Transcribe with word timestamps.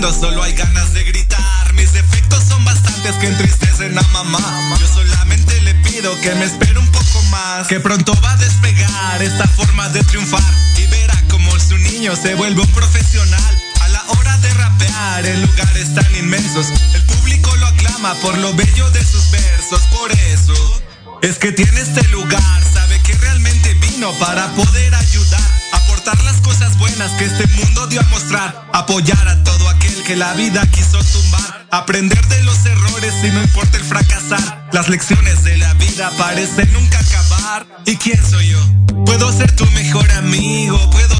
cuando 0.00 0.18
solo 0.18 0.42
hay 0.42 0.54
ganas 0.54 0.94
de 0.94 1.04
gritar. 1.04 1.74
Mis 1.74 1.92
defectos 1.92 2.42
son 2.44 2.64
bastantes 2.64 3.14
que 3.16 3.26
entristecen 3.26 3.98
a 3.98 4.02
mamá. 4.14 4.78
Yo 4.80 4.86
solamente 4.86 5.60
le 5.60 5.74
pido 5.74 6.18
que 6.22 6.34
me 6.36 6.46
espere 6.46 6.78
un 6.78 6.90
poco 6.90 7.22
más. 7.24 7.66
Que 7.66 7.80
pronto 7.80 8.18
va 8.24 8.32
a 8.32 8.36
despegar 8.36 9.22
esta 9.22 9.46
forma 9.48 9.90
de 9.90 10.02
triunfar. 10.04 10.42
Y 10.78 10.86
verá 10.86 11.22
como 11.28 11.52
su 11.60 11.76
niño 11.76 12.16
se 12.16 12.34
vuelve 12.34 12.62
un 12.62 12.68
profesional. 12.68 13.62
A 13.82 13.88
la 13.88 14.02
hora 14.08 14.36
de 14.38 14.54
rapear 14.54 15.26
en 15.26 15.42
lugares 15.42 15.94
tan 15.94 16.16
inmensos. 16.16 16.68
El 16.94 17.02
público 17.02 17.54
lo 17.56 17.66
aclama 17.66 18.14
por 18.22 18.38
lo 18.38 18.54
bello 18.54 18.90
de 18.92 19.04
sus 19.04 19.30
versos. 19.30 19.82
Por 19.98 20.10
eso 20.12 20.82
es 21.20 21.36
que 21.36 21.52
tiene 21.52 21.78
este 21.78 22.08
lugar. 22.08 22.62
Sabe 22.72 22.98
que 23.02 23.12
realmente 23.18 23.74
vino 23.74 24.10
para 24.18 24.48
poder 24.54 24.94
ayudar. 24.94 25.60
Aportar 25.72 26.18
las 26.24 26.40
cosas 26.40 26.78
buenas 26.78 27.10
que 27.18 27.26
este 27.26 27.46
mundo 27.48 27.86
dio 27.88 28.00
a 28.00 28.04
mostrar. 28.04 28.66
Apoyar 28.72 29.28
a 29.28 29.44
todo 29.44 29.69
que 30.10 30.16
la 30.16 30.32
vida 30.32 30.66
quiso 30.72 30.98
tumbar. 31.04 31.66
Aprender 31.70 32.20
de 32.26 32.42
los 32.42 32.66
errores 32.66 33.14
y 33.22 33.28
no 33.28 33.42
importa 33.42 33.76
el 33.76 33.84
fracasar. 33.84 34.68
Las 34.72 34.88
lecciones 34.88 35.44
de 35.44 35.56
la 35.56 35.72
vida 35.74 36.10
parecen 36.18 36.72
nunca 36.72 36.98
acabar. 36.98 37.64
¿Y 37.86 37.94
quién 37.94 38.18
soy 38.28 38.48
yo? 38.48 38.58
Puedo 39.06 39.30
ser 39.32 39.54
tu 39.54 39.64
mejor 39.66 40.10
amigo, 40.10 40.90
puedo 40.90 41.16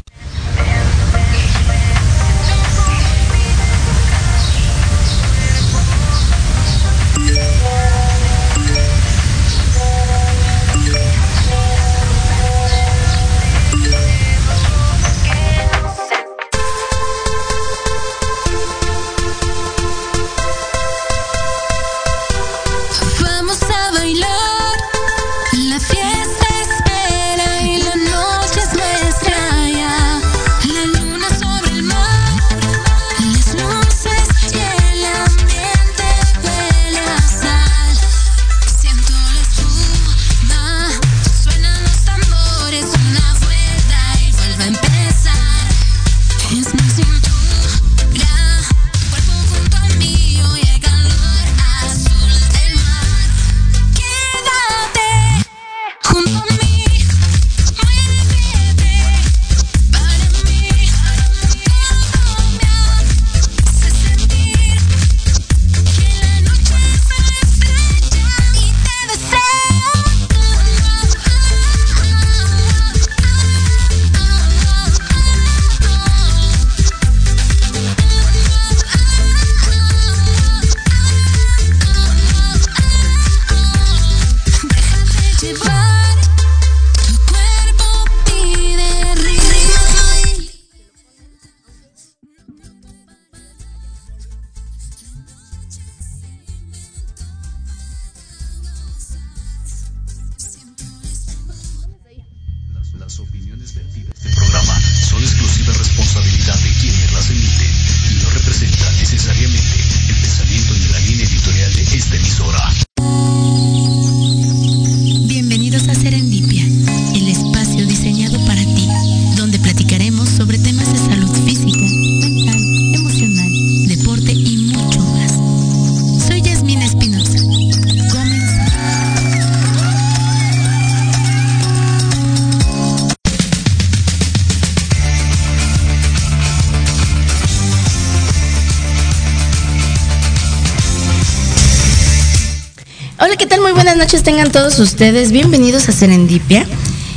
todos 144.51 144.79
ustedes. 144.79 145.31
Bienvenidos 145.31 145.87
a 145.87 145.93
Serendipia. 145.93 146.65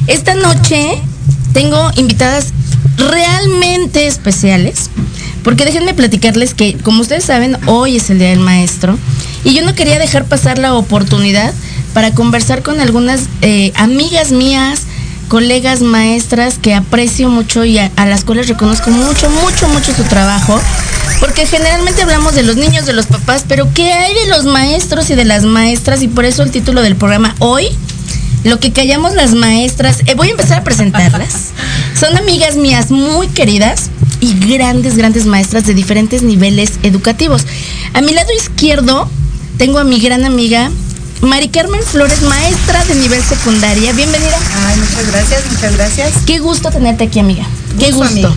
Esta 0.07 0.37
noche 0.37 1.03
tengo 1.53 1.91
invitadas 1.97 2.53
realmente 2.97 4.07
especiales. 4.07 4.89
Porque 5.43 5.65
déjenme 5.65 5.95
platicarles 5.95 6.55
que, 6.55 6.75
como 6.75 7.03
ustedes 7.03 7.25
saben, 7.25 7.59
hoy 7.67 7.97
es 7.97 8.09
el 8.11 8.21
Día 8.21 8.29
del 8.31 8.39
Maestro. 8.39 8.97
Y 9.43 9.53
yo 9.53 9.65
no 9.65 9.75
quería 9.75 9.99
dejar 9.99 10.27
pasar 10.27 10.59
la 10.59 10.75
oportunidad 10.75 11.53
para 11.93 12.13
conversar 12.13 12.63
con 12.63 12.81
algunas 12.81 13.23
eh, 13.43 13.73
amigas 13.75 14.31
mías, 14.31 14.83
colegas 15.27 15.81
maestras 15.81 16.59
que 16.59 16.73
aprecio 16.75 17.29
mucho 17.31 17.65
y 17.65 17.79
a 17.79 17.91
las 18.07 18.25
cuales 18.25 18.47
reconozco 18.47 18.91
mucho, 18.91 19.29
mucho, 19.29 19.69
mucho 19.69 19.93
su 19.93 20.05
trabajo. 20.05 20.61
Porque 21.25 21.47
generalmente 21.47 22.03
hablamos 22.03 22.35
de 22.35 22.43
los 22.43 22.56
niños, 22.56 22.85
de 22.85 22.93
los 22.93 23.06
papás, 23.06 23.47
pero 23.49 23.73
¿qué 23.73 23.94
hay 23.94 24.12
de 24.12 24.26
los 24.29 24.44
maestros 24.44 25.09
y 25.09 25.15
de 25.15 25.25
las 25.25 25.43
maestras? 25.44 26.03
Y 26.03 26.09
por 26.09 26.26
eso 26.26 26.43
el 26.43 26.50
título 26.50 26.82
del 26.82 26.97
programa 26.97 27.35
hoy, 27.38 27.69
lo 28.44 28.61
que 28.61 28.73
callamos 28.75 29.15
las 29.15 29.32
maestras, 29.32 30.03
eh, 30.05 30.12
voy 30.15 30.29
a 30.29 30.32
empezar 30.32 30.59
a 30.59 30.65
presentarlas. 30.65 31.53
Son 31.99 32.15
amigas 32.19 32.56
mías 32.56 32.91
muy 32.91 33.29
queridas 33.29 33.88
y 34.21 34.38
grandes, 34.38 34.99
grandes 34.99 35.25
maestras 35.25 35.65
de 35.65 35.73
diferentes 35.73 36.21
niveles 36.21 36.73
educativos. 36.82 37.47
A 37.94 38.03
mi 38.03 38.12
lado 38.12 38.29
izquierdo 38.38 39.09
tengo 39.56 39.79
a 39.79 39.85
mi 39.85 40.00
gran 40.00 40.27
amiga 40.27 40.70
Mari 41.25 41.49
Carmen 41.49 41.82
Flores, 41.82 42.21
maestra 42.23 42.85
de 42.85 42.94
nivel 42.97 43.23
secundaria. 43.23 43.93
Bienvenida. 43.93 44.38
Ay, 44.67 44.76
muchas 44.76 45.06
gracias, 45.11 45.43
muchas 45.50 45.75
gracias. 45.75 46.12
Qué 46.26 46.38
gusto 46.38 46.71
tenerte 46.71 47.05
aquí, 47.05 47.19
amiga. 47.19 47.44
Qué 47.79 47.93
gusto. 47.93 48.37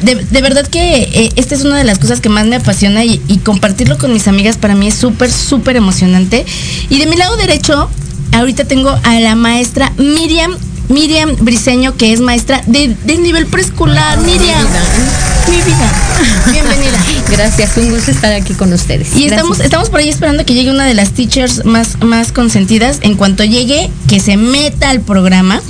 De, 0.00 0.40
verdad 0.40 0.66
que 0.66 1.02
eh, 1.02 1.32
esta 1.36 1.54
es 1.54 1.64
una 1.64 1.76
de 1.76 1.84
las 1.84 1.98
cosas 1.98 2.20
que 2.20 2.30
más 2.30 2.46
me 2.46 2.56
apasiona 2.56 3.04
y, 3.04 3.18
compartirlo 3.44 3.98
con 3.98 4.12
mis 4.12 4.28
amigas 4.28 4.56
para 4.56 4.74
mí 4.74 4.88
es 4.88 4.94
súper, 4.94 5.30
súper 5.30 5.76
emocionante. 5.76 6.46
Y 6.88 6.98
de 6.98 7.06
mi 7.06 7.16
lado 7.16 7.36
derecho, 7.36 7.90
ahorita 8.32 8.64
tengo 8.64 8.90
a 9.02 9.20
la 9.20 9.34
maestra 9.34 9.92
Miriam 9.98 10.56
Miriam 10.88 11.36
Briseño, 11.40 11.96
que 11.96 12.12
es 12.12 12.20
maestra 12.20 12.62
de, 12.66 12.96
nivel 13.18 13.46
preescolar. 13.46 14.18
Miriam. 14.20 14.66
Mi 15.48 15.56
vida. 15.62 15.92
Bienvenida. 16.50 16.98
Gracias, 17.30 17.76
un 17.76 17.90
gusto 17.90 18.10
estar 18.10 18.32
aquí 18.32 18.54
con 18.54 18.72
ustedes. 18.72 19.16
Y 19.16 19.24
estamos, 19.26 19.60
estamos 19.60 19.90
por 19.90 20.00
ahí 20.00 20.08
esperando 20.08 20.44
que 20.44 20.54
llegue 20.54 20.70
una 20.70 20.86
de 20.86 20.94
las 20.94 21.10
teachers 21.10 21.64
más, 21.64 22.00
más 22.02 22.32
consentidas. 22.32 22.98
En 23.02 23.16
cuanto 23.16 23.44
llegue, 23.44 23.90
que 24.08 24.20
se 24.20 24.36
meta 24.36 24.90
al 24.90 25.00
programa. 25.00 25.60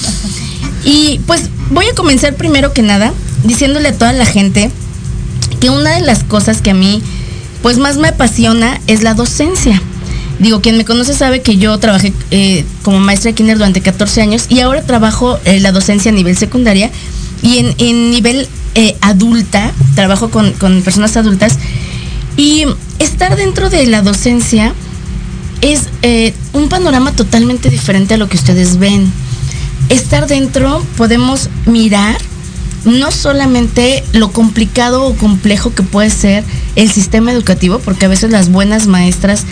Y 0.85 1.21
pues 1.27 1.43
voy 1.71 1.87
a 1.87 1.95
comenzar 1.95 2.35
primero 2.35 2.73
que 2.73 2.83
nada 2.83 3.13
diciéndole 3.45 3.89
a 3.89 3.99
toda 3.99 4.13
la 4.13 4.27
gente 4.27 4.71
que 5.61 5.71
una 5.71 5.91
de 5.91 6.01
las 6.01 6.25
cosas 6.25 6.61
que 6.61 6.71
a 6.71 6.75
mí 6.75 7.03
pues 7.63 7.79
más 7.79 7.97
me 7.97 8.09
apasiona 8.09 8.81
es 8.87 9.03
la 9.03 9.15
docencia. 9.15 9.81
Digo, 10.39 10.61
quien 10.61 10.77
me 10.77 10.85
conoce 10.85 11.15
sabe 11.15 11.41
que 11.41 11.57
yo 11.57 11.79
trabajé 11.79 12.13
eh, 12.33 12.65
como 12.83 12.99
maestra 12.99 13.31
de 13.31 13.35
kinder 13.37 13.57
durante 13.57 13.81
14 13.81 14.23
años 14.23 14.47
y 14.49 14.61
ahora 14.61 14.83
trabajo 14.83 15.39
en 15.45 15.57
eh, 15.57 15.61
la 15.61 15.71
docencia 15.71 16.11
a 16.11 16.15
nivel 16.15 16.37
secundaria 16.37 16.91
y 17.43 17.59
en, 17.79 18.11
nivel 18.11 18.49
eh, 18.75 18.97
adulta, 19.01 19.73
trabajo 19.95 20.31
con, 20.31 20.53
con 20.53 20.83
personas 20.83 21.17
adultas 21.17 21.59
y 22.37 22.65
estar 22.99 23.37
dentro 23.37 23.71
de 23.71 23.87
la 23.87 24.03
docencia 24.03 24.75
es 25.61 25.89
un 26.53 26.69
panorama 26.69 27.13
totalmente 27.13 27.71
diferente 27.71 28.15
a 28.15 28.17
lo 28.17 28.29
que 28.29 28.37
ustedes 28.37 28.79
ven. 28.79 29.13
Estar 29.91 30.27
dentro 30.27 30.85
podemos 30.97 31.51
mirar 31.67 32.17
no 32.85 33.13
solamente 33.13 34.03
lo 34.13 34.33
complicado 34.33 35.05
o 35.05 35.15
complejo 35.15 35.75
que 35.75 35.83
puede 35.83 36.11
ser 36.11 36.45
el 36.75 36.91
sistema 36.91 37.33
educativo, 37.33 37.79
porque 37.79 38.07
a 38.07 38.09
veces 38.09 38.31
las 38.31 38.51
buenas 38.51 38.87
maestras 38.87 39.45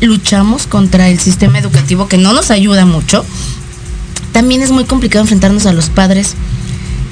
luchamos 0.00 0.66
contra 0.66 1.08
el 1.08 1.18
sistema 1.18 1.58
educativo 1.58 2.08
que 2.08 2.18
no 2.18 2.32
nos 2.32 2.50
ayuda 2.50 2.84
mucho, 2.84 3.24
también 4.32 4.62
es 4.62 4.70
muy 4.70 4.84
complicado 4.84 5.22
enfrentarnos 5.22 5.66
a 5.66 5.72
los 5.72 5.88
padres, 5.88 6.34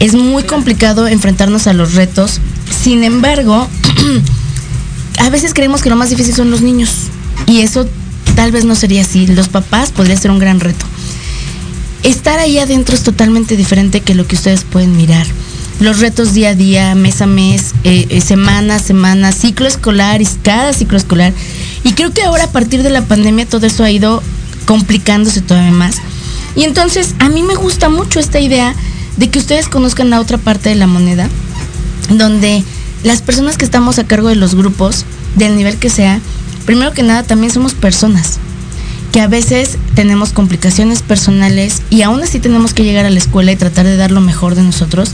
es 0.00 0.14
muy 0.14 0.43
complicado 0.43 1.06
enfrentarnos 1.06 1.67
a 1.67 1.75
los 1.75 1.94
retos. 1.94 2.41
Sin 2.82 3.05
embargo, 3.05 3.69
a 5.19 5.31
veces 5.31 5.55
creemos 5.55 5.82
que 5.82 5.91
lo 5.91 5.97
más 5.97 6.11
difícil 6.11 6.35
son 6.35 6.50
los 6.50 6.62
niños 6.62 6.91
y 7.47 7.61
eso 7.61 7.87
tal 8.35 8.50
vez 8.50 8.64
no 8.64 8.75
sería 8.75 9.02
así. 9.02 9.26
Los 9.26 9.49
papás 9.49 9.93
podría 9.93 10.17
ser 10.17 10.31
un 10.31 10.38
gran 10.38 10.58
reto. 10.58 10.87
Estar 12.02 12.38
ahí 12.38 12.58
adentro 12.58 12.94
es 12.94 13.02
totalmente 13.02 13.56
diferente 13.56 14.00
que 14.00 14.14
lo 14.14 14.26
que 14.26 14.37
ustedes 14.37 14.64
pueden 14.64 14.97
mirar. 14.97 15.26
Los 15.81 16.00
retos 16.00 16.32
día 16.32 16.50
a 16.50 16.55
día, 16.55 16.94
mes 16.94 17.20
a 17.20 17.26
mes, 17.26 17.75
eh, 17.85 18.06
eh, 18.08 18.20
semana 18.23 18.76
a 18.76 18.79
semana, 18.79 19.32
ciclo 19.32 19.67
escolar 19.67 20.23
y 20.23 20.26
cada 20.43 20.73
ciclo 20.73 20.97
escolar. 20.97 21.35
Y 21.85 21.93
creo 21.93 22.12
que 22.12 22.23
ahora 22.23 22.44
a 22.44 22.52
partir 22.52 22.82
de 22.82 22.91
la 22.91 23.02
pandemia 23.02 23.47
todo 23.47 23.67
eso 23.67 23.85
ha 23.85 23.91
ido 23.91 24.23
complicándose 24.64 25.43
todavía 25.43 25.73
más. 25.73 25.97
Y 26.56 26.64
entonces 26.64 27.14
a 27.19 27.29
mí 27.29 27.43
me 27.43 27.55
gusta 27.55 27.91
mucho 27.91 28.19
esta 28.19 28.41
idea 28.41 28.75
de 29.21 29.29
que 29.29 29.39
ustedes 29.39 29.69
conozcan 29.69 30.09
la 30.09 30.19
otra 30.19 30.39
parte 30.39 30.71
de 30.71 30.77
la 30.77 30.87
moneda, 30.87 31.29
donde 32.09 32.65
las 33.05 33.21
personas 33.21 33.59
que 33.59 33.67
estamos 33.67 33.99
a 33.99 34.05
cargo 34.05 34.29
de 34.29 34.35
los 34.35 34.55
grupos, 34.55 35.05
del 35.37 35.57
nivel 35.57 35.77
que 35.77 35.91
sea, 35.91 36.21
primero 36.65 36.95
que 36.95 37.03
nada 37.03 37.23
también 37.23 37.53
somos 37.53 37.75
personas, 37.75 38.39
que 39.13 39.21
a 39.21 39.29
veces 39.29 39.77
tenemos 39.95 40.33
complicaciones 40.33 41.03
personales 41.03 41.83
y 41.91 42.01
aún 42.01 42.23
así 42.23 42.41
tenemos 42.41 42.73
que 42.73 42.83
llegar 42.83 43.05
a 43.05 43.11
la 43.11 43.19
escuela 43.19 43.53
y 43.53 43.57
tratar 43.57 43.85
de 43.85 43.99
dar 43.99 44.11
lo 44.11 44.23
mejor 44.23 44.55
de 44.55 44.63
nosotros. 44.63 45.13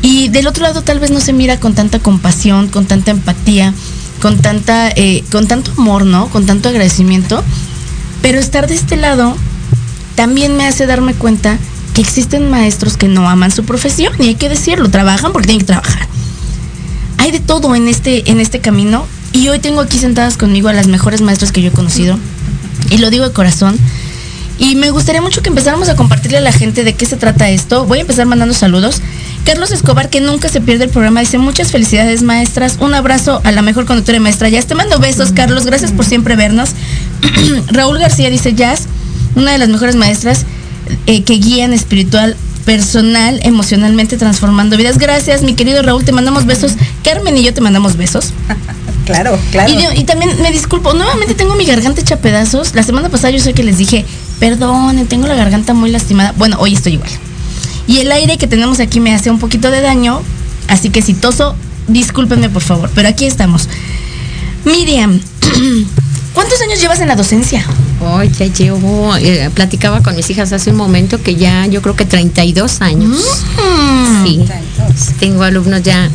Y 0.00 0.28
del 0.28 0.46
otro 0.46 0.62
lado 0.62 0.82
tal 0.82 1.00
vez 1.00 1.10
no 1.10 1.18
se 1.18 1.32
mira 1.32 1.58
con 1.58 1.74
tanta 1.74 1.98
compasión, 1.98 2.68
con 2.68 2.86
tanta 2.86 3.10
empatía, 3.10 3.74
con 4.22 4.38
tanta, 4.38 4.90
eh, 4.90 5.24
con 5.32 5.48
tanto 5.48 5.72
amor, 5.76 6.06
¿no? 6.06 6.28
Con 6.28 6.46
tanto 6.46 6.68
agradecimiento. 6.68 7.42
Pero 8.22 8.38
estar 8.38 8.68
de 8.68 8.76
este 8.76 8.96
lado 8.96 9.36
también 10.14 10.56
me 10.56 10.66
hace 10.66 10.86
darme 10.86 11.14
cuenta 11.14 11.58
que 11.94 12.02
existen 12.02 12.50
maestros 12.50 12.96
que 12.96 13.08
no 13.08 13.28
aman 13.28 13.52
su 13.52 13.64
profesión 13.64 14.12
y 14.18 14.28
hay 14.28 14.34
que 14.34 14.48
decirlo, 14.48 14.90
trabajan 14.90 15.32
porque 15.32 15.46
tienen 15.46 15.60
que 15.60 15.72
trabajar. 15.72 16.08
Hay 17.18 17.30
de 17.30 17.40
todo 17.40 17.74
en 17.74 17.88
este, 17.88 18.30
en 18.30 18.40
este 18.40 18.60
camino 18.60 19.06
y 19.32 19.48
hoy 19.48 19.60
tengo 19.60 19.80
aquí 19.80 19.98
sentadas 19.98 20.36
conmigo 20.36 20.68
a 20.68 20.72
las 20.72 20.88
mejores 20.88 21.22
maestras 21.22 21.52
que 21.52 21.62
yo 21.62 21.68
he 21.68 21.72
conocido 21.72 22.18
y 22.90 22.98
lo 22.98 23.10
digo 23.10 23.26
de 23.26 23.32
corazón. 23.32 23.78
Y 24.58 24.76
me 24.76 24.90
gustaría 24.90 25.20
mucho 25.20 25.42
que 25.42 25.48
empezáramos 25.48 25.88
a 25.88 25.96
compartirle 25.96 26.38
a 26.38 26.40
la 26.40 26.52
gente 26.52 26.84
de 26.84 26.94
qué 26.94 27.06
se 27.06 27.16
trata 27.16 27.48
esto. 27.48 27.86
Voy 27.86 27.98
a 27.98 28.00
empezar 28.02 28.26
mandando 28.26 28.54
saludos. 28.54 29.00
Carlos 29.44 29.72
Escobar, 29.72 30.10
que 30.10 30.20
nunca 30.20 30.48
se 30.48 30.60
pierde 30.60 30.84
el 30.84 30.90
programa, 30.90 31.20
dice 31.20 31.38
muchas 31.38 31.72
felicidades 31.72 32.22
maestras, 32.22 32.78
un 32.80 32.94
abrazo 32.94 33.40
a 33.44 33.52
la 33.52 33.62
mejor 33.62 33.84
conductora 33.84 34.16
y 34.16 34.20
maestra 34.20 34.48
Jazz. 34.48 34.66
Te 34.66 34.74
mando 34.74 34.98
besos, 35.00 35.32
Carlos, 35.32 35.66
gracias 35.66 35.92
por 35.92 36.04
siempre 36.04 36.36
vernos. 36.36 36.70
Raúl 37.66 37.98
García 37.98 38.30
dice 38.30 38.54
Jazz, 38.54 38.86
una 39.34 39.52
de 39.52 39.58
las 39.58 39.68
mejores 39.68 39.96
maestras 39.96 40.46
eh, 41.06 41.22
que 41.22 41.34
guían 41.34 41.72
espiritual, 41.72 42.36
personal, 42.64 43.40
emocionalmente 43.42 44.16
transformando 44.16 44.76
vidas. 44.76 44.98
Gracias, 44.98 45.42
mi 45.42 45.54
querido 45.54 45.82
Raúl, 45.82 46.04
te 46.04 46.12
mandamos 46.12 46.46
besos. 46.46 46.72
Carmen 47.02 47.36
y 47.36 47.42
yo 47.42 47.54
te 47.54 47.60
mandamos 47.60 47.96
besos. 47.96 48.32
Claro, 49.04 49.38
claro. 49.50 49.70
Y, 49.94 50.04
también 50.04 50.30
me 50.40 50.50
disculpo, 50.50 50.94
nuevamente 50.94 51.34
tengo 51.34 51.54
mi 51.56 51.66
garganta 51.66 52.00
hecha 52.00 52.20
pedazos. 52.20 52.74
La 52.74 52.82
semana 52.82 53.10
pasada 53.10 53.32
yo 53.32 53.38
sé 53.38 53.52
que 53.52 53.62
les 53.62 53.76
dije, 53.76 54.06
perdón, 54.40 55.06
tengo 55.08 55.26
la 55.26 55.34
garganta 55.34 55.74
muy 55.74 55.90
lastimada. 55.90 56.32
Bueno, 56.38 56.56
hoy 56.58 56.72
estoy 56.72 56.94
igual. 56.94 57.10
Y 57.86 57.98
el 57.98 58.10
aire 58.10 58.38
que 58.38 58.46
tenemos 58.46 58.80
aquí 58.80 59.00
me 59.00 59.12
hace 59.12 59.30
un 59.30 59.38
poquito 59.38 59.70
de 59.70 59.82
daño, 59.82 60.22
así 60.68 60.88
que 60.88 61.02
si 61.02 61.12
toso, 61.12 61.54
discúlpenme 61.86 62.48
por 62.48 62.62
favor, 62.62 62.90
pero 62.94 63.08
aquí 63.08 63.26
estamos. 63.26 63.68
Miriam, 64.64 65.20
¿cuántos 66.34 66.60
años 66.60 66.80
llevas 66.80 67.00
en 67.00 67.08
la 67.08 67.16
docencia? 67.16 67.64
Hoy 68.00 68.30
ya 68.30 68.46
llevo, 68.46 69.16
eh, 69.16 69.50
platicaba 69.54 70.02
con 70.02 70.14
mis 70.16 70.28
hijas 70.28 70.52
hace 70.52 70.70
un 70.70 70.76
momento 70.76 71.22
que 71.22 71.36
ya 71.36 71.66
yo 71.66 71.80
creo 71.80 71.96
que 71.96 72.04
32 72.04 72.82
años. 72.82 73.18
Mm. 73.56 74.24
Sí, 74.24 74.44
tengo 75.18 75.42
alumnos 75.42 75.82
ya 75.82 76.10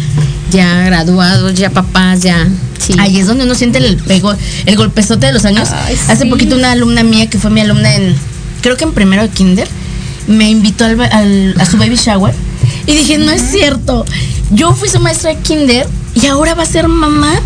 ya 0.52 0.84
graduados, 0.84 1.54
ya 1.54 1.70
papás, 1.70 2.22
ya. 2.22 2.48
Sí. 2.80 2.96
Ahí 2.98 3.20
es 3.20 3.28
donde 3.28 3.44
uno 3.44 3.56
siente 3.56 3.78
el 3.78 3.98
pego, 3.98 4.34
el 4.66 4.76
golpezote 4.76 5.28
de 5.28 5.34
los 5.34 5.46
años. 5.46 5.70
Hace 6.08 6.26
poquito 6.26 6.56
una 6.56 6.72
alumna 6.72 7.04
mía 7.04 7.30
que 7.30 7.38
fue 7.38 7.50
mi 7.52 7.62
alumna 7.62 7.96
en, 7.96 8.16
creo 8.62 8.78
que 8.78 8.86
en 8.86 8.94
primero 8.94 9.22
de 9.22 9.30
kinder, 9.30 9.68
me 10.28 10.50
invitó 10.50 10.86
al, 10.86 11.56
a 11.58 11.66
su 11.66 11.78
baby 11.78 11.96
shower 11.96 12.34
y 12.86 12.96
dije, 12.96 13.18
no 13.18 13.32
es 13.32 13.42
cierto. 13.52 14.06
Yo 14.52 14.74
fui 14.74 14.90
su 14.90 15.00
maestra 15.00 15.34
de 15.34 15.38
kinder 15.42 15.88
y 16.16 16.26
ahora 16.28 16.56
va 16.56 16.64
a 16.64 16.66
ser 16.66 16.88
mamá. 16.88 17.40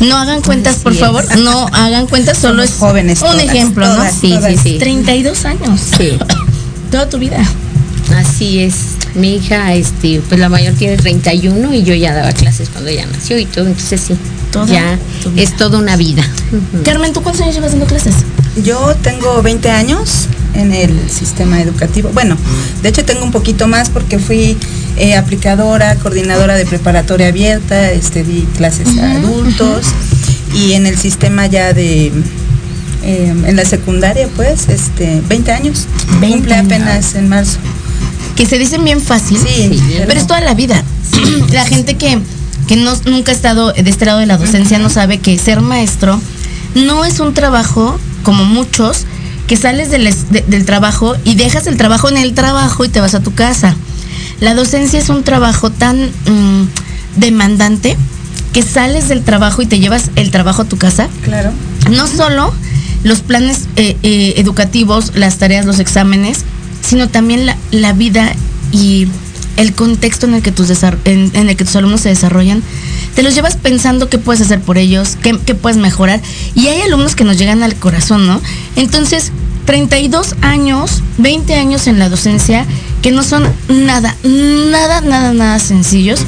No 0.00 0.16
hagan 0.16 0.42
cuentas, 0.42 0.76
por 0.76 0.94
favor. 0.94 1.24
No 1.38 1.66
hagan 1.72 2.06
cuentas, 2.06 2.38
solo 2.38 2.62
es 2.62 2.72
jóvenes 2.74 3.22
un 3.22 3.40
ejemplo, 3.40 3.86
¿no? 3.86 4.04
sí, 4.10 4.36
sí, 4.46 4.56
sí. 4.62 4.78
32 4.78 5.44
años. 5.44 5.80
Sí. 5.96 6.18
Toda 6.90 7.08
tu 7.08 7.18
vida. 7.18 7.42
Así 8.16 8.60
es. 8.60 8.74
Mi 9.14 9.36
hija, 9.36 9.74
este, 9.74 10.20
pues 10.28 10.40
la 10.40 10.48
mayor 10.48 10.74
tiene 10.74 10.96
31 10.96 11.72
y 11.72 11.84
yo 11.84 11.94
ya 11.94 12.12
daba 12.12 12.32
clases 12.32 12.68
cuando 12.68 12.90
ella 12.90 13.06
nació 13.06 13.38
y 13.38 13.46
todo, 13.46 13.66
entonces 13.66 14.00
sí. 14.00 14.16
ya 14.66 14.98
es 15.36 15.56
toda 15.56 15.78
una 15.78 15.96
vida. 15.96 16.24
Carmen, 16.84 17.12
¿tú 17.12 17.22
cuántos 17.22 17.42
años 17.42 17.54
llevas 17.54 17.70
dando 17.72 17.86
clases? 17.86 18.14
Yo 18.62 18.94
tengo 19.02 19.40
20 19.42 19.70
años 19.70 20.28
en 20.54 20.72
el 20.72 21.10
sistema 21.10 21.60
educativo. 21.60 22.10
Bueno, 22.12 22.36
de 22.82 22.88
hecho 22.88 23.04
tengo 23.04 23.24
un 23.24 23.32
poquito 23.32 23.68
más 23.68 23.90
porque 23.90 24.18
fui 24.18 24.56
eh, 24.96 25.16
aplicadora, 25.16 25.96
coordinadora 25.96 26.54
de 26.54 26.66
preparatoria 26.66 27.28
abierta, 27.28 27.90
este, 27.90 28.24
di 28.24 28.42
clases 28.56 28.98
a 28.98 29.12
adultos 29.12 29.86
y 30.54 30.72
en 30.72 30.86
el 30.86 30.96
sistema 30.96 31.46
ya 31.46 31.72
de 31.72 32.12
em, 33.02 33.44
en 33.44 33.56
la 33.56 33.64
secundaria 33.64 34.28
pues 34.36 34.68
este 34.68 35.20
20 35.28 35.52
años. 35.52 35.86
20 36.20 36.36
cumple 36.36 36.54
apenas 36.56 37.14
en 37.14 37.28
marzo. 37.28 37.58
Que 38.36 38.46
se 38.46 38.58
dicen 38.58 38.84
bien 38.84 39.00
fácil, 39.00 39.38
pero 40.06 40.18
es 40.18 40.26
toda 40.26 40.40
la 40.40 40.54
vida. 40.54 40.82
la 41.52 41.64
gente 41.64 41.96
que, 41.96 42.18
no, 42.76 42.92
nunca 43.06 43.32
ha 43.32 43.34
estado 43.34 43.72
de 43.72 43.88
este 43.88 44.04
lado 44.06 44.18
de 44.18 44.26
la 44.26 44.36
docencia 44.36 44.78
no 44.78 44.90
sabe 44.90 45.18
que 45.18 45.38
ser 45.38 45.60
maestro 45.60 46.20
no 46.74 47.04
es 47.04 47.20
un 47.20 47.34
trabajo 47.34 47.98
como 48.22 48.44
muchos 48.44 49.06
que 49.46 49.56
sales 49.56 49.90
del, 49.90 50.12
del 50.30 50.64
trabajo 50.64 51.16
y 51.24 51.34
dejas 51.34 51.66
el 51.66 51.76
trabajo 51.76 52.08
en 52.08 52.16
el 52.16 52.34
trabajo 52.34 52.84
y 52.84 52.88
te 52.88 53.00
vas 53.00 53.14
a 53.14 53.20
tu 53.20 53.34
casa. 53.34 53.76
La 54.40 54.54
docencia 54.54 54.98
es 54.98 55.08
un 55.08 55.22
trabajo 55.22 55.70
tan 55.70 56.06
mm, 56.06 56.68
demandante 57.16 57.96
que 58.52 58.62
sales 58.62 59.08
del 59.08 59.22
trabajo 59.22 59.62
y 59.62 59.66
te 59.66 59.80
llevas 59.80 60.10
el 60.16 60.30
trabajo 60.30 60.62
a 60.62 60.64
tu 60.64 60.76
casa. 60.76 61.08
Claro. 61.24 61.52
No 61.90 62.06
solo 62.06 62.54
los 63.02 63.20
planes 63.20 63.68
eh, 63.76 63.96
eh, 64.02 64.34
educativos, 64.36 65.12
las 65.14 65.38
tareas, 65.38 65.66
los 65.66 65.78
exámenes, 65.78 66.44
sino 66.80 67.08
también 67.08 67.46
la, 67.70 67.92
vida 67.92 68.32
y 68.72 69.08
el 69.56 69.74
contexto 69.74 70.26
en 70.26 70.34
el, 70.34 70.42
que 70.42 70.52
tus 70.52 70.70
en, 71.04 71.30
el 71.34 71.56
que 71.56 71.64
tus 71.64 71.76
alumnos 71.76 72.00
se 72.00 72.08
desarrollan, 72.08 72.62
te 73.14 73.22
los 73.22 73.34
llevas 73.34 73.56
pensando 73.56 74.08
qué 74.08 74.18
puedes 74.18 74.42
hacer 74.42 74.60
por 74.60 74.78
ellos, 74.78 75.16
qué, 75.22 75.38
qué, 75.44 75.54
puedes 75.54 75.78
mejorar. 75.78 76.20
Y 76.54 76.68
hay 76.68 76.82
alumnos 76.82 77.14
que 77.14 77.24
nos 77.24 77.38
llegan 77.38 77.62
al 77.62 77.74
corazón, 77.76 78.26
¿no? 78.26 78.40
Entonces, 78.76 79.32
32 79.66 80.34
años, 80.42 81.02
20 81.18 81.54
años 81.54 81.86
en 81.86 81.98
la 81.98 82.08
docencia, 82.08 82.66
que 83.02 83.10
no 83.10 83.22
son 83.22 83.46
nada, 83.68 84.14
nada, 84.22 85.00
nada, 85.00 85.32
nada 85.32 85.58
sencillos. 85.58 86.20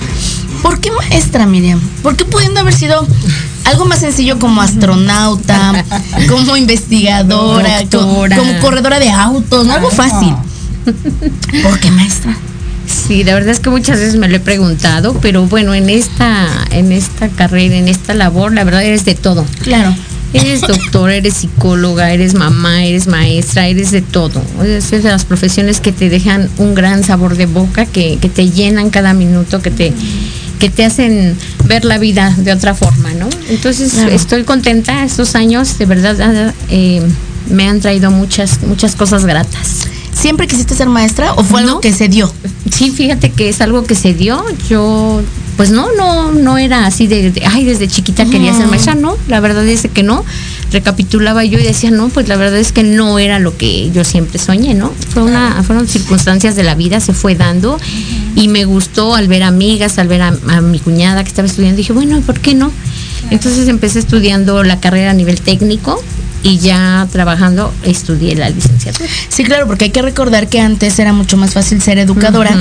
¿Por 0.62 0.80
qué 0.80 0.90
maestra, 0.90 1.46
Miriam? 1.46 1.80
¿Por 2.02 2.16
qué 2.16 2.24
pudiendo 2.24 2.60
haber 2.60 2.74
sido 2.74 3.06
algo 3.66 3.84
más 3.84 4.00
sencillo 4.00 4.38
como 4.38 4.62
astronauta, 4.62 5.84
como 6.28 6.56
investigadora, 6.56 7.82
como, 7.90 8.60
corredora 8.60 8.98
de 8.98 9.10
autos, 9.10 9.68
algo 9.68 9.90
fácil. 9.90 10.34
¿Por 11.62 11.78
qué 11.80 11.90
maestra? 11.90 12.36
Sí, 12.86 13.24
la 13.24 13.34
verdad 13.34 13.50
es 13.50 13.60
que 13.60 13.70
muchas 13.70 13.98
veces 13.98 14.16
me 14.16 14.28
lo 14.28 14.36
he 14.36 14.40
preguntado, 14.40 15.14
pero 15.20 15.46
bueno, 15.46 15.74
en 15.74 15.90
esta, 15.90 16.48
en 16.70 16.92
esta 16.92 17.28
carrera, 17.28 17.76
en 17.76 17.88
esta 17.88 18.14
labor, 18.14 18.52
la 18.52 18.64
verdad 18.64 18.84
eres 18.84 19.04
de 19.04 19.14
todo. 19.14 19.44
Claro. 19.62 19.94
Eres 20.32 20.60
doctora, 20.68 21.16
eres 21.16 21.34
psicóloga, 21.34 22.12
eres 22.12 22.34
mamá, 22.34 22.84
eres 22.84 23.06
maestra, 23.06 23.68
eres 23.68 23.90
de 23.90 24.02
todo. 24.02 24.42
Es 24.64 24.90
de 24.90 25.02
las 25.02 25.24
profesiones 25.24 25.80
que 25.80 25.92
te 25.92 26.08
dejan 26.08 26.48
un 26.58 26.74
gran 26.74 27.04
sabor 27.04 27.36
de 27.36 27.46
boca, 27.46 27.86
que, 27.86 28.18
que 28.20 28.28
te 28.28 28.50
llenan 28.50 28.90
cada 28.90 29.14
minuto, 29.14 29.62
que 29.62 29.70
te, 29.70 29.92
que 30.58 30.70
te 30.70 30.84
hacen 30.84 31.36
ver 31.64 31.84
la 31.84 31.98
vida 31.98 32.34
de 32.36 32.52
otra 32.52 32.74
forma, 32.74 33.12
¿no? 33.14 33.28
Entonces 33.48 33.94
estoy 34.10 34.44
contenta, 34.44 35.04
estos 35.04 35.34
años 35.34 35.78
de 35.78 35.86
verdad 35.86 36.54
eh, 36.70 37.02
me 37.50 37.68
han 37.68 37.80
traído 37.80 38.10
muchas, 38.10 38.62
muchas 38.62 38.96
cosas 38.96 39.24
gratas. 39.24 39.88
¿Siempre 40.18 40.46
quisiste 40.46 40.74
ser 40.74 40.88
maestra 40.88 41.34
o 41.34 41.44
fue 41.44 41.60
algo 41.60 41.80
que 41.80 41.92
se 41.92 42.08
dio? 42.08 42.32
Sí, 42.72 42.90
fíjate 42.90 43.30
que 43.30 43.50
es 43.50 43.60
algo 43.60 43.84
que 43.84 43.94
se 43.94 44.14
dio. 44.14 44.42
Yo, 44.68 45.22
pues 45.58 45.70
no, 45.70 45.88
no, 45.96 46.32
no 46.32 46.56
era 46.56 46.86
así 46.86 47.06
de, 47.06 47.32
ay, 47.46 47.64
desde 47.64 47.86
chiquita 47.86 48.24
quería 48.24 48.54
ser 48.54 48.66
maestra, 48.66 48.94
no, 48.94 49.16
la 49.28 49.40
verdad 49.40 49.66
es 49.66 49.86
que 49.92 50.02
no. 50.02 50.24
Recapitulaba 50.72 51.44
yo 51.44 51.58
y 51.58 51.62
decía, 51.62 51.90
no, 51.90 52.08
pues 52.08 52.28
la 52.28 52.36
verdad 52.36 52.58
es 52.58 52.72
que 52.72 52.82
no 52.82 53.18
era 53.18 53.38
lo 53.38 53.56
que 53.56 53.90
yo 53.92 54.04
siempre 54.04 54.38
soñé, 54.38 54.74
¿no? 54.74 54.90
Fue 55.10 55.22
una, 55.22 55.62
fueron 55.62 55.86
circunstancias 55.86 56.56
de 56.56 56.64
la 56.64 56.74
vida, 56.74 56.98
se 57.00 57.12
fue 57.12 57.34
dando 57.34 57.78
y 58.34 58.48
me 58.48 58.64
gustó 58.64 59.14
al 59.14 59.28
ver 59.28 59.42
amigas, 59.42 59.98
al 59.98 60.08
ver 60.08 60.22
a, 60.22 60.32
mi 60.60 60.78
cuñada 60.78 61.22
que 61.22 61.28
estaba 61.28 61.46
estudiando, 61.46 61.76
dije, 61.76 61.92
bueno, 61.92 62.20
¿por 62.22 62.40
qué 62.40 62.54
no? 62.54 62.72
Entonces 63.30 63.68
empecé 63.68 63.98
estudiando 63.98 64.62
la 64.64 64.80
carrera 64.80 65.10
a 65.10 65.14
nivel 65.14 65.40
técnico 65.40 66.02
y 66.46 66.58
ya 66.58 67.08
trabajando 67.10 67.74
estudié 67.82 68.36
la 68.36 68.48
licenciatura. 68.48 69.08
Sí, 69.28 69.42
claro, 69.42 69.66
porque 69.66 69.86
hay 69.86 69.90
que 69.90 70.00
recordar 70.00 70.48
que 70.48 70.60
antes 70.60 70.96
era 71.00 71.12
mucho 71.12 71.36
más 71.36 71.54
fácil 71.54 71.82
ser 71.82 71.98
educadora, 71.98 72.56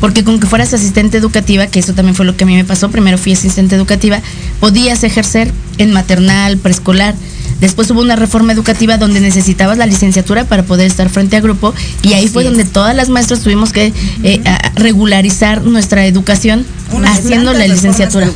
porque 0.00 0.24
con 0.24 0.40
que 0.40 0.46
fueras 0.46 0.72
asistente 0.72 1.18
educativa, 1.18 1.66
que 1.66 1.78
eso 1.78 1.92
también 1.92 2.14
fue 2.14 2.24
lo 2.24 2.38
que 2.38 2.44
a 2.44 2.46
mí 2.46 2.56
me 2.56 2.64
pasó, 2.64 2.90
primero 2.90 3.18
fui 3.18 3.34
asistente 3.34 3.76
educativa, 3.76 4.22
podías 4.60 5.04
ejercer 5.04 5.52
en 5.76 5.92
maternal, 5.92 6.56
preescolar. 6.56 7.14
Después 7.60 7.90
hubo 7.90 8.00
una 8.00 8.16
reforma 8.16 8.54
educativa 8.54 8.96
donde 8.96 9.20
necesitabas 9.20 9.76
la 9.76 9.84
licenciatura 9.84 10.44
para 10.44 10.62
poder 10.62 10.86
estar 10.86 11.10
frente 11.10 11.36
a 11.36 11.40
grupo 11.40 11.74
y 12.02 12.14
ahí 12.14 12.28
fue 12.28 12.44
donde 12.44 12.64
todas 12.64 12.96
las 12.96 13.10
maestras 13.10 13.40
tuvimos 13.40 13.74
que 13.74 13.92
eh, 14.22 14.40
regularizar 14.76 15.62
nuestra 15.64 16.06
educación 16.06 16.64
haciendo 17.04 17.52
la 17.52 17.66
licenciatura. 17.66 18.30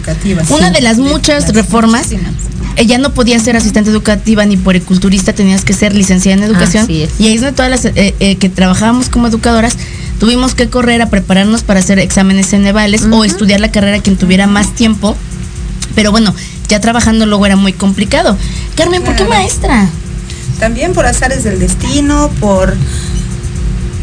Una 0.50 0.70
de 0.70 0.82
las 0.82 0.98
muchas 0.98 1.54
reformas 1.54 2.08
ella 2.76 2.98
no 2.98 3.12
podía 3.12 3.38
ser 3.38 3.56
asistente 3.56 3.90
educativa 3.90 4.44
ni 4.44 4.56
puericulturista, 4.56 5.32
tenías 5.32 5.64
que 5.64 5.72
ser 5.72 5.94
licenciada 5.94 6.38
en 6.38 6.50
educación. 6.50 6.86
Y 6.90 7.02
ahí 7.20 7.34
es 7.34 7.40
donde 7.40 7.56
todas 7.56 7.70
las 7.70 7.84
eh, 7.84 8.14
eh, 8.20 8.36
que 8.36 8.48
trabajábamos 8.48 9.08
como 9.08 9.26
educadoras 9.26 9.76
tuvimos 10.18 10.54
que 10.54 10.68
correr 10.68 11.02
a 11.02 11.06
prepararnos 11.06 11.62
para 11.62 11.80
hacer 11.80 11.98
exámenes 11.98 12.52
en 12.52 12.62
Nevales 12.62 13.02
o 13.10 13.24
estudiar 13.24 13.60
la 13.60 13.72
carrera 13.72 14.00
quien 14.00 14.16
tuviera 14.16 14.46
más 14.46 14.74
tiempo. 14.74 15.16
Pero 15.94 16.10
bueno, 16.10 16.34
ya 16.68 16.80
trabajando 16.80 17.26
luego 17.26 17.44
era 17.44 17.56
muy 17.56 17.72
complicado. 17.72 18.36
Carmen, 18.76 19.02
¿por 19.02 19.16
qué 19.16 19.24
maestra? 19.24 19.88
También 20.58 20.92
por 20.92 21.06
azares 21.06 21.42
del 21.44 21.58
destino, 21.58 22.30
por 22.40 22.74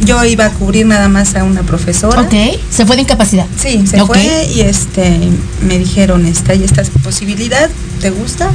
yo 0.02 0.24
iba 0.26 0.46
a 0.46 0.50
cubrir 0.52 0.86
nada 0.86 1.10
más 1.10 1.36
a 1.36 1.44
una 1.44 1.64
profesora. 1.64 2.22
Ok, 2.22 2.34
se 2.72 2.86
fue 2.86 2.96
de 2.96 3.04
incapacidad. 3.04 3.46
Sí, 3.58 3.86
se 3.86 4.04
fue 4.06 4.46
y 4.54 4.62
este 4.62 5.18
me 5.66 5.78
dijeron, 5.78 6.26
esta 6.26 6.56
y 6.56 6.64
esta 6.64 6.84
posibilidad, 7.04 7.70
¿te 8.02 8.10
gusta? 8.10 8.50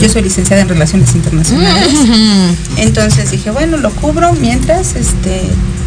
Yo 0.00 0.08
soy 0.08 0.22
licenciada 0.22 0.62
en 0.62 0.68
Relaciones 0.68 1.14
Internacionales. 1.14 1.94
Entonces 2.76 3.30
dije, 3.30 3.50
bueno, 3.50 3.76
lo 3.76 3.90
cubro 3.90 4.32
mientras 4.34 4.96
este 4.96 5.42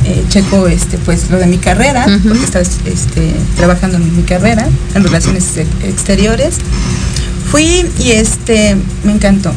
eh, 0.05 0.25
checo 0.29 0.67
este 0.67 0.97
pues 0.97 1.29
lo 1.29 1.37
de 1.37 1.47
mi 1.47 1.57
carrera, 1.57 2.05
porque 2.23 2.43
estaba 2.43 2.63
este, 2.63 3.33
trabajando 3.57 3.97
en 3.97 4.15
mi 4.15 4.23
carrera, 4.23 4.67
en 4.95 5.03
Relaciones 5.03 5.57
Exteriores. 5.83 6.55
Fui 7.51 7.85
y 7.99 8.11
este 8.11 8.77
me 9.03 9.11
encantó 9.11 9.53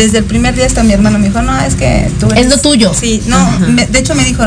desde 0.00 0.18
el 0.18 0.24
primer 0.24 0.54
día 0.54 0.64
hasta 0.64 0.82
mi 0.82 0.94
hermano 0.94 1.18
me 1.18 1.28
dijo, 1.28 1.42
no, 1.42 1.58
es 1.60 1.74
que 1.74 2.10
tú 2.18 2.28
Es 2.34 2.48
lo 2.48 2.56
tuyo. 2.58 2.92
Sí, 2.98 3.22
no, 3.26 3.38
de 3.68 3.98
hecho 3.98 4.14
me 4.14 4.24
dijo, 4.24 4.42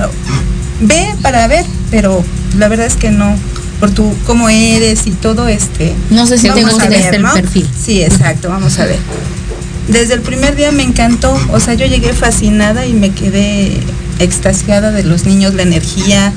ve 0.82 1.14
para 1.22 1.48
ver, 1.48 1.64
pero 1.92 2.24
la 2.58 2.68
verdad 2.68 2.88
es 2.88 2.96
que 2.96 3.12
no, 3.12 3.36
por 3.80 3.92
tu 3.92 4.16
cómo 4.26 4.50
eres 4.50 5.06
y 5.06 5.12
todo 5.12 5.48
este. 5.48 5.94
No 6.10 6.26
sé 6.26 6.40
si 6.40 6.50
te 6.50 6.64
gusta 6.64 6.86
el 6.86 7.22
perfil. 7.22 7.70
Sí, 7.80 8.02
exacto, 8.02 8.50
vamos 8.50 8.80
a 8.80 8.86
ver. 8.86 8.98
Desde 9.88 10.16
el 10.16 10.22
primer 10.22 10.56
día 10.56 10.72
me 10.72 10.84
encantó, 10.84 11.38
o 11.52 11.60
sea, 11.60 11.76
yo 11.76 11.86
llegué 11.86 12.14
fascinada 12.14 12.88
y 12.88 12.94
me 12.94 13.12
quedé 13.12 13.80
extasiada 14.20 14.92
de 14.92 15.04
los 15.04 15.26
niños, 15.26 15.54
la 15.54 15.64
energía, 15.64 16.34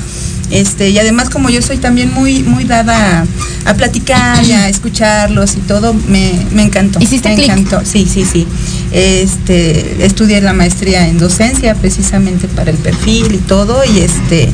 este, 0.51 0.91
y 0.91 0.99
además 0.99 1.31
como 1.31 1.51
yo 1.51 1.61
soy 1.63 1.79
también 1.79 2.13
muy, 2.13 2.43
muy 2.43 2.65
dada 2.65 3.27
a, 3.65 3.75
platicar 3.75 4.45
y 4.45 4.53
a 4.53 4.69
escucharlos 4.71 5.57
y 5.57 5.61
todo, 5.61 5.95
me, 5.95 6.33
me 6.53 6.63
encantó. 6.63 7.01
¿Hiciste 7.01 7.35
me 7.35 7.45
encantó, 7.45 7.83
sí, 7.85 8.07
sí, 8.11 8.25
sí. 8.25 8.47
Este, 8.93 10.05
estudié 10.05 10.41
la 10.41 10.53
maestría 10.53 11.09
en 11.09 11.19
docencia 11.19 11.75
precisamente 11.75 12.49
para 12.49 12.71
el 12.71 12.77
perfil 12.77 13.35
y 13.35 13.39
todo, 13.39 13.85
y 13.85 14.01
este, 14.01 14.53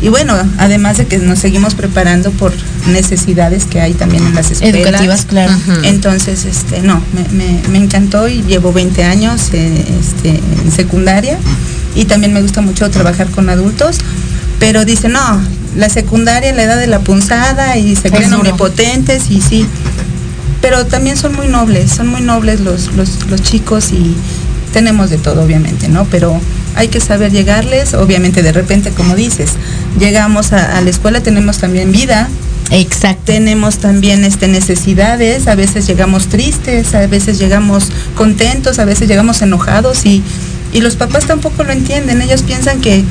y 0.00 0.08
bueno, 0.08 0.34
además 0.58 0.98
de 0.98 1.06
que 1.06 1.18
nos 1.18 1.40
seguimos 1.40 1.74
preparando 1.74 2.30
por 2.30 2.52
necesidades 2.86 3.64
que 3.64 3.80
hay 3.80 3.94
también 3.94 4.24
en 4.26 4.34
las 4.34 4.50
escuelas. 4.50 4.80
Educativas, 4.80 5.24
claro. 5.24 5.52
Entonces, 5.82 6.44
este, 6.44 6.82
no, 6.82 7.02
me, 7.32 7.60
me, 7.68 7.78
encantó 7.78 8.28
y 8.28 8.42
llevo 8.42 8.72
20 8.72 9.02
años 9.04 9.50
eh, 9.52 9.84
este, 10.00 10.40
en 10.64 10.70
secundaria 10.70 11.38
y 11.94 12.04
también 12.04 12.32
me 12.32 12.40
gusta 12.42 12.60
mucho 12.60 12.88
trabajar 12.90 13.28
con 13.30 13.48
adultos 13.48 13.98
pero 14.58 14.84
dice, 14.84 15.08
no, 15.08 15.40
la 15.76 15.88
secundaria, 15.88 16.52
la 16.52 16.64
edad 16.64 16.78
de 16.78 16.86
la 16.86 17.00
punzada 17.00 17.76
y 17.76 17.94
se 17.96 18.10
creen 18.10 18.32
omnipotentes 18.32 19.30
y 19.30 19.40
sí. 19.40 19.66
Pero 20.60 20.86
también 20.86 21.16
son 21.16 21.34
muy 21.36 21.46
nobles, 21.46 21.92
son 21.92 22.08
muy 22.08 22.20
nobles 22.20 22.60
los, 22.60 22.92
los, 22.94 23.42
chicos 23.42 23.92
y 23.92 24.16
tenemos 24.72 25.08
de 25.08 25.18
todo, 25.18 25.42
obviamente, 25.42 25.88
¿no? 25.88 26.04
Pero 26.06 26.40
hay 26.74 26.88
que 26.88 27.00
saber 27.00 27.30
llegarles, 27.30 27.94
obviamente 27.94 28.42
de 28.42 28.52
repente, 28.52 28.90
como 28.90 29.14
dices, 29.14 29.52
llegamos 30.00 30.52
a, 30.52 30.80
la 30.80 30.90
escuela, 30.90 31.22
tenemos 31.22 31.58
también 31.58 31.92
vida, 31.92 32.28
Exacto. 32.70 33.22
Tenemos 33.32 33.78
también 33.78 34.26
este, 34.26 34.46
necesidades, 34.46 35.46
a 35.46 35.54
veces 35.54 35.86
llegamos 35.86 36.26
tristes, 36.26 36.94
a 36.94 37.06
veces 37.06 37.38
llegamos 37.38 37.90
contentos, 38.14 38.78
a 38.78 38.84
veces 38.84 39.08
llegamos 39.08 39.40
enojados 39.40 40.04
y, 40.04 40.22
y 40.74 40.82
los 40.82 40.94
papás 40.96 41.24
tampoco 41.26 41.64
lo 41.64 41.72
entienden. 41.72 42.20
Ellos 42.20 42.42
piensan 42.42 42.82
que 42.82 43.04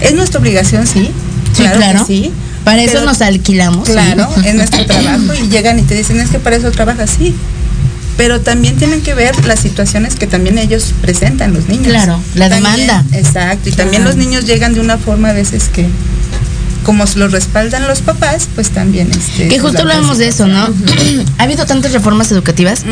es 0.00 0.14
nuestra 0.14 0.40
obligación, 0.40 0.86
sí. 0.86 1.10
Claro, 1.56 2.04
sí. 2.06 2.32
Para 2.64 2.82
eso 2.82 3.04
nos 3.04 3.20
alquilamos. 3.22 3.88
Claro, 3.88 4.28
es 4.44 4.54
nuestro 4.54 4.84
trabajo 4.86 5.34
y 5.42 5.48
llegan 5.48 5.78
y 5.78 5.82
te 5.82 5.94
dicen, 5.94 6.20
es 6.20 6.30
que 6.30 6.38
para 6.38 6.56
eso 6.56 6.70
trabajas, 6.70 7.10
sí. 7.18 7.34
Pero 8.16 8.40
también 8.40 8.76
tienen 8.76 9.00
que 9.00 9.14
ver 9.14 9.44
las 9.46 9.60
situaciones 9.60 10.16
que 10.16 10.26
también 10.26 10.58
ellos 10.58 10.92
presentan, 11.00 11.54
los 11.54 11.68
niños. 11.68 11.86
Claro, 11.86 12.20
la 12.34 12.48
demanda. 12.48 13.04
Exacto, 13.12 13.68
y 13.68 13.72
también 13.72 14.04
los 14.04 14.16
niños 14.16 14.44
llegan 14.44 14.74
de 14.74 14.80
una 14.80 14.98
forma 14.98 15.30
a 15.30 15.32
veces 15.32 15.68
que 15.68 15.86
como 16.84 17.06
se 17.06 17.18
los 17.18 17.32
respaldan 17.32 17.86
los 17.86 18.00
papás, 18.00 18.48
pues 18.54 18.70
también 18.70 19.10
este, 19.10 19.48
que 19.48 19.58
justo 19.58 19.82
hablamos 19.82 20.18
de 20.18 20.28
eso, 20.28 20.46
¿no? 20.46 20.68
ha 21.38 21.42
habido 21.42 21.66
tantas 21.66 21.92
reformas 21.92 22.32
educativas 22.32 22.84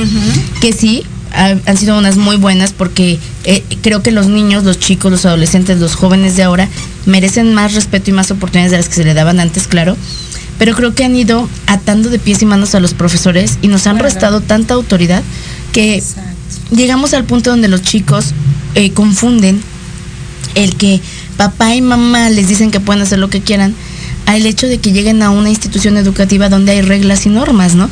que 0.60 0.72
sí 0.72 1.04
han 1.37 1.76
sido 1.76 1.99
unas 1.99 2.16
muy 2.16 2.37
buenas 2.37 2.73
porque 2.73 3.19
eh, 3.45 3.62
creo 3.83 4.02
que 4.02 4.11
los 4.11 4.26
niños, 4.26 4.64
los 4.64 4.78
chicos, 4.78 5.11
los 5.11 5.26
adolescentes, 5.26 5.78
los 5.78 5.95
jóvenes 5.95 6.37
de 6.37 6.43
ahora 6.43 6.69
merecen 7.05 7.52
más 7.52 7.75
respeto 7.75 8.11
y 8.11 8.14
más 8.14 8.31
oportunidades 8.31 8.71
de 8.71 8.78
las 8.78 8.88
que 8.88 8.95
se 8.95 9.05
le 9.05 9.12
daban 9.12 9.38
antes, 9.38 9.66
claro. 9.66 9.97
Pero 10.59 10.75
creo 10.75 10.95
que 10.95 11.05
han 11.05 11.14
ido 11.14 11.49
atando 11.66 12.09
de 12.09 12.19
pies 12.19 12.40
y 12.40 12.47
manos 12.47 12.75
a 12.75 12.81
los 12.81 12.95
profesores 12.95 13.59
y 13.61 13.69
nos 13.69 13.87
han 13.87 13.99
restado 13.99 14.40
tanta 14.40 14.73
autoridad 14.75 15.23
que 15.73 16.02
llegamos 16.71 17.12
al 17.12 17.25
punto 17.25 17.50
donde 17.50 17.69
los 17.69 17.83
chicos 17.83 18.33
eh, 18.75 18.90
confunden 18.93 19.61
el 20.55 20.76
que 20.76 21.02
papá 21.37 21.75
y 21.75 21.83
mamá 21.83 22.31
les 22.31 22.49
dicen 22.49 22.71
que 22.71 22.81
pueden 22.81 23.02
hacer 23.02 23.19
lo 23.19 23.28
que 23.28 23.43
quieran 23.43 23.75
al 24.26 24.45
hecho 24.45 24.66
de 24.66 24.78
que 24.78 24.92
lleguen 24.92 25.23
a 25.23 25.30
una 25.30 25.49
institución 25.49 25.97
educativa 25.97 26.49
donde 26.49 26.73
hay 26.73 26.83
reglas 26.83 27.26
y 27.26 27.30
normas, 27.30 27.75
¿no? 27.75 27.88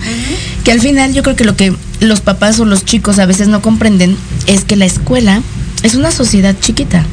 Que 0.64 0.72
al 0.72 0.80
final 0.80 1.14
yo 1.14 1.22
creo 1.22 1.36
que 1.36 1.44
lo 1.44 1.56
que 1.56 1.74
los 2.00 2.20
papás 2.20 2.60
o 2.60 2.64
los 2.64 2.84
chicos 2.84 3.18
a 3.18 3.26
veces 3.26 3.48
no 3.48 3.62
comprenden 3.62 4.16
es 4.46 4.64
que 4.64 4.76
la 4.76 4.84
escuela 4.84 5.42
es 5.82 5.94
una 5.94 6.10
sociedad 6.10 6.54
chiquita 6.60 7.06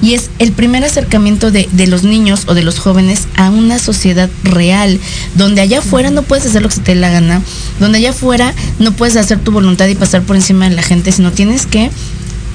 y 0.00 0.14
es 0.14 0.30
el 0.38 0.52
primer 0.52 0.84
acercamiento 0.84 1.50
de, 1.50 1.68
los 1.86 2.02
niños 2.02 2.44
o 2.46 2.54
de 2.54 2.62
los 2.62 2.78
jóvenes 2.78 3.28
a 3.36 3.50
una 3.50 3.78
sociedad 3.78 4.28
real, 4.42 4.98
donde 5.36 5.60
allá 5.60 5.78
afuera 5.78 6.10
no 6.10 6.22
puedes 6.22 6.46
hacer 6.46 6.62
lo 6.62 6.68
que 6.68 6.74
se 6.74 6.80
te 6.80 6.94
dé 6.94 7.00
la 7.00 7.10
gana, 7.10 7.40
donde 7.78 7.98
allá 7.98 8.10
afuera 8.10 8.54
no 8.78 8.92
puedes 8.92 9.16
hacer 9.16 9.38
tu 9.38 9.52
voluntad 9.52 9.86
y 9.86 9.94
pasar 9.94 10.22
por 10.22 10.36
encima 10.36 10.68
de 10.68 10.74
la 10.74 10.82
gente, 10.82 11.12
sino 11.12 11.30
tienes 11.30 11.66
que 11.66 11.90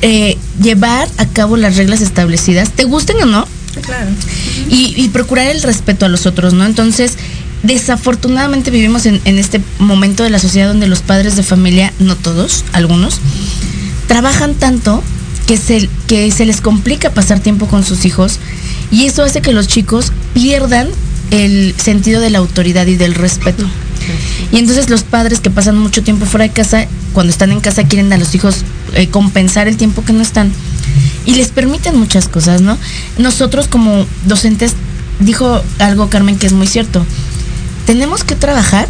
eh, 0.01 0.37
llevar 0.61 1.07
a 1.17 1.25
cabo 1.25 1.57
las 1.57 1.77
reglas 1.77 2.01
establecidas, 2.01 2.71
te 2.71 2.83
gusten 2.83 3.17
o 3.21 3.25
no. 3.25 3.47
Y, 4.69 5.09
procurar 5.09 5.47
el 5.47 5.61
respeto 5.63 6.05
a 6.05 6.09
los 6.09 6.25
otros, 6.25 6.53
¿no? 6.53 6.65
Entonces, 6.65 7.13
desafortunadamente 7.63 8.71
vivimos 8.71 9.05
en, 9.05 9.21
este 9.25 9.61
momento 9.79 10.23
de 10.23 10.29
la 10.29 10.39
sociedad 10.39 10.67
donde 10.67 10.87
los 10.87 11.01
padres 11.01 11.35
de 11.35 11.43
familia, 11.43 11.93
no 11.99 12.15
todos, 12.15 12.65
algunos, 12.73 13.19
trabajan 14.07 14.53
tanto 14.55 15.03
que 15.47 15.57
se, 15.57 15.89
que 16.07 16.31
se 16.31 16.45
les 16.45 16.61
complica 16.61 17.11
pasar 17.11 17.39
tiempo 17.39 17.67
con 17.67 17.83
sus 17.83 18.05
hijos 18.05 18.39
y 18.91 19.05
eso 19.05 19.23
hace 19.23 19.41
que 19.41 19.53
los 19.53 19.67
chicos 19.67 20.11
pierdan 20.33 20.89
el 21.31 21.73
sentido 21.77 22.21
de 22.21 22.29
la 22.29 22.39
autoridad 22.39 22.85
y 22.87 22.95
del 22.95 23.15
respeto. 23.15 23.65
Y 24.51 24.57
entonces 24.57 24.89
los 24.89 25.03
padres 25.03 25.39
que 25.39 25.49
pasan 25.49 25.77
mucho 25.77 26.03
tiempo 26.03 26.25
fuera 26.25 26.47
de 26.47 26.53
casa, 26.53 26.87
cuando 27.13 27.31
están 27.31 27.51
en 27.51 27.61
casa 27.61 27.83
quieren 27.83 28.11
a 28.13 28.17
los 28.17 28.33
hijos 28.35 28.63
eh, 28.93 29.07
compensar 29.07 29.67
el 29.67 29.77
tiempo 29.77 30.03
que 30.03 30.13
no 30.13 30.21
están 30.21 30.51
y 31.25 31.35
les 31.35 31.49
permiten 31.49 31.97
muchas 31.97 32.27
cosas, 32.27 32.61
¿no? 32.61 32.77
Nosotros 33.17 33.67
como 33.67 34.05
docentes, 34.25 34.73
dijo 35.19 35.61
algo 35.79 36.09
Carmen 36.09 36.37
que 36.37 36.47
es 36.47 36.53
muy 36.53 36.67
cierto, 36.67 37.05
tenemos 37.85 38.23
que 38.23 38.35
trabajar 38.35 38.87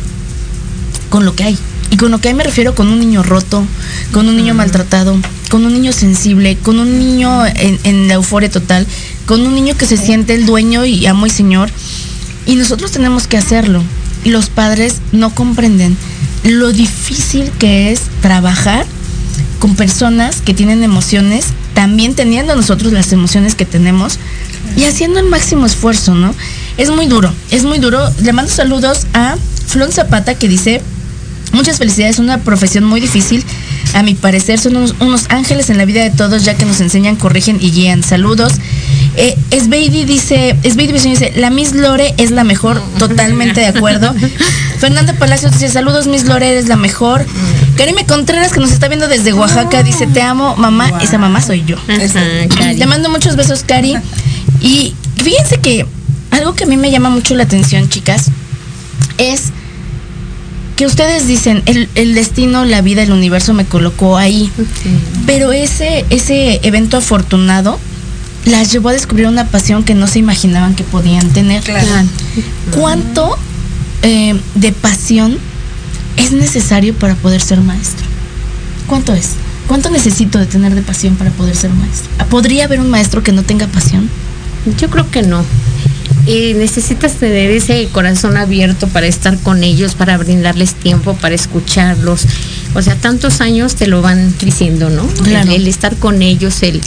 con 1.10 1.26
lo 1.26 1.36
que 1.36 1.44
hay. 1.44 1.58
Y 1.90 1.98
con 1.98 2.12
lo 2.12 2.20
que 2.20 2.28
hay 2.28 2.34
me 2.34 2.44
refiero 2.44 2.76
con 2.76 2.90
un 2.90 3.00
niño 3.00 3.24
roto, 3.24 3.64
con 4.12 4.28
un 4.28 4.36
niño 4.36 4.54
maltratado, 4.54 5.18
con 5.50 5.66
un 5.66 5.74
niño 5.74 5.94
sensible, 5.94 6.58
con 6.58 6.80
un 6.80 7.00
niño 7.00 7.46
en, 7.46 8.08
la 8.08 8.16
euforia 8.16 8.52
total, 8.52 8.86
con 9.26 9.42
un 9.42 9.56
niño 9.56 9.76
que 9.78 9.86
se 9.86 9.98
siente 9.98 10.36
el 10.36 10.46
dueño 10.46 10.86
y 10.86 11.06
amo 11.08 11.26
y 11.26 11.30
señor. 11.30 11.70
Y 12.46 12.56
nosotros 12.56 12.92
tenemos 12.92 13.26
que 13.28 13.38
hacerlo. 13.38 13.84
Los 14.28 14.50
padres 14.50 14.98
no 15.14 15.34
comprenden 15.34 15.96
lo 16.44 16.74
difícil 16.74 17.50
que 17.60 17.94
es 17.94 18.02
trabajar 18.22 18.86
con 19.60 19.76
personas 19.76 20.42
que 20.42 20.54
tienen 20.54 20.84
emociones, 20.84 21.46
también 21.74 22.14
teniendo 22.14 22.54
nosotros 22.54 22.92
las 22.92 23.14
emociones 23.14 23.56
que 23.56 23.64
tenemos 23.64 24.20
y 24.76 24.84
haciendo 24.84 25.20
el 25.20 25.28
máximo 25.28 25.66
esfuerzo, 25.66 26.14
¿no? 26.14 26.36
Es 26.78 26.90
muy 26.90 27.06
duro, 27.06 27.34
es 27.52 27.64
muy 27.64 27.80
duro. 27.80 28.00
Le 28.22 28.34
mando 28.34 28.52
saludos 28.52 29.08
a 29.14 29.38
Flon 29.66 29.94
Zapata 29.94 30.36
que 30.36 30.50
dice, 30.50 30.82
muchas 31.54 31.78
felicidades, 31.78 32.20
una 32.20 32.40
profesión 32.40 32.84
muy 32.84 33.00
difícil. 33.00 33.46
A 33.94 34.04
mi 34.04 34.14
parecer 34.14 34.60
son 34.60 34.76
unos, 34.76 34.94
unos 35.00 35.28
ángeles 35.30 35.70
en 35.70 35.78
la 35.78 35.86
vida 35.86 36.04
de 36.04 36.12
todos 36.12 36.44
ya 36.44 36.56
que 36.56 36.66
nos 36.66 36.82
enseñan, 36.82 37.16
corrigen 37.16 37.60
y 37.62 37.72
guían. 37.72 38.04
Saludos. 38.04 38.56
Eh, 39.20 39.36
Esbeidi 39.50 40.06
dice, 40.06 40.56
Esbeidi 40.62 40.94
dice, 40.94 41.34
la 41.36 41.50
Miss 41.50 41.74
Lore 41.74 42.14
es 42.18 42.30
la 42.30 42.44
mejor, 42.44 42.80
totalmente 43.00 43.62
de 43.62 43.66
acuerdo. 43.66 44.14
Fernanda 44.80 45.14
Palacios 45.14 45.54
dice, 45.54 45.70
saludos 45.70 46.06
Miss 46.06 46.26
Lore, 46.26 46.52
eres 46.52 46.68
la 46.68 46.76
mejor. 46.76 47.26
Karime 47.78 48.06
Contreras, 48.06 48.54
que 48.54 48.60
nos 48.60 48.72
está 48.72 48.88
viendo 48.88 49.08
desde 49.08 49.34
Oaxaca, 49.34 49.82
dice, 49.82 50.06
te 50.06 50.22
amo, 50.22 50.56
mamá. 50.56 50.90
Wow. 50.90 51.00
Esa 51.00 51.18
mamá 51.18 51.42
soy 51.42 51.64
yo. 51.66 51.78
Ajá, 51.88 52.48
Cari. 52.56 52.78
Te 52.78 52.86
mando 52.86 53.10
muchos 53.10 53.36
besos, 53.36 53.64
Cari. 53.66 53.96
Y 54.62 54.94
fíjense 55.16 55.58
que 55.58 55.88
algo 56.30 56.54
que 56.54 56.66
a 56.66 56.68
mí 56.68 56.78
me 56.78 56.92
llama 56.92 57.10
mucho 57.10 57.34
la 57.34 57.44
atención, 57.44 57.90
chicas, 57.90 58.30
es 59.18 59.46
que 60.76 60.86
ustedes 60.86 61.26
dicen, 61.26 61.64
el, 61.66 61.90
el 61.96 62.14
destino, 62.14 62.66
la 62.66 62.82
vida, 62.82 63.02
el 63.02 63.12
universo 63.12 63.56
me 63.56 63.66
colocó 63.66 64.16
ahí. 64.16 64.52
Pero 65.26 65.54
ese, 65.54 66.06
ese 66.12 66.60
evento 66.62 66.98
afortunado 66.98 67.80
las 68.48 68.72
llevó 68.72 68.90
a 68.90 68.94
descubrir 68.94 69.28
una 69.28 69.46
pasión 69.46 69.84
que 69.84 69.94
no 69.94 70.08
se 70.08 70.20
imaginaban 70.20 70.76
que 70.76 70.84
podían 70.84 71.30
tener. 71.30 71.64
Claro. 71.64 71.88
¿Cuánto 72.72 73.38
eh, 74.04 74.40
de 74.56 74.72
pasión 74.72 75.38
es 76.18 76.32
necesario 76.32 76.94
para 76.94 77.16
poder 77.16 77.42
ser 77.42 77.62
maestro? 77.62 78.06
¿Cuánto 78.88 79.14
es? 79.14 79.32
¿Cuánto 79.68 79.90
necesito 79.90 80.40
de 80.40 80.46
tener 80.46 80.74
de 80.76 80.82
pasión 80.82 81.16
para 81.16 81.30
poder 81.32 81.56
ser 81.56 81.72
maestro? 81.72 82.10
¿Podría 82.30 82.66
haber 82.66 82.80
un 82.80 82.90
maestro 82.90 83.22
que 83.22 83.34
no 83.34 83.44
tenga 83.44 83.68
pasión? 83.68 84.10
Yo 84.80 84.90
creo 84.90 85.10
que 85.12 85.24
no. 85.24 85.44
Eh, 86.26 86.54
necesitas 86.58 87.14
tener 87.14 87.52
ese 87.52 87.88
corazón 87.92 88.38
abierto 88.38 88.88
para 88.88 89.08
estar 89.08 89.38
con 89.40 89.64
ellos, 89.64 89.96
para 89.96 90.18
brindarles 90.18 90.74
tiempo, 90.74 91.16
para 91.16 91.36
escucharlos. 91.36 92.26
O 92.76 92.82
sea, 92.82 92.96
tantos 92.96 93.42
años 93.42 93.76
te 93.76 93.88
lo 93.88 94.02
van 94.02 94.34
diciendo, 94.40 94.90
¿no? 94.90 95.06
Claro. 95.24 95.52
El, 95.52 95.62
el 95.62 95.68
estar 95.68 95.96
con 95.96 96.22
ellos, 96.22 96.64
el, 96.64 96.82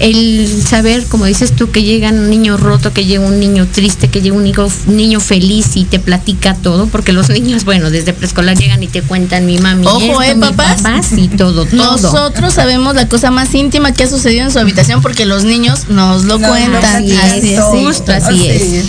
el 0.00 0.48
saber, 0.66 1.04
como 1.06 1.24
dices 1.24 1.54
tú, 1.54 1.70
que 1.70 1.82
llega 1.82 2.10
un 2.10 2.30
niño 2.30 2.56
roto, 2.56 2.92
que 2.92 3.04
llega 3.04 3.24
un 3.24 3.40
niño 3.40 3.66
triste, 3.70 4.08
que 4.08 4.20
llega 4.20 4.36
un 4.36 4.44
niño, 4.44 4.68
niño 4.86 5.20
feliz 5.20 5.76
y 5.76 5.84
te 5.84 5.98
platica 5.98 6.54
todo, 6.54 6.86
porque 6.86 7.12
los 7.12 7.28
niños, 7.30 7.64
bueno, 7.64 7.90
desde 7.90 8.12
preescolar 8.12 8.56
llegan 8.56 8.82
y 8.82 8.86
te 8.88 9.02
cuentan 9.02 9.46
mi 9.46 9.58
mami. 9.58 9.86
Ojo, 9.86 10.00
esto, 10.00 10.22
¿eh, 10.22 10.34
mi 10.34 10.40
papás? 10.40 10.82
papás 10.82 11.12
y 11.16 11.28
todo, 11.28 11.64
todo. 11.66 11.76
Nosotros 11.76 12.54
sabemos 12.54 12.94
la 12.94 13.08
cosa 13.08 13.30
más 13.30 13.54
íntima 13.54 13.92
que 13.92 14.04
ha 14.04 14.08
sucedido 14.08 14.44
en 14.44 14.52
su 14.52 14.58
habitación 14.58 15.02
porque 15.02 15.26
los 15.26 15.44
niños 15.44 15.88
nos 15.88 16.24
lo 16.24 16.38
No, 16.38 16.48
cuentan. 16.48 17.06
no, 17.08 17.18
Así 17.22 17.50
es. 17.54 17.56
todo. 17.60 17.70
Justo 17.86 18.12
así 18.12 18.38
Sí. 18.38 18.48
es. 18.48 18.84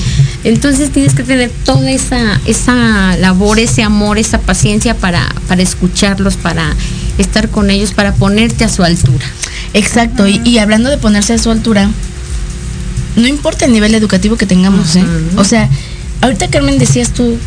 Entonces 0.45 0.91
tienes 0.91 1.13
que 1.15 1.23
tener 1.23 1.51
toda 1.65 1.91
esa, 1.91 2.39
esa 2.45 3.17
labor, 3.17 3.59
ese 3.59 3.83
amor, 3.83 4.17
esa 4.17 4.39
paciencia 4.39 4.95
para, 4.95 5.27
para 5.49 5.61
escucharlos, 5.61 6.37
para 6.37 6.73
estar 7.21 7.49
con 7.49 7.69
ellos, 7.69 7.93
para 7.93 8.13
ponerte 8.13 8.63
a 8.63 8.69
su 8.69 8.83
altura. 8.83 9.25
Exacto, 9.73 10.27
y, 10.27 10.41
y 10.43 10.57
hablando 10.57 10.89
de 10.89 10.97
ponerse 10.97 11.33
a 11.33 11.37
su 11.37 11.51
altura, 11.51 11.89
no 13.15 13.27
importa 13.27 13.65
el 13.65 13.73
nivel 13.73 13.93
educativo 13.95 14.37
que 14.37 14.45
tengamos, 14.45 14.95
¿eh? 14.95 15.05
O 15.37 15.43
sea, 15.43 15.69
ahorita 16.21 16.47
Carmen 16.49 16.79
decías 16.79 17.11
tú, 17.11 17.37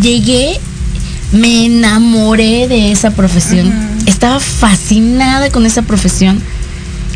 llegué, 0.00 0.58
me 1.32 1.66
enamoré 1.66 2.68
de 2.68 2.92
esa 2.92 3.10
profesión, 3.10 3.72
estaba 4.06 4.40
fascinada 4.40 5.50
con 5.50 5.66
esa 5.66 5.82
profesión 5.82 6.40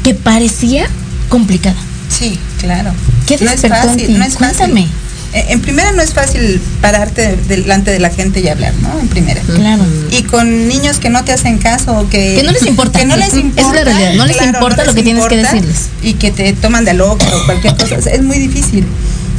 que 0.02 0.14
parecía 0.14 0.88
complicada. 1.28 1.76
Sí, 2.08 2.38
claro. 2.58 2.92
¿Qué 3.26 3.38
no 3.40 3.50
es 3.50 3.60
fácil, 3.60 4.18
no 4.18 4.24
es. 4.24 4.34
Cuéntame. 4.34 4.88
En 5.32 5.60
primera 5.60 5.92
no 5.92 6.02
es 6.02 6.12
fácil 6.12 6.60
pararte 6.80 7.36
delante 7.48 7.90
de 7.92 8.00
la 8.00 8.10
gente 8.10 8.40
y 8.40 8.48
hablar, 8.48 8.74
¿no? 8.82 8.98
En 8.98 9.06
primera. 9.08 9.40
Claro. 9.42 9.84
Y 10.10 10.24
con 10.24 10.66
niños 10.66 10.98
que 10.98 11.08
no 11.08 11.22
te 11.24 11.32
hacen 11.32 11.58
caso 11.58 11.98
o 11.98 12.08
que... 12.08 12.34
Que 12.36 12.42
no 12.42 12.50
les 12.50 12.66
importa. 12.66 12.98
Que 12.98 13.04
no 13.04 13.16
les 13.16 13.28
Esa 13.28 13.38
es 13.38 13.44
la 13.44 13.62
importa. 13.62 13.84
realidad, 13.84 14.14
no 14.14 14.26
les 14.26 14.42
importa 14.42 14.84
lo 14.84 14.94
que 14.94 15.02
tienes 15.02 15.26
que 15.26 15.36
importa 15.36 15.54
decirles. 15.54 15.88
Y 16.02 16.14
que 16.14 16.32
te 16.32 16.52
toman 16.54 16.84
de 16.84 16.94
loco 16.94 17.24
o 17.32 17.44
cualquier 17.46 17.76
cosa. 17.76 17.96
Es 17.96 18.22
muy 18.22 18.38
difícil. 18.38 18.84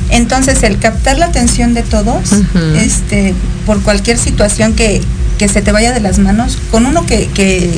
Entonces, 0.09 0.63
el 0.63 0.77
captar 0.79 1.17
la 1.17 1.25
atención 1.27 1.73
de 1.73 1.83
todos, 1.83 2.31
este, 2.77 3.33
por 3.65 3.81
cualquier 3.81 4.17
situación 4.17 4.73
que, 4.73 5.01
que 5.37 5.47
se 5.47 5.61
te 5.61 5.71
vaya 5.71 5.91
de 5.93 6.01
las 6.01 6.19
manos, 6.19 6.57
con 6.69 6.85
uno 6.85 7.05
que, 7.05 7.27
que, 7.27 7.69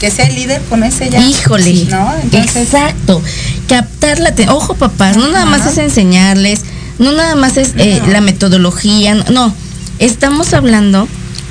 que 0.00 0.10
sea 0.10 0.26
el 0.26 0.34
líder, 0.36 0.60
con 0.70 0.84
ese 0.84 1.10
ya. 1.10 1.20
Híjole. 1.20 1.86
¿No? 1.90 2.14
Entonces, 2.22 2.56
Exacto. 2.72 3.20
Captar 3.68 4.20
la 4.20 4.28
atención. 4.30 4.56
Ojo, 4.56 4.74
papás, 4.74 5.16
no 5.16 5.28
nada 5.28 5.46
más 5.46 5.66
es 5.66 5.78
enseñarles, 5.78 6.60
no 6.98 7.12
nada 7.12 7.36
más 7.36 7.56
es 7.56 7.74
eh, 7.76 8.00
la 8.08 8.20
metodología, 8.20 9.14
no. 9.14 9.54
Estamos 9.98 10.52
hablando 10.54 11.08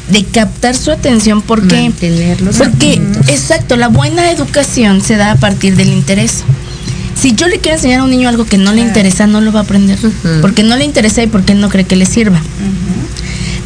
de 0.10 0.24
captar 0.26 0.76
su 0.76 0.92
atención 0.92 1.42
porque 1.42 1.82
Mantenerlos 1.84 2.58
porque 2.58 3.02
exacto, 3.28 3.78
la 3.78 3.88
buena 3.88 4.32
educación 4.32 5.02
se 5.02 5.16
da 5.16 5.32
a 5.32 5.36
partir 5.36 5.76
del 5.76 5.90
interés. 5.90 6.44
Si 7.16 7.36
yo 7.36 7.48
le 7.48 7.60
quiero 7.60 7.78
enseñar 7.78 8.02
a 8.02 8.04
un 8.04 8.10
niño 8.10 8.28
algo 8.28 8.46
que 8.46 8.58
no 8.58 8.74
le 8.74 8.82
interesa, 8.82 9.28
no 9.28 9.40
lo 9.40 9.52
va 9.54 9.62
a 9.62 9.64
aprender, 9.64 9.98
porque 10.42 10.64
no 10.64 10.76
le 10.76 10.84
interesa 10.84 11.24
y 11.24 11.28
porque 11.28 11.54
él 11.54 11.62
no 11.62 11.70
cree 11.70 11.86
que 11.86 11.96
le 11.96 12.06
sirva. 12.06 12.42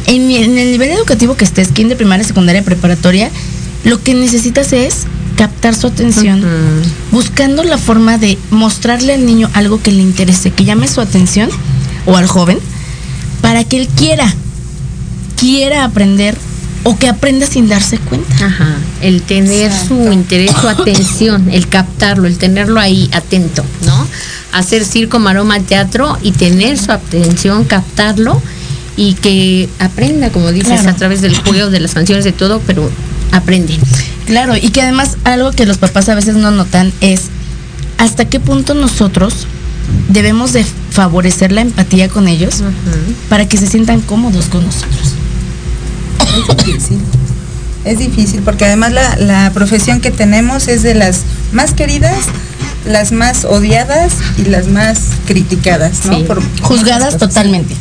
En, 0.06 0.30
en 0.30 0.58
el 0.58 0.70
nivel 0.70 0.90
educativo 0.90 1.34
que 1.34 1.44
estés, 1.44 1.68
kinder, 1.68 1.96
primaria, 1.96 2.24
secundaria, 2.24 2.62
preparatoria, 2.62 3.30
lo 3.84 4.02
que 4.02 4.14
necesitas 4.14 4.72
es 4.72 5.06
captar 5.38 5.72
su 5.76 5.86
atención, 5.86 6.42
buscando 7.12 7.62
la 7.62 7.78
forma 7.78 8.18
de 8.18 8.36
mostrarle 8.50 9.14
al 9.14 9.24
niño 9.24 9.48
algo 9.54 9.80
que 9.80 9.92
le 9.92 10.02
interese, 10.02 10.50
que 10.50 10.64
llame 10.64 10.88
su 10.88 11.00
atención, 11.00 11.48
o 12.06 12.16
al 12.16 12.26
joven, 12.26 12.58
para 13.40 13.62
que 13.62 13.80
él 13.80 13.88
quiera, 13.88 14.34
quiera 15.38 15.84
aprender 15.84 16.36
o 16.82 16.98
que 16.98 17.06
aprenda 17.06 17.46
sin 17.46 17.68
darse 17.68 17.98
cuenta. 17.98 18.34
Ajá, 18.44 18.78
el 19.00 19.22
tener 19.22 19.70
su 19.72 20.12
interés, 20.12 20.50
su 20.60 20.68
atención, 20.76 21.48
el 21.52 21.68
captarlo, 21.68 22.26
el 22.26 22.36
tenerlo 22.36 22.80
ahí 22.80 23.08
atento, 23.12 23.64
¿no? 23.86 24.08
Hacer 24.52 24.84
circo, 24.84 25.20
maroma, 25.20 25.60
teatro 25.60 26.18
y 26.20 26.32
tener 26.32 26.78
su 26.78 26.90
atención, 26.90 27.64
captarlo 27.64 28.42
y 28.96 29.14
que 29.14 29.68
aprenda, 29.78 30.30
como 30.30 30.50
dices, 30.50 30.80
Claro. 30.80 30.90
a 30.90 30.96
través 30.96 31.20
del 31.20 31.36
juego, 31.36 31.70
de 31.70 31.78
las 31.78 31.94
canciones, 31.94 32.24
de 32.24 32.32
todo, 32.32 32.60
pero 32.66 32.90
aprenden. 33.30 33.78
Claro, 34.28 34.56
y 34.56 34.68
que 34.68 34.82
además 34.82 35.16
algo 35.24 35.52
que 35.52 35.64
los 35.64 35.78
papás 35.78 36.10
a 36.10 36.14
veces 36.14 36.36
no 36.36 36.50
notan 36.50 36.92
es 37.00 37.22
hasta 37.96 38.26
qué 38.26 38.38
punto 38.38 38.74
nosotros 38.74 39.46
debemos 40.10 40.52
de 40.52 40.66
favorecer 40.90 41.50
la 41.50 41.62
empatía 41.62 42.10
con 42.10 42.28
ellos 42.28 42.62
para 43.30 43.48
que 43.48 43.56
se 43.56 43.66
sientan 43.66 44.02
cómodos 44.02 44.44
con 44.44 44.66
nosotros. 44.66 45.14
Es 46.36 46.56
difícil. 46.56 46.98
Es 47.86 47.98
difícil 47.98 48.42
porque 48.42 48.66
además 48.66 48.92
la, 48.92 49.16
la 49.16 49.50
profesión 49.54 50.02
que 50.02 50.10
tenemos 50.10 50.68
es 50.68 50.82
de 50.82 50.94
las 50.94 51.22
más 51.52 51.72
queridas, 51.72 52.18
las 52.84 53.12
más 53.12 53.46
odiadas 53.46 54.12
y 54.36 54.42
las 54.42 54.66
más 54.68 54.98
criticadas, 55.26 56.04
¿no? 56.04 56.18
Sí. 56.18 56.24
Por 56.24 56.42
Juzgadas 56.60 57.16
totalmente. 57.16 57.74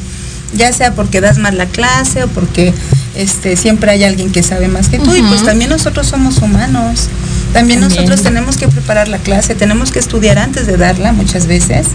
Ya 0.53 0.71
sea 0.71 0.93
porque 0.93 1.21
das 1.21 1.37
mal 1.37 1.57
la 1.57 1.65
clase 1.65 2.23
o 2.23 2.27
porque 2.27 2.73
este 3.15 3.57
siempre 3.57 3.91
hay 3.91 4.03
alguien 4.03 4.31
que 4.31 4.43
sabe 4.43 4.67
más 4.67 4.87
que 4.89 4.99
tú 4.99 5.13
y 5.15 5.21
pues 5.23 5.43
también 5.43 5.69
nosotros 5.69 6.07
somos 6.07 6.37
humanos. 6.37 7.09
También, 7.53 7.79
También. 7.79 8.05
nosotros 8.05 8.21
tenemos 8.21 8.57
que 8.57 8.67
preparar 8.67 9.07
la 9.07 9.17
clase, 9.17 9.55
tenemos 9.55 9.91
que 9.91 9.99
estudiar 9.99 10.37
antes 10.37 10.67
de 10.67 10.77
darla 10.77 11.11
muchas 11.11 11.47
veces. 11.47 11.87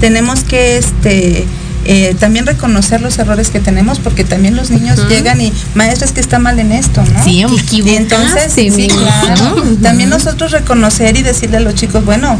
Tenemos 0.00 0.44
que 0.44 0.78
este 0.78 1.46
eh, 1.92 2.14
también 2.20 2.46
reconocer 2.46 3.00
los 3.00 3.18
errores 3.18 3.50
que 3.50 3.58
tenemos 3.58 3.98
porque 3.98 4.22
también 4.22 4.54
los 4.54 4.70
niños 4.70 5.08
llegan 5.08 5.40
y 5.40 5.52
maestras 5.74 6.12
que 6.12 6.20
está 6.20 6.38
mal 6.38 6.60
en 6.60 6.70
esto, 6.70 7.02
¿no? 7.02 7.24
Sí. 7.24 7.44
Y 7.72 7.94
entonces, 7.96 8.52
sí, 8.54 8.70
mi 8.70 8.86
claro. 8.86 9.60
También 9.82 10.08
nosotros 10.08 10.52
reconocer 10.52 11.16
y 11.16 11.22
decirle 11.22 11.56
a 11.56 11.60
los 11.60 11.74
chicos, 11.74 12.04
bueno, 12.04 12.38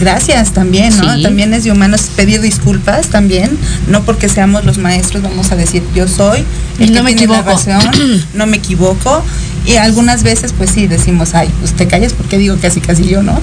gracias 0.00 0.52
también, 0.52 0.96
¿no? 0.96 1.14
Sí. 1.16 1.22
También 1.22 1.52
es 1.52 1.64
de 1.64 1.72
humanos 1.72 2.00
pedir 2.16 2.40
disculpas 2.40 3.08
también, 3.08 3.50
no 3.88 4.04
porque 4.04 4.30
seamos 4.30 4.64
los 4.64 4.78
maestros 4.78 5.22
vamos 5.22 5.52
a 5.52 5.56
decir 5.56 5.82
yo 5.94 6.08
soy 6.08 6.42
el 6.78 6.92
No 6.94 7.00
que 7.00 7.02
me 7.02 7.14
tiene 7.14 7.34
la 7.34 7.42
razón, 7.42 7.82
no 8.34 8.46
me 8.46 8.56
equivoco 8.56 9.22
y 9.66 9.76
algunas 9.76 10.22
veces 10.22 10.54
pues 10.56 10.70
sí 10.70 10.86
decimos, 10.86 11.34
ay, 11.34 11.50
pues 11.60 11.74
te 11.74 11.86
callas 11.86 12.14
porque 12.14 12.38
digo 12.38 12.56
casi 12.62 12.80
casi 12.80 13.04
yo, 13.06 13.22
¿no? 13.22 13.38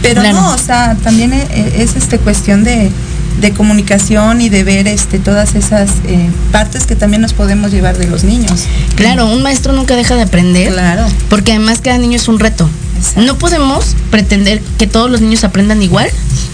Pero 0.00 0.22
Claro. 0.22 0.40
no, 0.40 0.54
o 0.54 0.58
sea, 0.58 0.96
también 1.02 1.34
e- 1.34 1.46
e- 1.50 1.82
es 1.82 1.96
este 1.96 2.18
cuestión 2.18 2.64
de 2.64 2.90
de 3.40 3.52
comunicación 3.52 4.40
y 4.40 4.48
de 4.48 4.64
ver 4.64 4.88
este 4.88 5.18
todas 5.18 5.54
esas 5.54 5.90
eh, 6.06 6.30
partes 6.52 6.86
que 6.86 6.96
también 6.96 7.22
nos 7.22 7.32
podemos 7.32 7.70
llevar 7.70 7.98
de 7.98 8.06
los 8.06 8.24
niños. 8.24 8.64
Claro, 8.94 9.26
un 9.26 9.42
maestro 9.42 9.72
nunca 9.72 9.96
deja 9.96 10.14
de 10.14 10.22
aprender. 10.22 10.72
Claro. 10.72 11.06
Porque 11.28 11.52
además 11.52 11.80
cada 11.82 11.98
niño 11.98 12.16
es 12.16 12.28
un 12.28 12.38
reto. 12.38 12.68
Exacto. 12.96 13.22
No 13.22 13.38
podemos 13.38 13.94
pretender 14.10 14.62
que 14.78 14.86
todos 14.86 15.10
los 15.10 15.20
niños 15.20 15.44
aprendan 15.44 15.82
igual, 15.82 16.08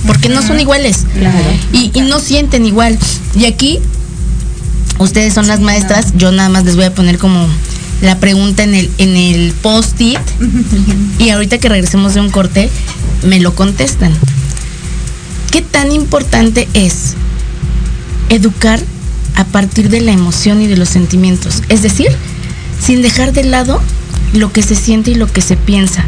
porque 0.06 0.28
no 0.28 0.42
son 0.42 0.58
iguales. 0.58 1.06
Claro. 1.16 1.38
Y, 1.72 1.92
y 1.94 2.00
no 2.02 2.18
sienten 2.18 2.66
igual. 2.66 2.98
Y 3.36 3.44
aquí, 3.44 3.78
ustedes 4.98 5.34
son 5.34 5.46
las 5.46 5.60
maestras, 5.60 6.14
yo 6.16 6.32
nada 6.32 6.48
más 6.48 6.64
les 6.64 6.74
voy 6.74 6.84
a 6.84 6.94
poner 6.94 7.18
como 7.18 7.46
la 8.00 8.18
pregunta 8.18 8.64
en 8.64 8.74
el, 8.74 8.90
en 8.98 9.16
el 9.16 9.52
post-it. 9.52 10.18
y 11.18 11.30
ahorita 11.30 11.58
que 11.58 11.68
regresemos 11.68 12.14
de 12.14 12.20
un 12.20 12.30
corte, 12.30 12.68
me 13.22 13.38
lo 13.38 13.54
contestan. 13.54 14.12
¿Qué 15.52 15.62
tan 15.62 15.92
importante 15.92 16.66
es 16.74 17.14
educar 18.28 18.80
a 19.36 19.44
partir 19.44 19.88
de 19.88 20.00
la 20.00 20.12
emoción 20.12 20.60
y 20.62 20.66
de 20.66 20.76
los 20.76 20.88
sentimientos? 20.88 21.62
Es 21.68 21.82
decir, 21.82 22.08
sin 22.84 23.02
dejar 23.02 23.32
de 23.32 23.44
lado 23.44 23.80
lo 24.32 24.52
que 24.52 24.62
se 24.62 24.74
siente 24.74 25.10
y 25.12 25.14
lo 25.14 25.26
que 25.26 25.40
se 25.42 25.56
piensa. 25.56 26.04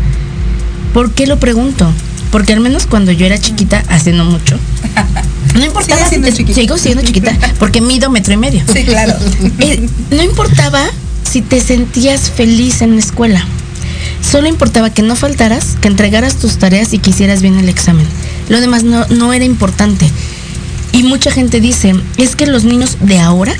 ¿Por 0.93 1.13
qué 1.13 1.27
lo 1.27 1.39
pregunto? 1.39 1.93
Porque 2.33 2.53
al 2.53 2.61
menos 2.61 2.87
cuando 2.87 3.13
yo 3.13 3.27
era 3.27 3.39
chiquita, 3.39 3.85
hace 3.89 4.13
no 4.13 4.25
mucho, 4.25 4.59
no 5.55 5.65
importaba 5.65 6.09
si 6.09 6.19
te- 6.19 6.55
sigo 6.55 6.79
siendo 6.79 7.03
chiquita, 7.05 7.37
porque 7.59 7.81
mido 7.81 8.11
metro 8.11 8.33
y 8.35 8.37
medio. 8.39 8.63
Sí, 8.73 8.83
claro. 8.85 9.13
Eh, 9.61 9.87
no 10.11 10.23
importaba 10.23 10.83
si 11.31 11.43
te 11.43 11.61
sentías 11.61 12.31
feliz 12.31 12.83
en 12.83 12.93
la 12.95 12.99
escuela. 13.01 13.45
Solo 14.21 14.49
importaba 14.49 14.91
que 14.91 15.03
no 15.03 15.17
faltaras, 15.17 15.77
que 15.81 15.89
entregaras 15.89 16.37
tus 16.37 16.57
tareas 16.59 16.93
y 16.95 16.99
que 16.99 17.11
hicieras 17.11 17.43
bien 17.43 17.59
el 17.59 17.69
examen. 17.69 18.07
Lo 18.49 18.61
demás 18.61 18.85
no, 18.85 19.07
no 19.09 19.33
era 19.33 19.45
importante. 19.45 20.11
Y 20.93 21.03
mucha 21.03 21.31
gente 21.31 21.61
dice, 21.61 21.95
es 22.17 22.37
que 22.37 22.47
los 22.47 22.65
niños 22.65 22.99
de 23.01 23.19
ahora 23.19 23.55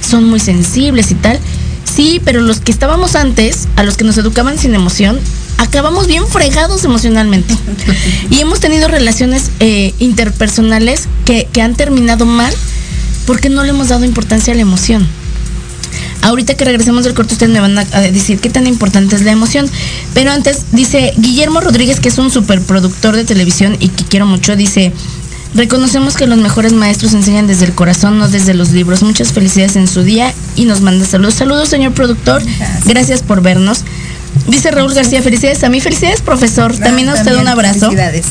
son 0.00 0.24
muy 0.24 0.40
sensibles 0.40 1.10
y 1.10 1.14
tal. 1.14 1.38
Sí, 1.84 2.20
pero 2.24 2.40
los 2.40 2.60
que 2.60 2.72
estábamos 2.72 3.16
antes, 3.16 3.68
a 3.76 3.82
los 3.82 3.96
que 3.96 4.04
nos 4.04 4.18
educaban 4.18 4.58
sin 4.58 4.74
emoción, 4.74 5.18
acabamos 5.58 6.06
bien 6.06 6.26
fregados 6.26 6.84
emocionalmente. 6.84 7.54
Y 8.30 8.40
hemos 8.40 8.60
tenido 8.60 8.88
relaciones 8.88 9.50
eh, 9.60 9.94
interpersonales 9.98 11.08
que, 11.24 11.48
que 11.52 11.62
han 11.62 11.74
terminado 11.74 12.26
mal 12.26 12.52
porque 13.26 13.48
no 13.48 13.64
le 13.64 13.70
hemos 13.70 13.88
dado 13.88 14.04
importancia 14.04 14.52
a 14.52 14.56
la 14.56 14.62
emoción. 14.62 15.06
Ahorita 16.26 16.54
que 16.54 16.64
regresemos 16.64 17.04
del 17.04 17.14
corte, 17.14 17.34
ustedes 17.34 17.52
me 17.52 17.60
van 17.60 17.78
a, 17.78 17.84
decir 17.84 18.40
qué 18.40 18.50
tan 18.50 18.66
importante 18.66 19.14
es 19.14 19.22
la 19.22 19.30
emoción. 19.30 19.70
Pero 20.12 20.32
antes, 20.32 20.64
dice 20.72 21.12
Guillermo 21.18 21.60
Rodríguez, 21.60 22.00
que 22.00 22.08
es 22.08 22.18
un 22.18 22.32
superproductor 22.32 23.14
de 23.14 23.24
televisión 23.24 23.76
y 23.78 23.90
que 23.90 24.04
quiero 24.04 24.26
mucho, 24.26 24.56
dice. 24.56 24.92
Reconocemos 25.54 26.16
que 26.16 26.26
los 26.26 26.38
mejores 26.38 26.72
maestros 26.72 27.14
enseñan 27.14 27.46
desde 27.46 27.64
el 27.64 27.72
corazón, 27.72 28.18
no 28.18 28.28
desde 28.28 28.54
los 28.54 28.72
libros. 28.72 29.04
Muchas 29.04 29.32
felicidades 29.32 29.76
en 29.76 29.86
su 29.86 30.02
día 30.02 30.34
y 30.56 30.64
nos 30.64 30.80
manda 30.80 31.06
saludos. 31.06 31.34
Saludos, 31.34 31.68
señor 31.68 31.92
productor. 31.92 32.42
Gracias. 32.42 32.84
Gracias 32.84 33.22
por 33.22 33.40
vernos. 33.40 33.84
Dice 34.48 34.72
Raúl 34.72 34.92
García, 34.94 35.22
felicidades 35.22 35.62
a 35.62 35.68
mí, 35.68 35.80
felicidades, 35.80 36.22
profesor. 36.22 36.76
También 36.76 37.08
a 37.08 37.14
usted 37.14 37.36
un 37.36 37.46
abrazo. 37.46 37.88
Felicidades. 37.90 38.26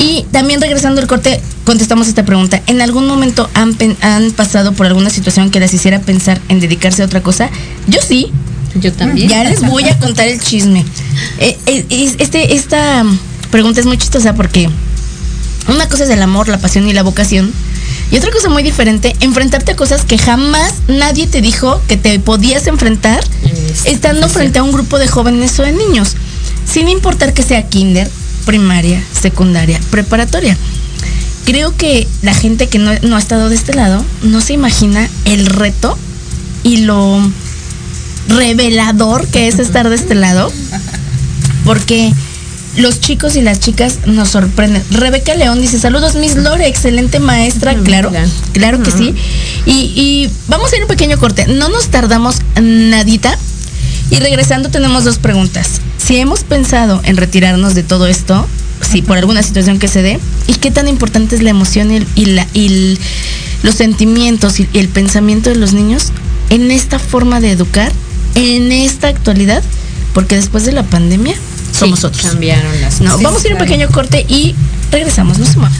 Y 0.00 0.24
también 0.32 0.60
regresando 0.60 1.00
al 1.00 1.06
corte, 1.06 1.40
contestamos 1.64 2.08
esta 2.08 2.24
pregunta. 2.24 2.62
¿En 2.66 2.80
algún 2.80 3.06
momento 3.06 3.48
han, 3.54 3.76
han 4.00 4.30
pasado 4.32 4.72
por 4.72 4.86
alguna 4.86 5.10
situación 5.10 5.50
que 5.50 5.60
les 5.60 5.74
hiciera 5.74 6.00
pensar 6.00 6.40
en 6.48 6.58
dedicarse 6.58 7.02
a 7.02 7.06
otra 7.06 7.22
cosa? 7.22 7.50
Yo 7.86 8.00
sí. 8.06 8.32
Yo 8.76 8.92
también. 8.92 9.28
Ya 9.28 9.44
les 9.44 9.60
voy 9.60 9.84
a 9.84 9.98
contar 9.98 10.26
el 10.28 10.40
chisme. 10.40 10.84
Eh, 11.38 11.58
eh, 11.66 11.84
es- 11.90 12.14
este, 12.18 12.54
esta 12.54 13.04
pregunta 13.50 13.80
es 13.80 13.86
muy 13.86 13.98
chistosa 13.98 14.34
porque 14.34 14.70
una 15.68 15.88
cosa 15.88 16.04
es 16.04 16.10
el 16.10 16.22
amor, 16.22 16.48
la 16.48 16.58
pasión 16.58 16.88
y 16.88 16.92
la 16.92 17.02
vocación. 17.02 17.52
Y 18.10 18.16
otra 18.16 18.30
cosa 18.32 18.48
muy 18.48 18.62
diferente, 18.62 19.14
enfrentarte 19.20 19.72
a 19.72 19.76
cosas 19.76 20.04
que 20.04 20.18
jamás 20.18 20.72
nadie 20.88 21.26
te 21.26 21.40
dijo 21.42 21.80
que 21.88 21.96
te 21.96 22.18
podías 22.18 22.66
enfrentar 22.66 23.22
En 23.44 23.52
estando 23.92 24.26
esta 24.26 24.38
frente 24.38 24.58
a 24.58 24.62
un 24.62 24.72
grupo 24.72 24.98
de 24.98 25.06
jóvenes 25.08 25.58
o 25.60 25.62
de 25.62 25.72
niños, 25.72 26.16
sin 26.72 26.88
importar 26.88 27.34
que 27.34 27.42
sea 27.42 27.68
kinder, 27.68 28.10
primaria, 28.44 29.02
secundaria, 29.12 29.80
preparatoria. 29.90 30.56
Creo 31.44 31.76
que 31.76 32.06
la 32.22 32.34
gente 32.34 32.68
que 32.68 32.78
no, 32.78 32.92
no 33.02 33.16
ha 33.16 33.18
estado 33.18 33.48
de 33.48 33.56
este 33.56 33.74
lado 33.74 34.04
no 34.22 34.40
se 34.40 34.52
imagina 34.52 35.08
el 35.24 35.46
reto 35.46 35.98
y 36.62 36.78
lo 36.78 37.20
revelador 38.28 39.26
que 39.28 39.48
es 39.48 39.58
estar 39.58 39.88
de 39.88 39.96
este 39.96 40.14
lado, 40.14 40.52
porque 41.64 42.12
los 42.76 43.00
chicos 43.00 43.36
y 43.36 43.42
las 43.42 43.60
chicas 43.60 44.06
nos 44.06 44.28
sorprenden. 44.28 44.82
Rebeca 44.90 45.34
León 45.34 45.60
dice, 45.60 45.78
saludos 45.78 46.14
Miss 46.14 46.36
Lore, 46.36 46.68
excelente 46.68 47.18
maestra, 47.18 47.74
claro, 47.74 48.12
claro 48.52 48.82
que 48.82 48.90
sí. 48.90 49.14
Y, 49.66 49.92
y 49.96 50.30
vamos 50.48 50.72
a 50.72 50.76
ir 50.76 50.82
un 50.82 50.88
pequeño 50.88 51.18
corte, 51.18 51.46
no 51.46 51.68
nos 51.68 51.88
tardamos 51.88 52.36
nadita. 52.60 53.36
Y 54.10 54.16
regresando 54.16 54.70
tenemos 54.70 55.04
dos 55.04 55.18
preguntas. 55.18 55.80
Si 56.10 56.16
hemos 56.16 56.42
pensado 56.42 57.00
en 57.04 57.16
retirarnos 57.16 57.76
de 57.76 57.84
todo 57.84 58.08
esto, 58.08 58.44
si 58.82 59.00
por 59.00 59.16
alguna 59.16 59.44
situación 59.44 59.78
que 59.78 59.86
se 59.86 60.02
dé, 60.02 60.18
y 60.48 60.54
qué 60.54 60.72
tan 60.72 60.88
importante 60.88 61.36
es 61.36 61.42
la 61.44 61.50
emoción 61.50 61.92
y, 61.92 61.98
el- 61.98 62.06
y 62.16 62.24
la, 62.26 62.48
y 62.52 62.66
el- 62.66 62.98
los 63.62 63.76
sentimientos 63.76 64.58
y, 64.58 64.68
y 64.72 64.80
el 64.80 64.88
pensamiento 64.88 65.50
de 65.50 65.54
los 65.56 65.72
niños 65.72 66.08
en 66.48 66.72
esta 66.72 66.98
forma 66.98 67.38
de 67.38 67.52
educar, 67.52 67.92
en 68.34 68.72
esta 68.72 69.06
actualidad, 69.06 69.62
porque 70.12 70.34
después 70.34 70.64
de 70.64 70.72
la 70.72 70.82
pandemia 70.82 71.36
somos 71.78 72.00
Sí, 72.00 72.06
otros. 72.06 72.26
Cambiaron 72.26 72.80
las 72.80 73.00
No, 73.00 73.16
Sí, 73.16 73.22
vamos 73.22 73.44
a 73.44 73.46
ir 73.46 73.52
a 73.52 73.54
un 73.54 73.62
pequeño 73.62 73.88
corte 73.90 74.26
y 74.28 74.56
regresamos, 74.90 75.38
no 75.38 75.46
se 75.46 75.58
muevan. 75.58 75.78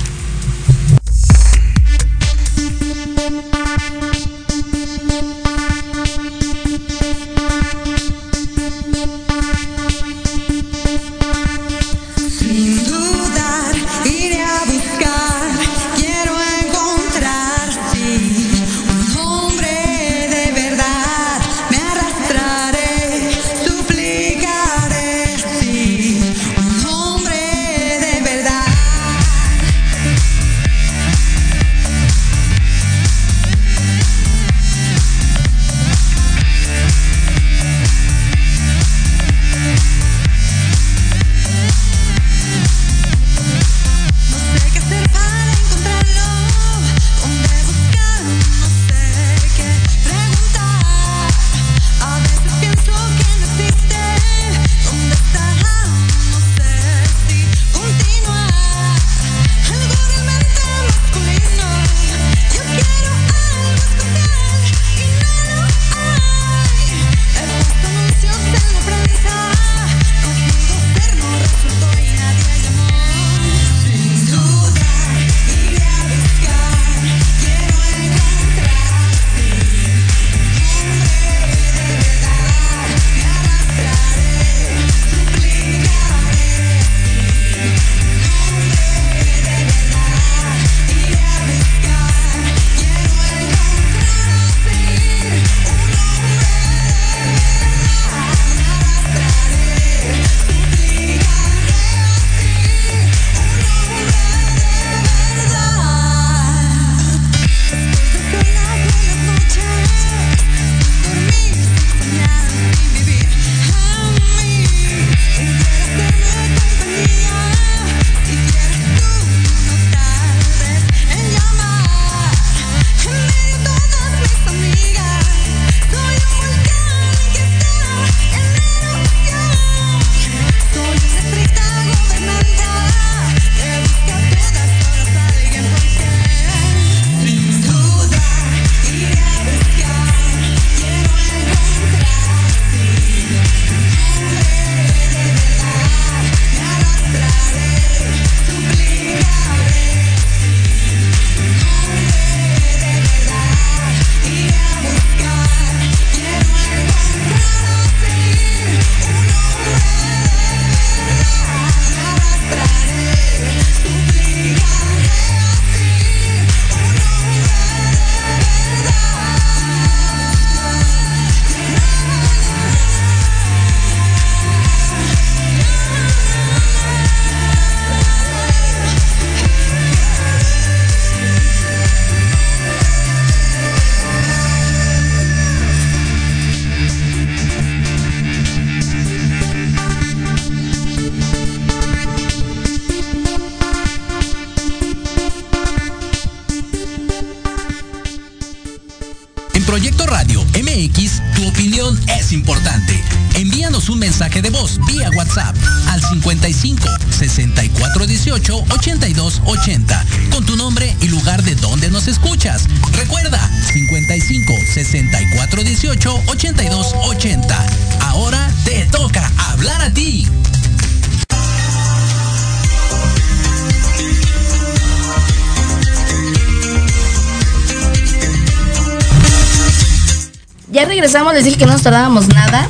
Dije 231.44 231.56
que 231.56 231.66
no 231.66 231.72
nos 231.72 231.82
tardábamos 231.82 232.28
nada. 232.28 232.68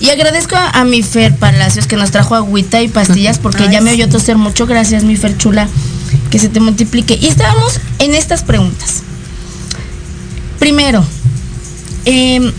Y 0.00 0.08
agradezco 0.08 0.56
a, 0.56 0.84
mi 0.84 1.02
Fer 1.02 1.36
Palacios 1.36 1.86
que 1.86 1.96
nos 1.96 2.10
trajo 2.10 2.34
agüita 2.34 2.80
y 2.80 2.88
pastillas 2.88 3.38
porque 3.38 3.64
Ay, 3.64 3.72
ya 3.72 3.80
me 3.82 3.92
oyó 3.92 4.08
toser 4.08 4.36
mucho. 4.36 4.66
Gracias, 4.66 5.04
mi 5.04 5.16
Fer 5.16 5.36
chula. 5.36 5.68
Que 6.30 6.38
se 6.38 6.48
te 6.48 6.58
multiplique. 6.58 7.18
Y 7.20 7.26
estábamos 7.26 7.80
en 7.98 8.14
estas 8.14 8.42
preguntas. 8.42 9.02
Primero, 10.58 11.04
em, 12.06 12.50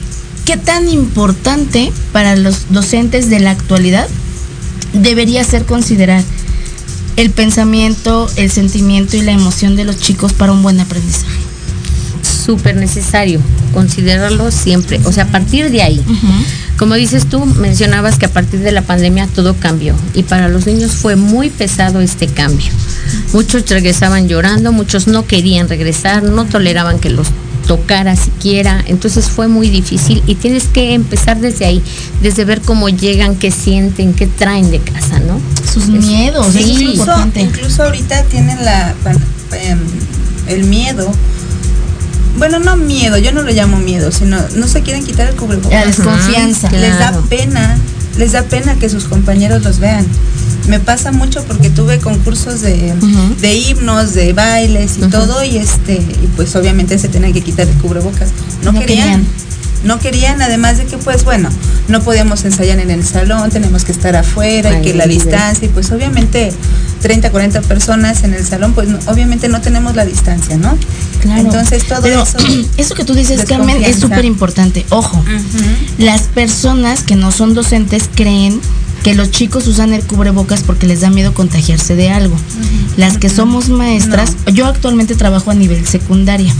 ¿qué 0.45 0.57
tan 0.57 0.87
importante 0.87 1.91
para 2.11 2.35
los 2.35 2.71
docentes 2.71 3.29
de 3.29 3.39
la 3.39 3.51
actualidad 3.51 4.07
debería 4.93 5.43
ser 5.43 5.65
considerar 5.65 6.23
el 7.15 7.31
pensamiento, 7.31 8.29
el 8.35 8.51
sentimiento 8.51 9.17
y 9.17 9.21
la 9.21 9.31
emoción 9.31 9.75
de 9.75 9.85
los 9.85 9.97
chicos 9.97 10.33
para 10.33 10.51
un 10.51 10.61
buen 10.61 10.79
aprendizaje? 10.79 11.41
Súper 12.45 12.75
necesario 12.75 13.41
considerarlo 13.73 14.51
siempre. 14.51 14.99
O 15.05 15.11
sea, 15.11 15.25
a 15.25 15.27
partir 15.27 15.71
de 15.71 15.81
ahí. 15.81 16.03
Como 16.77 16.95
dices 16.95 17.27
tú, 17.27 17.45
mencionabas 17.45 18.17
que 18.17 18.25
a 18.25 18.29
partir 18.31 18.59
de 18.61 18.71
la 18.71 18.81
pandemia 18.81 19.27
todo 19.27 19.55
cambió 19.55 19.95
y 20.15 20.23
para 20.23 20.49
los 20.49 20.65
niños 20.65 20.93
fue 20.93 21.15
muy 21.15 21.49
pesado 21.49 22.01
este 22.01 22.27
cambio. 22.27 22.71
Muchos 23.33 23.69
regresaban 23.69 24.27
llorando, 24.27 24.71
muchos 24.71 25.07
no 25.07 25.25
querían 25.27 25.69
regresar, 25.69 26.23
no 26.23 26.45
toleraban 26.45 26.99
que 26.99 27.09
los 27.11 27.27
tocara 27.67 28.15
siquiera, 28.15 28.83
entonces 28.87 29.25
fue 29.29 29.47
muy 29.47 29.69
difícil 29.69 30.23
y 30.25 30.35
tienes 30.35 30.63
que 30.65 30.93
empezar 30.93 31.39
desde 31.39 31.65
ahí, 31.65 31.81
desde 32.21 32.43
ver 32.43 32.61
cómo 32.61 32.89
llegan, 32.89 33.35
qué 33.35 33.51
sienten, 33.51 34.13
qué 34.13 34.25
traen 34.27 34.71
de 34.71 34.79
casa, 34.79 35.19
¿no? 35.19 35.39
Sus 35.71 35.87
miedos, 35.87 36.47
eso 36.55 36.67
Sí. 36.67 36.83
incluso, 36.91 37.13
incluso 37.35 37.83
ahorita 37.83 38.23
tienen 38.23 38.65
la 38.65 38.95
em, 39.63 39.79
el 40.47 40.63
miedo. 40.65 41.11
Bueno, 42.37 42.59
no 42.59 42.75
miedo, 42.77 43.17
yo 43.17 43.31
no 43.31 43.41
lo 43.43 43.51
llamo 43.51 43.77
miedo, 43.77 44.11
sino 44.11 44.37
no 44.55 44.67
se 44.67 44.81
quieren 44.81 45.03
quitar 45.05 45.27
el 45.27 45.35
La 45.35 45.39
cubrebocas. 45.41 45.85
desconfianza. 45.85 46.67
Ajá. 46.67 46.77
Les 46.77 46.97
da 46.99 47.11
pena, 47.29 47.77
les 48.17 48.31
da 48.31 48.43
pena 48.43 48.75
que 48.75 48.89
sus 48.89 49.05
compañeros 49.05 49.63
los 49.63 49.79
vean. 49.79 50.05
Me 50.67 50.79
pasa 50.79 51.11
mucho 51.11 51.43
porque 51.45 51.69
tuve 51.69 51.97
concursos 51.99 52.61
de, 52.61 52.93
de 53.41 53.53
himnos, 53.55 54.13
de 54.13 54.31
bailes 54.33 54.97
y 54.97 55.01
todo, 55.09 55.43
y 55.43 55.57
este, 55.57 55.93
y 55.95 56.29
pues 56.35 56.55
obviamente 56.55 56.97
se 56.99 57.07
tenían 57.09 57.33
que 57.33 57.41
quitar 57.41 57.67
el 57.67 57.73
cubrebocas. 57.77 58.29
No, 58.63 58.71
No 58.71 58.79
querían. 58.79 58.97
querían. 59.25 59.27
No 59.83 59.99
querían, 59.99 60.41
además 60.41 60.77
de 60.77 60.85
que 60.85 60.97
pues 60.97 61.23
bueno, 61.23 61.49
no 61.87 62.01
podíamos 62.01 62.43
ensayar 62.45 62.79
en 62.79 62.91
el 62.91 63.03
salón, 63.05 63.49
tenemos 63.49 63.83
que 63.83 63.91
estar 63.91 64.15
afuera 64.15 64.77
y 64.79 64.81
que 64.81 64.93
la 64.93 65.05
distancia, 65.07 65.65
y 65.65 65.69
pues 65.69 65.91
obviamente 65.91 66.53
30, 67.01 67.31
40 67.31 67.61
personas 67.61 68.23
en 68.23 68.33
el 68.35 68.45
salón, 68.45 68.73
pues 68.73 68.87
no- 68.87 68.99
obviamente 69.07 69.47
no 69.47 69.59
tenemos 69.61 69.95
la 69.95 70.05
distancia, 70.05 70.57
¿no? 70.57 70.77
Claro. 71.19 71.41
Entonces 71.41 71.83
todo 71.87 72.01
Pero 72.03 72.23
eso. 72.23 72.37
eso 72.77 72.93
que 72.95 73.03
tú 73.05 73.13
dices, 73.15 73.43
Carmen, 73.45 73.83
es 73.83 73.99
súper 73.99 74.25
importante. 74.25 74.85
Ojo, 74.89 75.23
las 75.97 76.21
personas 76.23 77.01
que 77.01 77.15
no 77.15 77.31
son 77.31 77.53
docentes 77.53 78.09
creen 78.13 78.61
que 79.03 79.15
los 79.15 79.31
chicos 79.31 79.67
usan 79.67 79.93
el 79.93 80.03
cubrebocas 80.03 80.61
porque 80.61 80.85
les 80.87 81.01
da 81.01 81.09
miedo 81.09 81.33
contagiarse 81.33 81.95
de 81.95 82.09
algo. 82.09 82.35
Las 82.97 83.17
que 83.17 83.29
somos 83.29 83.69
maestras, 83.69 84.35
yo 84.53 84.65
actualmente 84.67 85.15
trabajo 85.15 85.51
a 85.51 85.55
nivel 85.55 85.85
secundaria. 85.87 86.53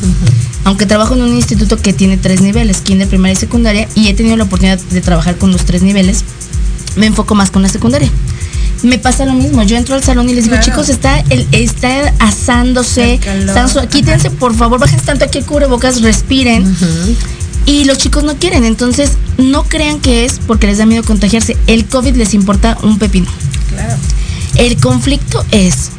Aunque 0.64 0.86
trabajo 0.86 1.16
en 1.16 1.22
un 1.22 1.36
instituto 1.36 1.78
que 1.78 1.94
tiene 1.94 2.18
tres 2.18 2.42
niveles, 2.42 2.82
kinder, 2.82 3.08
primaria 3.08 3.34
y 3.34 3.38
secundaria, 3.38 3.88
y 3.96 4.08
he 4.08 4.14
tenido 4.14 4.38
la 4.38 4.44
oportunidad 4.46 4.80
de 4.80 5.02
trabajar 5.02 5.38
con 5.38 5.52
los 5.52 5.66
tres 5.66 5.84
niveles, 5.84 6.24
me 6.96 7.06
enfoco 7.06 7.36
más 7.36 7.52
con 7.52 7.62
la 7.62 7.70
secundaria. 7.70 8.10
Me 8.84 8.98
pasa 8.98 9.26
lo 9.26 9.34
mismo, 9.34 9.62
yo 9.62 9.78
entro 9.78 9.94
al 9.94 10.04
salón 10.04 10.28
y 10.30 10.34
les 10.34 10.46
digo, 10.46 10.56
Claro. 10.56 10.66
chicos, 10.66 10.90
está, 10.90 11.20
el, 11.30 11.48
está 11.52 12.14
asándose, 12.18 13.16
están 13.16 13.88
quítense 13.90 14.32
por 14.32 14.56
favor, 14.56 14.80
bajen 14.80 15.00
tanto 15.02 15.26
aquí 15.26 15.38
el 15.38 15.46
cubrebocas, 15.46 16.02
respiren. 16.02 16.76
Y 17.66 17.86
los 17.86 17.98
chicos 17.98 18.24
no 18.24 18.36
quieren, 18.38 18.64
entonces 18.64 19.12
no 19.38 19.64
crean 19.64 20.00
que 20.00 20.26
es 20.26 20.40
porque 20.46 20.68
les 20.68 20.78
da 20.78 20.86
miedo 20.86 21.04
contagiarse. 21.04 21.58
El 21.68 21.86
COVID 21.86 22.16
les 22.16 22.34
importa 22.34 22.78
un 22.82 22.98
pepino. 22.98 23.28
Claro. 23.70 23.96
El 24.56 24.78
conflicto 24.78 25.46
es 25.52 25.90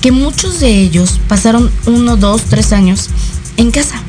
que 0.00 0.12
muchos 0.12 0.60
de 0.60 0.80
ellos 0.80 1.20
pasaron 1.28 1.70
uno, 1.86 2.16
dos, 2.16 2.42
tres 2.42 2.72
años 2.72 3.08
en 3.56 3.70
casa 3.70 4.00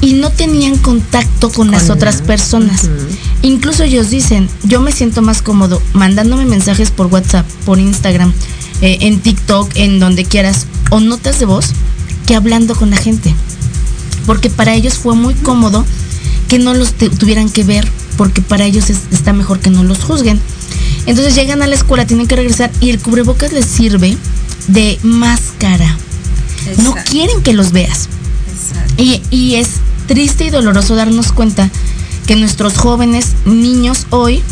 y 0.00 0.14
no 0.14 0.30
tenían 0.30 0.76
contacto 0.78 1.50
con, 1.50 1.70
las 1.70 1.88
otras 1.88 2.22
personas. 2.22 2.90
Incluso 3.42 3.84
ellos 3.84 4.10
dicen, 4.10 4.48
yo 4.64 4.80
me 4.80 4.90
siento 4.90 5.22
más 5.22 5.42
cómodo 5.42 5.80
mandándome 5.92 6.44
mensajes 6.44 6.90
por 6.90 7.06
WhatsApp, 7.06 7.46
por 7.64 7.78
Instagram, 7.78 8.32
eh, 8.80 8.98
en 9.02 9.20
TikTok, 9.20 9.70
en 9.76 10.00
donde 10.00 10.24
quieras, 10.24 10.66
o 10.90 10.98
notas 10.98 11.38
de 11.38 11.46
voz, 11.46 11.70
que 12.26 12.34
hablando 12.34 12.74
con 12.74 12.90
la 12.90 12.96
gente. 12.96 13.32
Porque 14.26 14.50
para 14.50 14.74
ellos 14.74 14.94
fue 14.94 15.14
muy 15.14 15.34
cómodo 15.34 15.86
que 16.52 16.58
no 16.58 16.74
los 16.74 16.92
tuvieran 16.92 17.48
que 17.48 17.64
ver, 17.64 17.88
porque 18.18 18.42
para 18.42 18.66
ellos 18.66 18.90
es- 18.90 19.04
está 19.10 19.32
mejor 19.32 19.58
que 19.60 19.70
no 19.70 19.82
los 19.84 20.00
juzguen. 20.00 20.38
Entonces 21.06 21.34
llegan 21.34 21.62
a 21.62 21.66
la 21.66 21.74
escuela, 21.74 22.06
tienen 22.06 22.26
que 22.26 22.36
regresar 22.36 22.70
y 22.78 22.90
el 22.90 22.98
cubrebocas 22.98 23.54
les 23.54 23.64
sirve 23.64 24.18
de 24.68 24.98
máscara. 25.02 25.96
No 26.84 26.94
quieren 27.10 27.40
que 27.42 27.54
los 27.54 27.72
veas. 27.72 28.10
Y, 28.98 29.22
y 29.30 29.54
es 29.54 29.68
triste 30.06 30.44
y 30.44 30.50
doloroso 30.50 30.94
darnos 30.94 31.32
cuenta 31.32 31.70
que 32.26 32.36
nuestros 32.36 32.74
jóvenes, 32.76 33.28
niños 33.46 34.06
hoy, 34.10 34.42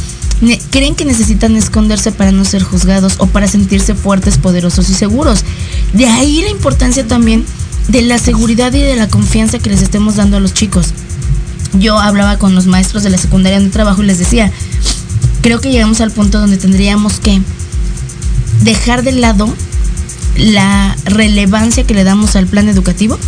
creen 0.70 0.94
que 0.94 1.04
necesitan 1.04 1.54
esconderse 1.54 2.12
para 2.12 2.32
no 2.32 2.46
ser 2.46 2.62
juzgados 2.62 3.16
o 3.18 3.26
para 3.26 3.46
sentirse 3.46 3.94
fuertes, 3.94 4.38
poderosos 4.38 4.88
y 4.88 4.94
seguros. 4.94 5.44
De 5.92 6.06
ahí 6.06 6.40
la 6.40 6.48
importancia 6.48 7.06
también 7.06 7.44
de 7.88 8.00
la 8.00 8.16
seguridad 8.16 8.72
y 8.72 8.80
de 8.80 8.96
la 8.96 9.08
confianza 9.08 9.58
que 9.58 9.68
les 9.68 9.82
estemos 9.82 10.16
dando 10.16 10.38
a 10.38 10.40
los 10.40 10.54
chicos. 10.54 10.94
Yo 11.74 11.98
hablaba 11.98 12.38
con 12.38 12.54
los 12.54 12.66
maestros 12.66 13.02
de 13.02 13.11
la 13.11 13.18
secundaria 13.18 13.59
donde 13.59 13.72
trabajo 13.72 14.02
y 14.02 14.06
les 14.06 14.18
decía, 14.18 14.50
creo 15.40 15.61
que 15.61 15.70
llegamos 15.70 16.00
al 16.00 16.11
punto 16.11 16.40
donde 16.40 16.56
tendríamos 16.56 17.20
que 17.20 17.40
dejar 18.62 19.02
de 19.02 19.12
lado 19.12 19.52
la 20.37 20.96
relevancia 21.04 21.85
que 21.85 21.94
le 21.94 22.04
damos 22.04 22.37
al 22.37 22.46
plan 22.46 22.68
educativo 22.68 23.18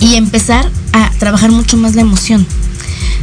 y 0.00 0.14
empezar 0.14 0.70
a 0.92 1.10
trabajar 1.18 1.50
mucho 1.50 1.76
más 1.76 1.94
la 1.94 2.02
emoción. 2.02 2.46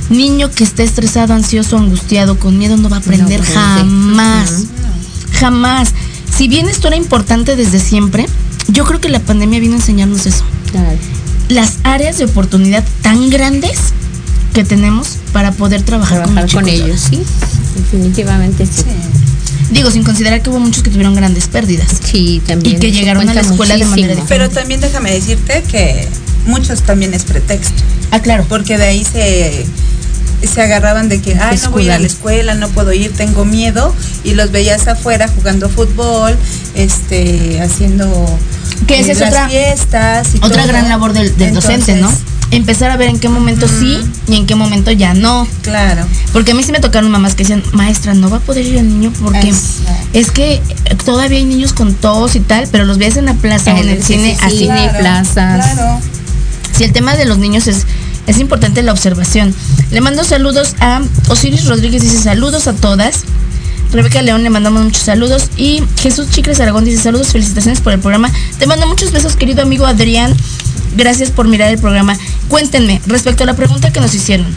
Niño 0.09 0.51
que 0.51 0.63
esté 0.63 0.83
estresado, 0.83 1.33
ansioso, 1.33 1.77
angustiado, 1.77 2.37
con 2.37 2.57
miedo 2.57 2.77
no 2.77 2.89
va 2.89 2.97
a 2.97 2.99
aprender 2.99 3.41
aprende. 3.41 3.53
jamás. 3.53 4.63
Jamás. 5.31 5.93
Si 6.35 6.47
bien 6.47 6.67
esto 6.67 6.87
era 6.87 6.97
importante 6.97 7.55
desde 7.55 7.79
siempre, 7.79 8.27
yo 8.67 8.85
creo 8.85 8.99
que 8.99 9.09
la 9.09 9.19
pandemia 9.19 9.59
vino 9.59 9.73
a 9.73 9.77
enseñarnos 9.77 10.25
eso. 10.25 10.43
Claro. 10.71 10.97
Las 11.49 11.73
áreas 11.83 12.17
de 12.17 12.25
oportunidad 12.25 12.83
tan 13.01 13.29
grandes 13.29 13.77
que 14.53 14.63
tenemos 14.63 15.17
para 15.33 15.51
poder 15.51 15.81
trabajar, 15.83 16.23
Trabajar 16.23 16.51
con, 16.51 16.67
ellos, 16.67 16.99
sí. 17.09 17.21
Definitivamente 17.75 18.65
sí. 18.65 18.83
Sí. 18.83 19.71
Digo, 19.71 19.91
sin 19.91 20.03
considerar 20.03 20.41
que 20.41 20.49
hubo 20.49 20.59
muchos 20.59 20.83
que 20.83 20.89
tuvieron 20.89 21.15
grandes 21.15 21.47
pérdidas. 21.47 21.87
Sí, 22.03 22.41
también. 22.45 22.75
Y 22.77 22.79
que 22.79 22.91
llegaron 22.91 23.27
a 23.27 23.33
la 23.33 23.41
escuela 23.41 23.75
de 23.75 23.85
manera 23.85 24.07
muchísimo. 24.09 24.27
Pero 24.29 24.49
también 24.49 24.79
déjame 24.79 25.11
decirte 25.11 25.63
que 25.63 26.07
muchos 26.45 26.83
también 26.83 27.13
es 27.13 27.23
pretexto, 27.23 27.81
Ah, 28.11 28.19
claro. 28.19 28.45
porque 28.47 28.77
de 28.77 28.85
ahí 28.85 29.03
se 29.03 29.65
se 30.43 30.61
agarraban 30.61 31.09
de 31.09 31.21
que, 31.21 31.35
ay, 31.39 31.57
no 31.63 31.71
voy 31.71 31.83
a 31.83 31.85
ir 31.85 31.91
a 31.93 31.99
la 31.99 32.05
escuela, 32.07 32.53
no 32.53 32.69
puedo 32.69 32.93
ir, 32.93 33.11
tengo 33.13 33.45
miedo, 33.45 33.95
y 34.23 34.35
los 34.35 34.51
veías 34.51 34.87
afuera 34.87 35.27
jugando 35.27 35.69
fútbol, 35.69 36.37
este, 36.75 37.59
haciendo 37.61 38.05
Que 38.87 38.99
esa 38.99 39.11
es 39.13 39.21
otra- 39.21 39.47
fiestas 39.49 40.35
y 40.35 40.37
Otra 40.37 40.63
todo. 40.63 40.67
gran 40.67 40.89
labor 40.89 41.13
del, 41.13 41.35
del 41.37 41.53
docente, 41.53 41.95
¿no? 41.95 42.11
Empezar 42.51 42.91
a 42.91 42.97
ver 42.97 43.09
en 43.09 43.19
qué 43.19 43.27
momento 43.27 43.67
sí 43.67 43.99
y 44.27 44.35
en 44.35 44.45
qué 44.45 44.53
momento 44.55 44.91
ya 44.91 45.13
no. 45.15 45.47
Claro. 45.63 46.05
Porque 46.31 46.51
a 46.51 46.55
mí 46.55 46.61
sí 46.63 46.71
me 46.71 46.79
tocaron 46.79 47.09
mamás 47.09 47.33
que 47.33 47.43
decían, 47.43 47.63
maestra, 47.73 48.13
no 48.13 48.29
va 48.29 48.37
a 48.37 48.39
poder 48.39 48.63
ir 48.65 48.75
el 48.77 48.87
niño 48.87 49.11
porque 49.21 49.51
es 50.13 50.31
que 50.31 50.61
todavía 51.03 51.39
hay 51.39 51.45
niños 51.45 51.73
con 51.73 51.95
tos 51.95 52.35
y 52.35 52.39
tal, 52.41 52.67
pero 52.71 52.85
los 52.85 52.97
ves 52.99 53.17
en 53.17 53.25
la 53.25 53.33
plaza 53.33 53.71
en 53.79 53.89
el 53.89 53.97
Sí, 54.03 54.13
cine 54.13 54.35
sí, 54.39 54.45
así. 54.45 54.57
sí. 54.57 54.63
Cine, 54.65 54.91
plazas. 54.99 55.71
Claro. 55.73 55.99
Si 56.77 56.83
el 56.83 56.91
tema 56.93 57.15
de 57.15 57.25
los 57.25 57.39
niños 57.39 57.67
es, 57.67 57.85
es 58.27 58.37
importante 58.39 58.83
la 58.83 58.91
observación. 58.91 59.53
Le 59.89 60.01
mando 60.01 60.23
saludos 60.23 60.75
a 60.79 61.01
Osiris 61.29 61.65
Rodríguez, 61.65 62.03
dice 62.03 62.19
saludos 62.21 62.67
a 62.67 62.73
todas. 62.73 63.21
Rebeca 63.91 64.21
León 64.21 64.43
le 64.43 64.49
mandamos 64.49 64.83
muchos 64.83 65.03
saludos. 65.03 65.49
Y 65.57 65.83
Jesús 65.99 66.29
Chicles 66.29 66.59
Aragón 66.59 66.85
dice 66.85 67.01
saludos, 67.01 67.27
felicitaciones 67.27 67.81
por 67.81 67.93
el 67.93 67.99
programa. 67.99 68.31
Te 68.59 68.67
mando 68.67 68.87
muchos 68.87 69.11
besos, 69.11 69.35
querido 69.35 69.61
amigo 69.61 69.85
Adrián. 69.85 70.35
Gracias 70.95 71.31
por 71.31 71.47
mirar 71.47 71.71
el 71.71 71.79
programa. 71.79 72.17
Cuéntenme, 72.47 73.01
respecto 73.05 73.43
a 73.43 73.45
la 73.45 73.55
pregunta 73.55 73.91
que 73.91 73.99
nos 73.99 74.13
hicieron, 74.13 74.47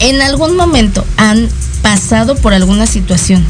¿en 0.00 0.20
algún 0.22 0.56
momento 0.56 1.04
han 1.16 1.48
pasado 1.82 2.34
por 2.34 2.54
alguna 2.54 2.86
situación 2.86 3.44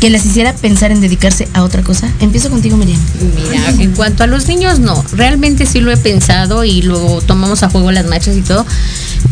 que 0.00 0.10
les 0.10 0.24
hiciera 0.24 0.54
pensar 0.54 0.92
en 0.92 1.00
dedicarse 1.00 1.48
a 1.54 1.62
otra 1.62 1.82
cosa? 1.82 2.10
Empiezo 2.20 2.50
contigo, 2.50 2.76
Miriam. 2.76 3.00
Mira, 3.50 3.68
en 3.82 3.92
cuanto 3.94 4.22
a 4.22 4.26
los 4.26 4.46
niños, 4.46 4.78
no. 4.78 5.04
Realmente 5.12 5.66
sí 5.66 5.80
lo 5.80 5.90
he 5.90 5.96
pensado 5.96 6.64
y 6.64 6.82
luego 6.82 7.20
tomamos 7.20 7.62
a 7.62 7.68
juego 7.70 7.90
las 7.90 8.06
marchas 8.06 8.36
y 8.36 8.42
todo. 8.42 8.64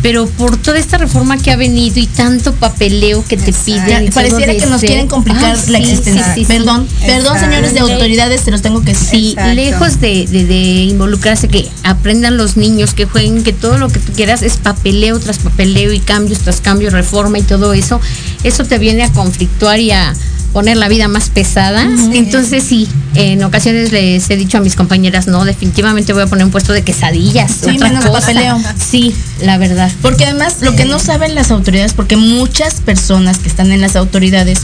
Pero 0.01 0.27
por 0.27 0.57
toda 0.57 0.77
esta 0.77 0.97
reforma 0.97 1.37
que 1.37 1.51
ha 1.51 1.55
venido 1.55 1.99
y 1.99 2.05
tanto 2.07 2.53
papeleo 2.53 3.23
que 3.25 3.37
te 3.37 3.53
piden. 3.53 4.05
y 4.05 4.11
Pareciera 4.11 4.53
que 4.55 4.65
nos 4.67 4.81
ser- 4.81 4.89
quieren 4.89 5.07
complicar 5.07 5.55
Ay, 5.55 5.71
la 5.71 5.77
sí, 5.79 5.83
existencia. 5.85 6.25
sí, 6.25 6.31
sí, 6.35 6.39
sí. 6.41 6.45
perdón, 6.45 6.87
perdón, 6.99 7.35
Exacto. 7.35 7.39
señores 7.45 7.73
de 7.73 7.79
autoridades, 7.79 8.41
se 8.41 8.51
los 8.51 8.61
tengo 8.61 8.81
que 8.81 8.91
decir. 8.93 9.07
Sí, 9.09 9.29
Exacto. 9.31 9.53
lejos 9.55 9.99
de, 10.01 10.27
de- 10.27 10.45
de 10.45 10.61
involucrarse, 10.83 11.47
que 11.47 11.67
aprendan 11.83 12.37
los 12.37 12.57
niños, 12.57 12.93
que 12.93 13.05
jueguen, 13.05 13.43
que 13.43 13.53
todo 13.53 13.77
lo 13.77 13.89
que 13.89 13.99
tú 13.99 14.11
quieras 14.13 14.43
es 14.43 14.57
papeleo 14.57 15.19
tras 15.19 15.39
papeleo 15.39 15.93
y 15.93 15.99
cambios 15.99 16.39
tras 16.39 16.61
cambios, 16.61 16.93
reforma 16.93 17.39
y 17.39 17.43
todo 17.43 17.73
eso, 17.73 17.99
eso 18.43 18.65
te 18.65 18.77
viene 18.77 19.03
a 19.03 19.11
conflictuar 19.13 19.79
y 19.79 19.91
a 19.91 20.13
poner 20.53 20.77
la 20.77 20.87
vida 20.87 21.07
más 21.07 21.29
pesada. 21.29 21.87
Entonces 22.13 22.63
sí, 22.63 22.87
en 23.15 23.43
ocasiones 23.43 23.91
les 23.91 24.29
he 24.29 24.37
dicho 24.37 24.57
a 24.57 24.61
mis 24.61 24.75
compañeras, 24.75 25.27
no, 25.27 25.45
definitivamente 25.45 26.13
voy 26.13 26.23
a 26.23 26.27
poner 26.27 26.45
un 26.45 26.51
puesto 26.51 26.73
de 26.73 26.83
quesadillas. 26.83 27.51
Sí, 27.51 27.75
otra 27.75 27.89
menos 27.89 28.05
cosa". 28.05 28.19
papeleo. 28.19 28.59
Sí, 28.77 29.15
la 29.41 29.57
verdad. 29.57 29.91
Porque 30.01 30.25
además 30.25 30.57
lo 30.61 30.75
que 30.75 30.85
no 30.85 30.99
saben 30.99 31.35
las 31.35 31.51
autoridades, 31.51 31.93
porque 31.93 32.17
muchas 32.17 32.75
personas 32.75 33.37
que 33.39 33.49
están 33.49 33.71
en 33.71 33.81
las 33.81 33.95
autoridades 33.95 34.61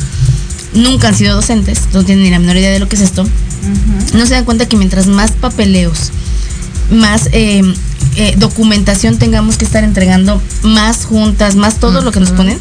nunca 0.73 1.09
han 1.09 1.15
sido 1.15 1.35
docentes, 1.35 1.81
no 1.93 2.03
tienen 2.03 2.23
ni 2.23 2.31
la 2.31 2.39
menor 2.39 2.57
idea 2.57 2.71
de 2.71 2.79
lo 2.79 2.89
que 2.89 2.95
es 2.95 3.01
esto, 3.01 3.27
no 4.13 4.25
se 4.25 4.33
dan 4.33 4.45
cuenta 4.45 4.67
que 4.67 4.77
mientras 4.77 5.07
más 5.07 5.31
papeleos, 5.31 6.11
más 6.91 7.29
eh, 7.31 7.61
eh, 8.15 8.35
documentación 8.37 9.17
tengamos 9.17 9.57
que 9.57 9.65
estar 9.65 9.83
entregando, 9.83 10.41
más 10.63 11.05
juntas, 11.05 11.55
más 11.55 11.79
todo 11.79 12.01
lo 12.01 12.11
que 12.11 12.19
nos 12.19 12.31
ponen, 12.31 12.57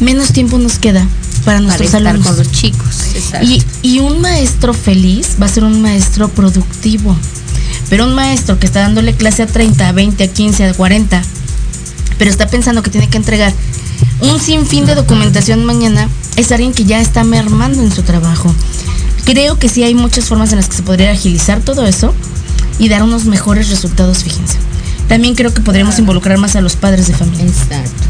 menos 0.00 0.32
tiempo 0.32 0.58
nos 0.58 0.78
queda 0.78 1.06
para 1.46 1.58
Para 1.58 1.60
nuestros 1.60 1.86
estar 1.86 2.06
alumnos. 2.06 2.26
con 2.28 2.36
los 2.38 2.52
chicos. 2.52 2.96
exacto. 3.14 3.46
Y, 3.46 3.62
y 3.82 3.98
un 4.00 4.20
maestro 4.20 4.74
feliz 4.74 5.36
va 5.40 5.46
a 5.46 5.48
ser 5.48 5.64
un 5.64 5.80
maestro 5.80 6.28
productivo. 6.28 7.16
Pero 7.88 8.04
un 8.04 8.14
maestro 8.14 8.58
que 8.58 8.66
está 8.66 8.80
dándole 8.80 9.14
clase 9.14 9.44
a 9.44 9.46
30, 9.46 9.88
a 9.88 9.92
20, 9.92 10.24
a 10.24 10.26
15, 10.28 10.64
a 10.66 10.74
40, 10.74 11.22
pero 12.18 12.30
está 12.30 12.48
pensando 12.48 12.82
que 12.82 12.90
tiene 12.90 13.08
que 13.08 13.16
entregar 13.16 13.52
un 14.20 14.40
sinfín 14.40 14.86
de 14.86 14.94
documentación 14.96 15.64
mañana, 15.64 16.08
es 16.36 16.50
alguien 16.50 16.72
que 16.74 16.84
ya 16.84 17.00
está 17.00 17.22
mermando 17.22 17.82
en 17.82 17.92
su 17.92 18.02
trabajo. 18.02 18.52
Creo 19.24 19.58
que 19.58 19.68
sí 19.68 19.84
hay 19.84 19.94
muchas 19.94 20.24
formas 20.24 20.50
en 20.50 20.56
las 20.56 20.68
que 20.68 20.76
se 20.76 20.82
podría 20.82 21.12
agilizar 21.12 21.60
todo 21.60 21.86
eso 21.86 22.12
y 22.78 22.88
dar 22.88 23.02
unos 23.04 23.24
mejores 23.26 23.68
resultados, 23.70 24.24
fíjense. 24.24 24.56
También 25.08 25.34
creo 25.36 25.54
que 25.54 25.62
podríamos 25.62 25.98
involucrar 26.00 26.38
más 26.38 26.56
a 26.56 26.60
los 26.60 26.74
padres 26.76 27.06
de 27.06 27.14
familia. 27.14 27.44
Exacto. 27.46 28.02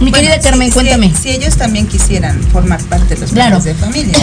Mi 0.00 0.10
Bueno, 0.10 0.28
querida 0.28 0.40
Carmen, 0.40 0.68
si- 0.68 0.74
cuéntame. 0.74 1.12
Si, 1.22 1.28
ellos 1.28 1.56
también 1.56 1.86
quisieran 1.86 2.42
formar 2.52 2.80
parte 2.84 3.14
de 3.14 3.20
los 3.20 3.30
Claro. 3.32 3.58
padres 3.58 3.76
de 3.76 3.84
familia, 3.84 4.16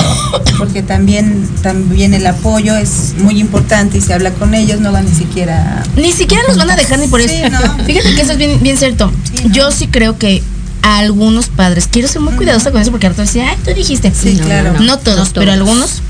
porque 0.58 0.82
también, 0.82 1.48
también 1.62 2.14
el 2.16 2.26
apoyo 2.26 2.76
es 2.76 3.14
muy 3.20 3.40
importante 3.40 4.00
y 4.00 4.02
se 4.02 4.14
habla 4.14 4.32
con 4.32 4.56
ellos, 4.56 4.80
no 4.80 4.92
van 4.92 5.06
ni 5.06 5.12
siquiera 5.14 5.84
Ni 5.96 6.12
siquiera 6.12 6.44
los 6.48 6.58
van 6.58 6.72
a 6.72 6.76
dejar 6.76 6.98
ni 7.00 7.08
por 7.08 7.22
Sí, 7.22 7.30
eso. 7.30 7.50
no. 7.52 7.84
Fíjate 7.86 8.16
que 8.16 8.22
eso 8.22 8.32
es 8.32 8.38
bien, 8.40 8.60
bien 8.62 8.78
cierto. 8.78 9.12
Sí, 9.24 9.44
no. 9.48 9.54
Yo 9.54 9.72
sí 9.72 9.88
creo 9.88 10.18
que 10.18 10.42
a 10.82 10.98
algunos 11.00 11.48
padres, 11.48 11.88
quiero 11.92 12.08
ser 12.08 12.22
muy 12.22 12.34
cuidadosa 12.34 12.72
con 12.72 12.82
eso 12.82 12.90
porque 12.92 13.06
ahorita 13.08 13.22
decía, 13.24 13.50
ay, 13.50 13.58
tú 13.64 13.72
dijiste. 13.74 14.12
Sí, 14.20 14.36
No, 14.40 14.46
claro. 14.46 14.74
No, 14.74 14.80
no, 14.82 14.98
todos, 15.00 15.28
no 15.30 15.34
pero 15.36 15.52
algunos, 15.52 16.02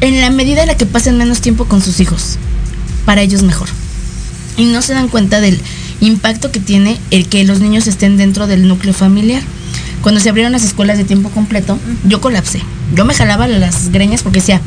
en 0.00 0.20
la 0.22 0.30
medida 0.30 0.62
en 0.62 0.68
la 0.68 0.76
que 0.76 0.86
pasen 0.86 1.18
menos 1.18 1.40
tiempo 1.42 1.66
con 1.66 1.82
sus 1.82 2.00
hijos, 2.00 2.36
para 3.04 3.20
ellos 3.20 3.42
mejor. 3.42 3.68
Y 4.56 4.64
no 4.66 4.80
se 4.80 4.94
dan 4.94 5.08
cuenta 5.08 5.40
del 5.40 5.60
impacto 6.00 6.50
que 6.50 6.60
tiene 6.60 6.98
el 7.10 7.28
que 7.28 7.44
los 7.44 7.60
niños 7.60 7.86
estén 7.86 8.16
dentro 8.16 8.46
del 8.46 8.68
núcleo 8.68 8.92
familiar. 8.94 9.42
Cuando 10.02 10.20
se 10.20 10.28
abrieron 10.28 10.52
las 10.52 10.64
escuelas 10.64 10.98
de 10.98 11.04
tiempo 11.04 11.30
completo, 11.30 11.78
yo 12.06 12.20
colapsé. 12.20 12.60
Yo 12.94 13.04
me 13.04 13.14
jalaba 13.14 13.48
las 13.48 13.90
greñas 13.90 14.22
porque 14.22 14.40
decía, 14.40 14.60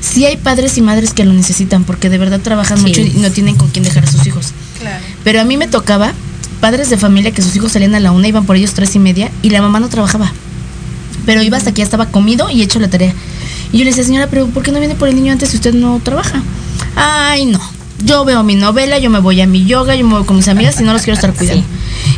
sí 0.00 0.24
hay 0.24 0.36
padres 0.36 0.76
y 0.78 0.82
madres 0.82 1.12
que 1.12 1.24
lo 1.24 1.32
necesitan 1.32 1.84
porque 1.84 2.10
de 2.10 2.18
verdad 2.18 2.40
trabajan 2.40 2.78
Sí. 2.78 2.84
mucho 2.84 3.00
y 3.00 3.10
no 3.20 3.30
tienen 3.30 3.54
con 3.56 3.68
quién 3.70 3.84
dejar 3.84 4.04
a 4.04 4.10
sus 4.10 4.26
hijos. 4.26 4.52
Claro. 4.80 5.02
Pero 5.22 5.40
a 5.40 5.44
mí 5.44 5.56
me 5.56 5.68
tocaba 5.68 6.12
padres 6.60 6.90
de 6.90 6.96
familia 6.96 7.30
que 7.30 7.42
sus 7.42 7.54
hijos 7.56 7.72
salían 7.72 7.94
a 7.94 8.00
la 8.00 8.10
una, 8.10 8.26
iban 8.26 8.46
por 8.46 8.56
ellos 8.56 8.72
tres 8.74 8.94
y 8.96 8.98
media 8.98 9.30
y 9.42 9.50
la 9.50 9.62
mamá 9.62 9.80
no 9.80 9.88
trabajaba. 9.88 10.32
Pero 11.26 11.42
iba 11.42 11.56
hasta 11.56 11.72
que 11.72 11.78
ya 11.78 11.84
estaba 11.84 12.06
comido 12.06 12.50
y 12.50 12.62
hecho 12.62 12.80
la 12.80 12.88
tarea. 12.88 13.14
Y 13.72 13.78
yo 13.78 13.84
le 13.84 13.90
decía, 13.90 14.04
señora, 14.04 14.26
pero 14.28 14.46
¿por 14.48 14.62
qué 14.62 14.72
no 14.72 14.78
viene 14.78 14.94
por 14.94 15.08
el 15.08 15.14
niño 15.14 15.32
antes 15.32 15.50
si 15.50 15.56
usted 15.56 15.74
no 15.74 16.00
trabaja? 16.02 16.42
Ay, 16.96 17.46
no. 17.46 17.60
Yo 18.02 18.24
veo 18.24 18.42
mi 18.42 18.54
novela, 18.56 18.98
yo 18.98 19.08
me 19.08 19.20
voy 19.20 19.40
a 19.40 19.46
mi 19.46 19.64
yoga, 19.64 19.94
yo 19.94 20.04
me 20.04 20.14
voy 20.14 20.24
con 20.24 20.36
mis 20.36 20.48
amigas 20.48 20.78
y 20.80 20.82
no 20.84 20.92
los 20.92 21.02
quiero 21.02 21.14
estar 21.14 21.32
cuidando. 21.38 21.64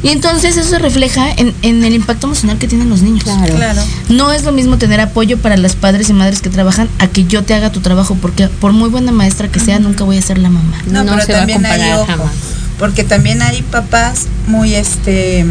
Y 0.03 0.09
entonces 0.09 0.57
eso 0.57 0.69
se 0.69 0.79
refleja 0.79 1.31
en, 1.37 1.55
en 1.63 1.85
el 1.85 1.93
impacto 1.95 2.27
emocional 2.27 2.59
que 2.59 2.67
tienen 2.67 2.89
los 2.89 3.03
niños. 3.03 3.25
Claro. 3.25 3.55
Claro. 3.55 3.83
No 4.09 4.33
es 4.33 4.45
lo 4.45 4.53
mismo 4.53 4.79
tener 4.79 5.01
apoyo 5.01 5.39
para 5.39 5.57
las 5.57 5.77
padres 5.77 6.09
y 6.09 6.13
madres 6.13 6.41
que 6.41 6.49
trabajan 6.51 6.89
a 6.99 7.07
que 7.09 7.25
yo 7.25 7.45
te 7.45 7.55
haga 7.55 7.71
tu 7.71 7.81
trabajo, 7.81 8.17
porque 8.21 8.49
por 8.49 8.73
muy 8.73 8.89
buena 8.89 9.13
maestra 9.13 9.49
que 9.49 9.61
sea, 9.61 9.79
nunca 9.79 10.05
voy 10.05 10.17
a 10.19 10.23
ser 10.23 10.39
la 10.39 10.49
mamá. 10.51 10.77
No, 10.87 11.05
No 11.05 11.13
pero 11.13 11.27
se 11.27 11.33
va 11.33 11.39
a 11.39 11.41
también 11.43 11.67
hay 11.67 11.73
comparar 11.79 11.99
ojo, 11.99 12.07
jamás. 12.07 12.33
porque 12.79 13.05
también 13.05 13.43
hay 13.43 13.63
papás 13.63 14.27
muy 14.47 14.75
este 14.75 15.45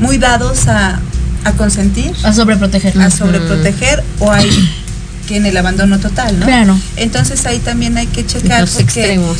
muy 0.00 0.16
dados 0.18 0.68
a, 0.68 1.00
a 1.44 1.52
consentir, 1.52 2.12
A 2.22 2.32
sobreproteger. 2.32 2.98
a 3.00 3.10
sobreproteger 3.10 4.04
o 4.20 4.30
hay 4.30 4.48
en 5.36 5.46
el 5.46 5.56
abandono 5.56 5.98
total, 5.98 6.38
¿no? 6.38 6.46
Claro. 6.46 6.78
Entonces 6.96 7.44
ahí 7.46 7.58
también 7.58 7.96
hay 7.98 8.06
que 8.06 8.24
checar 8.26 8.62
Los 8.62 8.78
extremos. 8.78 9.36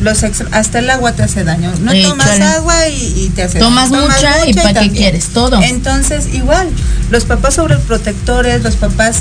Los 0.00 0.22
ex- 0.22 0.44
hasta 0.52 0.78
el 0.78 0.90
agua 0.90 1.12
te 1.12 1.22
hace 1.22 1.44
daño. 1.44 1.72
No 1.80 1.92
Sí, 1.92 2.02
tomas 2.02 2.28
claro. 2.36 2.44
agua 2.58 2.88
y, 2.88 3.24
y 3.24 3.28
te 3.30 3.42
hace 3.44 3.58
Tomas 3.58 3.90
daño. 3.90 4.04
mucha 4.08 4.46
y 4.48 4.54
¿pa' 4.54 4.72
qué 4.74 4.90
quieres? 4.90 5.26
Todo. 5.28 5.60
Entonces, 5.62 6.28
igual, 6.34 6.68
los 7.10 7.24
papás 7.24 7.54
sobreprotectores, 7.54 8.62
los 8.62 8.76
papás 8.76 9.16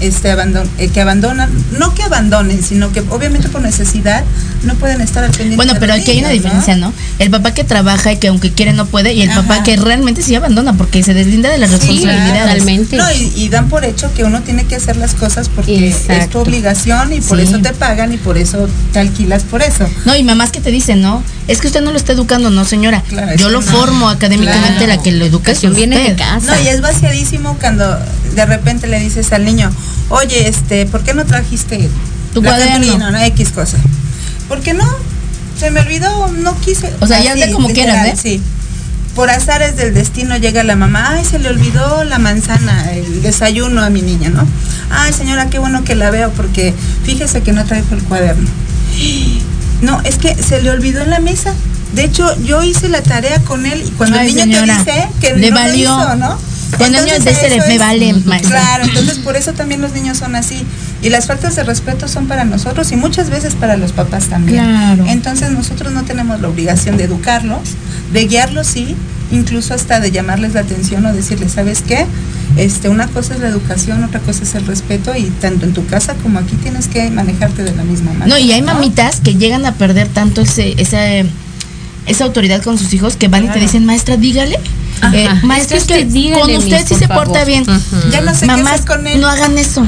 este 0.00 0.30
abandon 0.30 0.68
eh, 0.78 0.88
que 0.88 1.00
abandonan, 1.00 1.50
no 1.78 1.94
que 1.94 2.02
abandonen, 2.02 2.62
sino 2.62 2.92
que 2.92 3.00
obviamente 3.10 3.48
por 3.48 3.62
necesidad 3.62 4.24
no 4.64 4.74
pueden 4.74 5.00
estar 5.00 5.22
al 5.24 5.30
pendiente. 5.30 5.56
Bueno, 5.56 5.74
pero 5.78 5.94
aquí 5.94 6.10
hay 6.12 6.18
una 6.20 6.28
diferencia, 6.30 6.76
¿no? 6.76 6.92
El 7.18 7.30
papá 7.30 7.54
que 7.54 7.64
trabaja 7.64 8.12
y 8.12 8.16
que 8.18 8.28
aunque 8.28 8.52
quiere 8.52 8.72
no 8.72 8.86
puede, 8.86 9.12
y 9.14 9.22
el 9.22 9.30
Ajá. 9.30 9.42
papá 9.42 9.62
que 9.62 9.76
realmente 9.76 10.22
sí 10.22 10.34
abandona 10.34 10.74
porque 10.74 11.02
se 11.02 11.14
deslinda 11.14 11.50
de 11.50 11.58
las 11.58 11.70
Sí, 11.70 11.76
responsabilidades. 11.76 12.42
totalmente. 12.52 12.96
No, 12.96 13.10
y, 13.12 13.32
y 13.36 13.48
dan 13.48 13.68
por 13.68 13.84
hecho 13.84 14.12
que 14.14 14.24
uno 14.24 14.42
tiene 14.42 14.64
que 14.64 14.76
hacer 14.76 14.96
las 14.96 15.14
cosas 15.14 15.48
porque 15.48 15.88
es 15.88 16.30
tu 16.30 16.38
obligación 16.38 17.12
y 17.12 17.20
por 17.20 17.38
Sí. 17.38 17.44
eso 17.44 17.58
te 17.60 17.72
pagan 17.72 18.12
y 18.12 18.16
por 18.16 18.36
eso 18.38 18.68
te 18.92 18.98
alquilas 19.00 19.42
por 19.44 19.62
eso. 19.62 19.88
No, 20.04 20.14
y 20.16 20.22
mamás 20.22 20.50
que 20.50 20.60
te 20.60 20.70
dicen, 20.70 21.00
no, 21.02 21.22
es 21.48 21.60
que 21.60 21.66
usted 21.66 21.80
no 21.82 21.90
lo 21.90 21.96
está 21.96 22.12
educando, 22.12 22.50
no 22.50 22.64
señora. 22.64 23.02
Claro, 23.08 23.36
Yo 23.36 23.48
lo 23.48 23.60
no. 23.60 23.66
formo 23.66 24.08
académicamente, 24.08 24.84
Claro. 24.84 24.96
la 24.96 25.02
que 25.02 25.12
lo 25.12 25.24
educa 25.24 25.52
es 25.52 25.58
Educación 25.64 25.74
viene 25.74 25.96
de 25.98 26.10
usted. 26.12 26.18
casa. 26.18 26.54
No, 26.56 26.62
y 26.62 26.68
es 26.68 26.80
vaciadísimo 26.80 27.56
cuando 27.60 27.98
de 28.34 28.46
repente 28.46 28.86
le 28.86 28.98
dices 29.00 29.32
al 29.32 29.44
niño, 29.44 29.70
oye, 30.08 30.48
este, 30.48 30.86
¿por 30.86 31.02
qué 31.02 31.14
no 31.14 31.24
trajiste 31.24 31.88
Tu 32.34 32.42
cuaderno. 32.42 33.10
no 33.10 33.18
X 33.18 33.50
cosa? 33.50 33.78
¿Por 34.48 34.60
qué 34.60 34.74
no? 34.74 34.84
Se 35.58 35.70
me 35.70 35.80
olvidó, 35.80 36.28
no 36.28 36.58
quise. 36.60 36.92
O 37.00 37.06
sea, 37.06 37.22
ya 37.22 37.32
ande 37.32 37.50
como 37.52 37.68
literal, 37.68 37.96
quieras, 38.02 38.18
¿eh? 38.18 38.20
Sí. 38.38 38.42
Por 39.14 39.28
azares 39.28 39.76
del 39.76 39.92
destino 39.92 40.36
llega 40.36 40.62
la 40.62 40.76
mamá, 40.76 41.10
ay, 41.16 41.24
se 41.24 41.38
le 41.38 41.48
olvidó 41.48 42.04
la 42.04 42.18
manzana, 42.18 42.92
el 42.92 43.22
desayuno 43.22 43.82
a 43.82 43.90
mi 43.90 44.02
niña, 44.02 44.30
¿no? 44.30 44.46
Ay, 44.90 45.12
señora, 45.12 45.50
qué 45.50 45.58
bueno 45.58 45.84
que 45.84 45.94
la 45.96 46.10
veo 46.10 46.30
porque 46.30 46.72
fíjese 47.04 47.42
que 47.42 47.52
no 47.52 47.64
traigo 47.64 47.88
el 47.94 48.02
cuaderno. 48.04 48.48
No, 49.82 50.00
es 50.04 50.16
que 50.16 50.34
se 50.34 50.62
le 50.62 50.70
olvidó 50.70 51.02
en 51.02 51.10
la 51.10 51.20
mesa. 51.20 51.54
De 51.94 52.04
hecho, 52.04 52.40
yo 52.44 52.62
hice 52.62 52.88
la 52.88 53.02
tarea 53.02 53.40
con 53.40 53.66
él 53.66 53.82
y 53.86 53.90
cuando 53.90 54.18
Ay, 54.18 54.28
el 54.28 54.34
niño 54.36 54.58
señora, 54.60 54.84
te 54.84 54.92
dice 54.92 55.08
que 55.20 55.34
le 55.36 55.50
no 55.50 55.56
valió. 55.56 55.90
lo 55.90 56.02
hizo, 56.04 56.16
¿no? 56.16 56.38
Niño 56.78 56.98
Entonces, 56.98 57.24
dice, 57.24 57.56
eso 57.56 57.66
me 57.66 57.74
es- 57.74 57.78
vale, 57.80 58.12
maestra. 58.24 58.50
Claro, 58.50 58.84
entonces 58.84 59.18
por 59.18 59.36
eso 59.36 59.52
también 59.52 59.80
los 59.80 59.92
niños 59.92 60.18
son 60.18 60.34
así. 60.36 60.64
Y 61.02 61.08
las 61.10 61.26
faltas 61.26 61.56
de 61.56 61.62
respeto 61.64 62.08
son 62.08 62.26
para 62.26 62.44
nosotros 62.44 62.90
y 62.92 62.96
muchas 62.96 63.30
veces 63.30 63.54
para 63.54 63.76
los 63.76 63.92
papás 63.92 64.26
también. 64.26 64.58
Claro. 64.62 65.04
Entonces 65.06 65.50
nosotros 65.50 65.92
no 65.92 66.04
tenemos 66.04 66.40
la 66.40 66.48
obligación 66.48 66.96
de 66.96 67.04
educarlos, 67.04 67.60
de 68.12 68.26
guiarlos 68.26 68.66
sí, 68.66 68.94
incluso 69.32 69.74
hasta 69.74 70.00
de 70.00 70.10
llamarles 70.10 70.54
la 70.54 70.60
atención 70.60 71.04
o 71.06 71.12
decirles, 71.12 71.52
¿sabes 71.52 71.82
qué? 71.86 72.06
Este, 72.56 72.88
una 72.88 73.06
cosa 73.06 73.34
es 73.34 73.40
la 73.40 73.48
educación, 73.48 74.02
otra 74.02 74.20
cosa 74.20 74.42
es 74.42 74.54
el 74.54 74.66
respeto 74.66 75.14
y 75.16 75.24
tanto 75.40 75.66
en 75.66 75.72
tu 75.72 75.86
casa 75.86 76.14
como 76.22 76.38
aquí 76.38 76.56
tienes 76.56 76.88
que 76.88 77.08
manejarte 77.10 77.62
de 77.62 77.74
la 77.74 77.84
misma 77.84 78.12
manera. 78.12 78.26
No, 78.26 78.38
y 78.38 78.52
hay 78.52 78.62
mamitas 78.62 79.20
que 79.20 79.36
llegan 79.36 79.64
a 79.66 79.74
perder 79.74 80.08
tanto 80.08 80.40
ese, 80.42 80.74
esa, 80.80 81.00
esa 82.06 82.24
autoridad 82.24 82.62
con 82.62 82.76
sus 82.78 82.92
hijos 82.92 83.16
que 83.16 83.28
van 83.28 83.44
y 83.44 83.48
te 83.48 83.60
dicen, 83.60 83.84
maestra, 83.86 84.16
dígale. 84.16 84.58
Ajá. 85.00 85.16
Eh, 85.16 85.28
Es 85.58 85.84
que 85.84 86.32
con 86.40 86.56
usted 86.56 86.86
sí 86.86 86.94
se 86.94 87.08
favor. 87.08 87.24
porta 87.26 87.44
bien. 87.44 87.64
Ya 88.10 88.20
no 88.20 88.32
sé 88.34 88.40
qué 88.40 88.46
Mamás, 88.46 88.82
con 88.82 89.06
él. 89.06 89.20
no 89.20 89.28
hagan 89.28 89.56
eso. 89.58 89.86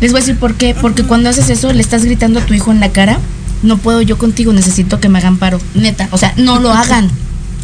Les 0.00 0.12
voy 0.12 0.20
a 0.20 0.22
decir 0.24 0.38
por 0.38 0.54
qué. 0.54 0.74
Porque 0.80 1.04
cuando 1.04 1.28
haces 1.30 1.48
eso, 1.48 1.72
le 1.72 1.80
estás 1.82 2.04
gritando 2.04 2.40
a 2.40 2.46
tu 2.46 2.54
hijo 2.54 2.70
en 2.72 2.80
la 2.80 2.90
cara, 2.90 3.18
no 3.62 3.78
puedo 3.78 4.02
yo 4.02 4.18
contigo, 4.18 4.52
necesito 4.52 4.98
que 5.00 5.08
me 5.08 5.18
hagan 5.18 5.36
paro. 5.38 5.60
Neta, 5.74 6.08
o 6.10 6.18
sea, 6.18 6.34
no 6.36 6.58
lo 6.58 6.72
hagan. 6.72 7.08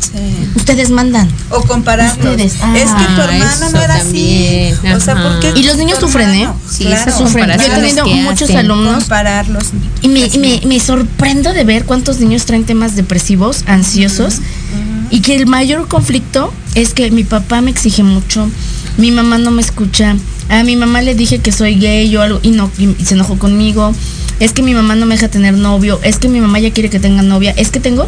Sí. 0.00 0.50
Ustedes 0.54 0.90
mandan. 0.90 1.28
O 1.50 1.60
compararlos. 1.62 2.24
Ustedes. 2.24 2.52
es 2.54 2.58
que 2.60 3.04
tu 3.14 3.20
Ah, 3.20 3.28
hermana 3.30 3.68
no 3.72 3.80
era 3.82 3.98
también. 3.98 4.74
así. 4.78 4.88
O 4.94 5.00
sea, 5.00 5.14
Ajá. 5.14 5.22
¿por 5.24 5.40
qué 5.40 5.52
Y 5.60 5.64
los 5.64 5.76
niños 5.76 5.98
sufren, 5.98 6.30
¿eh? 6.30 6.48
Sí, 6.70 6.84
Claro. 6.84 7.18
Sufren. 7.18 7.48
Yo 7.48 7.64
he 7.64 7.68
tenido 7.80 8.06
muchos 8.06 8.42
hacen. 8.48 8.58
alumnos 8.58 9.00
compararlos. 9.00 9.64
y 10.00 10.08
me, 10.08 10.20
y 10.26 10.38
me, 10.38 10.60
me 10.66 10.80
sorprendo 10.80 11.52
de 11.52 11.64
ver 11.64 11.84
cuántos 11.84 12.20
niños 12.20 12.46
traen 12.46 12.64
temas 12.64 12.94
depresivos, 12.94 13.64
ansiosos, 13.66 14.36
y 15.10 15.20
que 15.20 15.34
el 15.34 15.46
mayor 15.46 15.88
conflicto 15.88 16.52
es 16.74 16.94
que 16.94 17.10
mi 17.10 17.24
papá 17.24 17.60
me 17.60 17.70
exige 17.70 18.02
mucho, 18.02 18.48
mi 18.96 19.10
mamá 19.10 19.38
no 19.38 19.50
me 19.50 19.62
escucha, 19.62 20.16
a 20.48 20.62
mi 20.62 20.76
mamá 20.76 21.02
le 21.02 21.14
dije 21.14 21.38
que 21.38 21.52
soy 21.52 21.76
gay 21.76 22.14
o 22.16 22.22
algo 22.22 22.40
y 22.42 22.50
no 22.50 22.70
y 22.78 23.04
se 23.04 23.14
enojó 23.14 23.38
conmigo, 23.38 23.92
es 24.40 24.52
que 24.52 24.62
mi 24.62 24.74
mamá 24.74 24.94
no 24.94 25.06
me 25.06 25.14
deja 25.14 25.28
tener 25.28 25.54
novio, 25.54 26.00
es 26.02 26.18
que 26.18 26.28
mi 26.28 26.40
mamá 26.40 26.58
ya 26.58 26.72
quiere 26.72 26.90
que 26.90 27.00
tenga 27.00 27.22
novia, 27.22 27.52
es 27.56 27.70
que 27.70 27.80
tengo 27.80 28.06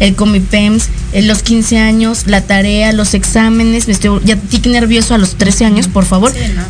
el 0.00 0.14
comipems, 0.14 0.88
eh, 1.12 1.22
los 1.22 1.42
15 1.42 1.78
años, 1.78 2.26
la 2.26 2.40
tarea, 2.40 2.92
los 2.92 3.14
exámenes, 3.14 3.86
me 3.86 3.92
estoy 3.92 4.20
ya 4.24 4.36
tic 4.36 4.66
nervioso 4.66 5.14
a 5.14 5.18
los 5.18 5.34
13 5.36 5.66
años, 5.66 5.88
por 5.88 6.04
favor. 6.04 6.32
Sí, 6.32 6.38
¿no? 6.54 6.62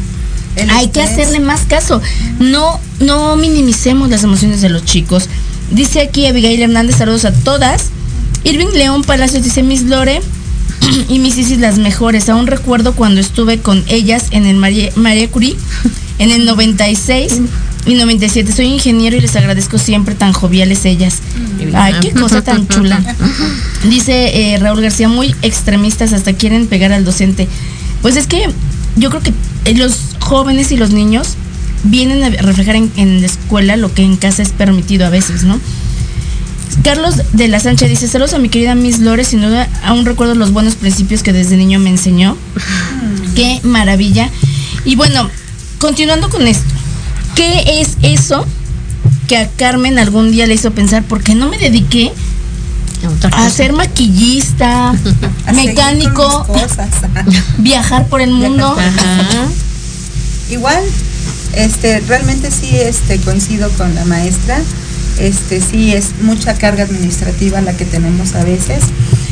El 0.57 0.68
Hay 0.70 0.89
que 0.89 1.01
hacerle 1.01 1.39
más 1.39 1.61
caso. 1.62 2.03
No, 2.41 2.81
no 2.99 3.37
minimicemos 3.37 4.11
las 4.11 4.24
emociones 4.24 4.61
de 4.61 4.68
los 4.68 4.85
chicos. 4.85 5.28
Dice 5.70 6.01
aquí 6.01 6.26
Abigail 6.26 6.61
Hernández, 6.61 6.97
saludos 6.97 7.24
a 7.24 7.33
todas. 7.33 7.91
Irving 8.45 8.72
León 8.72 9.03
Palacios 9.03 9.45
dice 9.45 9.62
Miss 9.62 9.82
Lore 9.82 10.20
y 11.09 11.18
Miss 11.18 11.38
Isis 11.38 11.59
las 11.59 11.78
mejores. 11.78 12.28
Aún 12.28 12.47
recuerdo 12.47 12.95
cuando 12.95 13.20
estuve 13.20 13.59
con 13.59 13.84
ellas 13.88 14.28
en 14.30 14.47
el 14.47 14.57
María, 14.57 14.91
María 14.97 15.28
Curie 15.30 15.57
en 16.18 16.30
el 16.30 16.45
96 16.47 17.41
y 17.86 17.95
97. 17.95 18.53
Soy 18.53 18.66
ingeniero 18.66 19.16
y 19.16 19.20
les 19.20 19.36
agradezco 19.36 19.78
siempre 19.78 20.14
tan 20.14 20.32
joviales 20.32 20.84
ellas. 20.84 21.18
Ay, 21.74 21.95
qué 22.01 22.12
cosa 22.12 22.43
tan 22.43 22.66
chula. 22.68 23.03
Dice 23.88 24.55
eh, 24.55 24.59
Raúl 24.59 24.80
García, 24.80 25.09
muy 25.09 25.34
extremistas, 25.43 26.12
hasta 26.12 26.32
quieren 26.32 26.66
pegar 26.66 26.93
al 26.93 27.05
docente. 27.05 27.49
Pues 28.03 28.16
es 28.16 28.26
que 28.26 28.49
yo 28.97 29.11
creo 29.11 29.22
que 29.22 29.32
eh, 29.64 29.74
los 29.74 29.99
jóvenes 30.18 30.72
y 30.72 30.76
los 30.76 30.91
niños 30.91 31.36
vienen 31.84 32.22
a 32.22 32.30
reflejar 32.30 32.76
en, 32.76 32.91
en 32.97 33.20
la 33.20 33.26
escuela 33.26 33.76
lo 33.76 33.93
que 33.93 34.03
en 34.03 34.16
casa 34.16 34.43
es 34.43 34.51
permitido 34.51 35.07
a 35.07 35.11
veces, 35.11 35.45
¿no? 35.45 35.59
Carlos 36.83 37.16
de 37.33 37.49
la 37.49 37.61
Sánchez 37.61 37.91
dice, 37.91 38.09
saludos 38.09 38.35
a 38.35 38.39
mi 38.39 38.49
querida 38.49 38.75
Miss 38.75 39.01
Lore, 39.01 39.25
sin 39.25 39.43
duda 39.43 39.68
aún 39.85 40.05
recuerdo 40.05 40.35
los 40.35 40.53
buenos 40.53 40.75
principios 40.75 41.23
que 41.23 41.33
desde 41.33 41.57
niño 41.57 41.79
me 41.79 41.91
enseñó. 41.91 42.37
Qué 43.35 43.61
maravilla. 43.62 44.31
Y 44.85 44.97
bueno, 44.97 45.29
continuando 45.79 46.31
con 46.31 46.47
esto, 46.47 46.75
¿qué 47.35 47.81
es 47.81 47.97
eso 48.03 48.47
que 49.29 49.37
a 49.37 49.49
Carmen 49.49 49.99
algún 49.99 50.33
día 50.33 50.47
le 50.47 50.55
hizo 50.55 50.71
pensar, 50.73 51.05
por 51.05 51.23
qué 51.23 51.35
no 51.35 51.49
me 51.49 51.59
dediqué 51.59 52.12
a 53.33 53.51
ser 53.51 53.73
maquillista, 53.73 54.91
A 55.47 55.53
mecánico, 55.53 56.47
cosas. 56.47 56.89
viajar 57.59 58.07
por 58.09 58.21
el 58.21 58.31
mundo? 58.31 58.66
Ajá. 58.66 59.47
Igual, 60.51 60.83
este, 61.55 62.01
realmente 62.01 62.51
sí, 62.51 62.71
este, 62.73 63.18
coincido 63.21 63.71
con 63.71 63.95
la 63.95 64.05
maestra. 64.05 64.61
Este, 65.19 65.61
sí 65.61 65.93
es 65.93 66.23
mucha 66.23 66.55
carga 66.55 66.85
administrativa 66.85 67.61
la 67.61 67.77
que 67.77 67.85
tenemos 67.85 68.35
a 68.35 68.45
veces. 68.45 68.85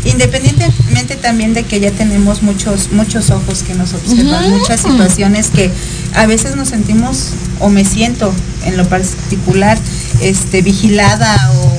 Independientemente 0.05 1.17
también 1.17 1.55
de 1.55 1.65
que 1.65 1.81
ya 1.81 1.91
tenemos 1.91 2.43
muchos, 2.43 2.93
muchos 2.93 3.31
ojos 3.31 3.63
que 3.63 3.75
nos 3.75 3.95
observan, 3.95 4.51
muchas 4.51 4.81
situaciones 4.81 5.49
que 5.49 5.71
a 6.15 6.27
veces 6.27 6.57
nos 6.57 6.69
sentimos, 6.69 7.31
o 7.61 7.69
me 7.69 7.85
siento 7.85 8.33
en 8.65 8.77
lo 8.77 8.89
particular, 8.89 9.79
este, 10.21 10.63
vigilada 10.63 11.53
o 11.57 11.78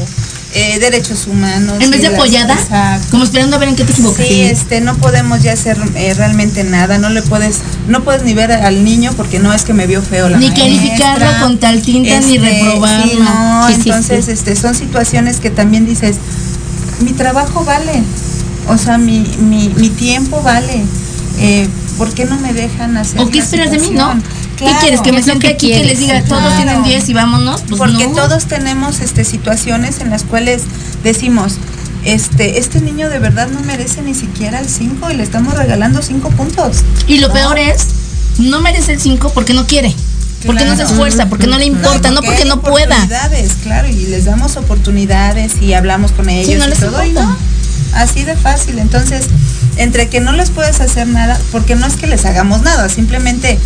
eh, 0.53 0.79
derechos 0.79 1.27
humanos. 1.27 1.75
En 1.79 1.91
vez 1.91 2.01
de 2.01 2.07
las- 2.09 2.15
apoyada, 2.19 2.57
como 3.11 3.23
esperando 3.23 3.55
a 3.55 3.59
ver 3.59 3.69
en 3.69 3.75
qué 3.75 3.83
te 3.83 3.91
equivocas. 3.91 4.25
Sí, 4.27 4.41
este, 4.41 4.81
no 4.81 4.95
podemos 4.97 5.43
ya 5.43 5.53
hacer 5.53 5.77
eh, 5.95 6.13
realmente 6.15 6.63
nada, 6.63 6.97
no 6.97 7.09
le 7.09 7.21
puedes, 7.21 7.57
no 7.87 8.03
puedes 8.03 8.23
ni 8.23 8.33
ver 8.33 8.51
al 8.51 8.83
niño 8.83 9.11
porque 9.15 9.39
no 9.39 9.53
es 9.53 9.63
que 9.63 9.73
me 9.73 9.85
vio 9.87 10.01
feo 10.01 10.27
la 10.29 10.37
Ni 10.37 10.47
maestra. 10.47 10.65
calificarlo 10.65 11.39
con 11.43 11.57
tal 11.59 11.81
tinta, 11.81 12.19
ni 12.21 12.35
Este, 12.37 12.39
reprobarlo. 12.39 13.05
sí, 13.11 13.17
no, 13.19 13.67
Sí, 13.67 13.73
entonces, 13.75 14.25
sí. 14.25 14.31
este, 14.31 14.55
son 14.55 14.73
situaciones 14.75 15.37
que 15.39 15.49
también 15.51 15.85
dices, 15.85 16.15
mi 17.01 17.11
trabajo 17.13 17.63
vale, 17.63 18.01
o 18.67 18.77
sea, 18.77 18.97
mi, 18.97 19.19
mi, 19.39 19.69
mi 19.77 19.89
tiempo 19.89 20.41
vale, 20.41 20.83
eh, 21.39 21.67
¿por 21.97 22.11
qué 22.13 22.25
no 22.25 22.37
me 22.39 22.53
dejan 22.53 22.97
hacer 22.97 23.21
¿O 23.21 23.29
qué 23.29 23.39
esperas 23.39 23.71
de 23.71 23.79
mí, 23.79 23.91
no? 23.91 24.13
Situación? 24.59 24.65
¿Qué 24.65 24.65
Claro. 24.65 24.79
quieres? 24.81 25.01
¿Que 25.01 25.11
me 25.11 25.17
¿Qué 25.17 25.21
es 25.21 25.27
lo 25.27 25.33
siente 25.33 25.47
que 25.47 25.53
aquí 25.53 25.71
que 25.73 25.83
les 25.85 25.99
diga 25.99 26.23
todos 26.23 26.41
Claro. 26.41 26.55
tienen 26.57 26.83
10 26.83 27.09
y 27.09 27.13
vámonos? 27.13 27.61
Pues 27.67 27.77
porque 27.79 28.07
no. 28.07 28.13
todos 28.15 28.45
tenemos 28.45 28.99
este 28.99 29.23
situaciones 29.23 29.99
en 30.01 30.09
las 30.09 30.23
cuales 30.23 30.63
decimos 31.03 31.53
este 32.05 32.59
este 32.59 32.79
niño 32.81 33.09
de 33.09 33.19
verdad 33.19 33.49
no 33.49 33.59
merece 33.61 34.01
ni 34.01 34.13
siquiera 34.13 34.59
el 34.59 34.69
5 34.69 35.11
y 35.11 35.15
le 35.15 35.23
estamos 35.23 35.53
regalando 35.55 36.01
5 36.01 36.29
puntos 36.29 36.77
Y 37.07 37.17
lo 37.17 37.27
¿no? 37.27 37.33
peor 37.33 37.57
es, 37.57 37.87
no 38.37 38.61
merece 38.61 38.93
el 38.93 39.01
5 39.01 39.31
porque 39.33 39.53
no 39.53 39.67
quiere. 39.67 39.93
Porque 40.45 40.63
no 40.63 40.71
se 40.71 40.77
Claro. 40.77 40.91
esfuerza, 40.91 41.25
porque 41.27 41.47
no 41.47 41.57
le 41.57 41.65
importa, 41.65 42.11
no 42.11 42.21
porque 42.21 42.45
no 42.45 42.61
pueda. 42.61 42.95
oportunidades, 42.95 43.51
claro 43.61 43.89
y 43.89 44.05
les 44.07 44.23
damos 44.23 44.55
oportunidades 44.55 45.61
y 45.61 45.73
hablamos 45.73 46.13
con 46.13 46.29
ellos 46.29 46.57
no 46.59 46.65
y 46.65 46.69
les 46.69 46.79
todo 46.79 47.03
y 47.03 47.11
no 47.11 47.35
así 47.93 48.23
de 48.23 48.35
fácil 48.37 48.79
entonces 48.79 49.25
entre 49.75 50.07
que 50.07 50.19
no 50.21 50.31
les 50.31 50.49
puedes 50.51 50.79
hacer 50.79 51.07
nada 51.07 51.37
porque 51.51 51.75
no 51.75 51.85
es 51.87 51.95
que 51.97 52.07
les 52.07 52.23
hagamos 52.25 52.61
nada 52.61 52.87
simplemente 52.87 53.59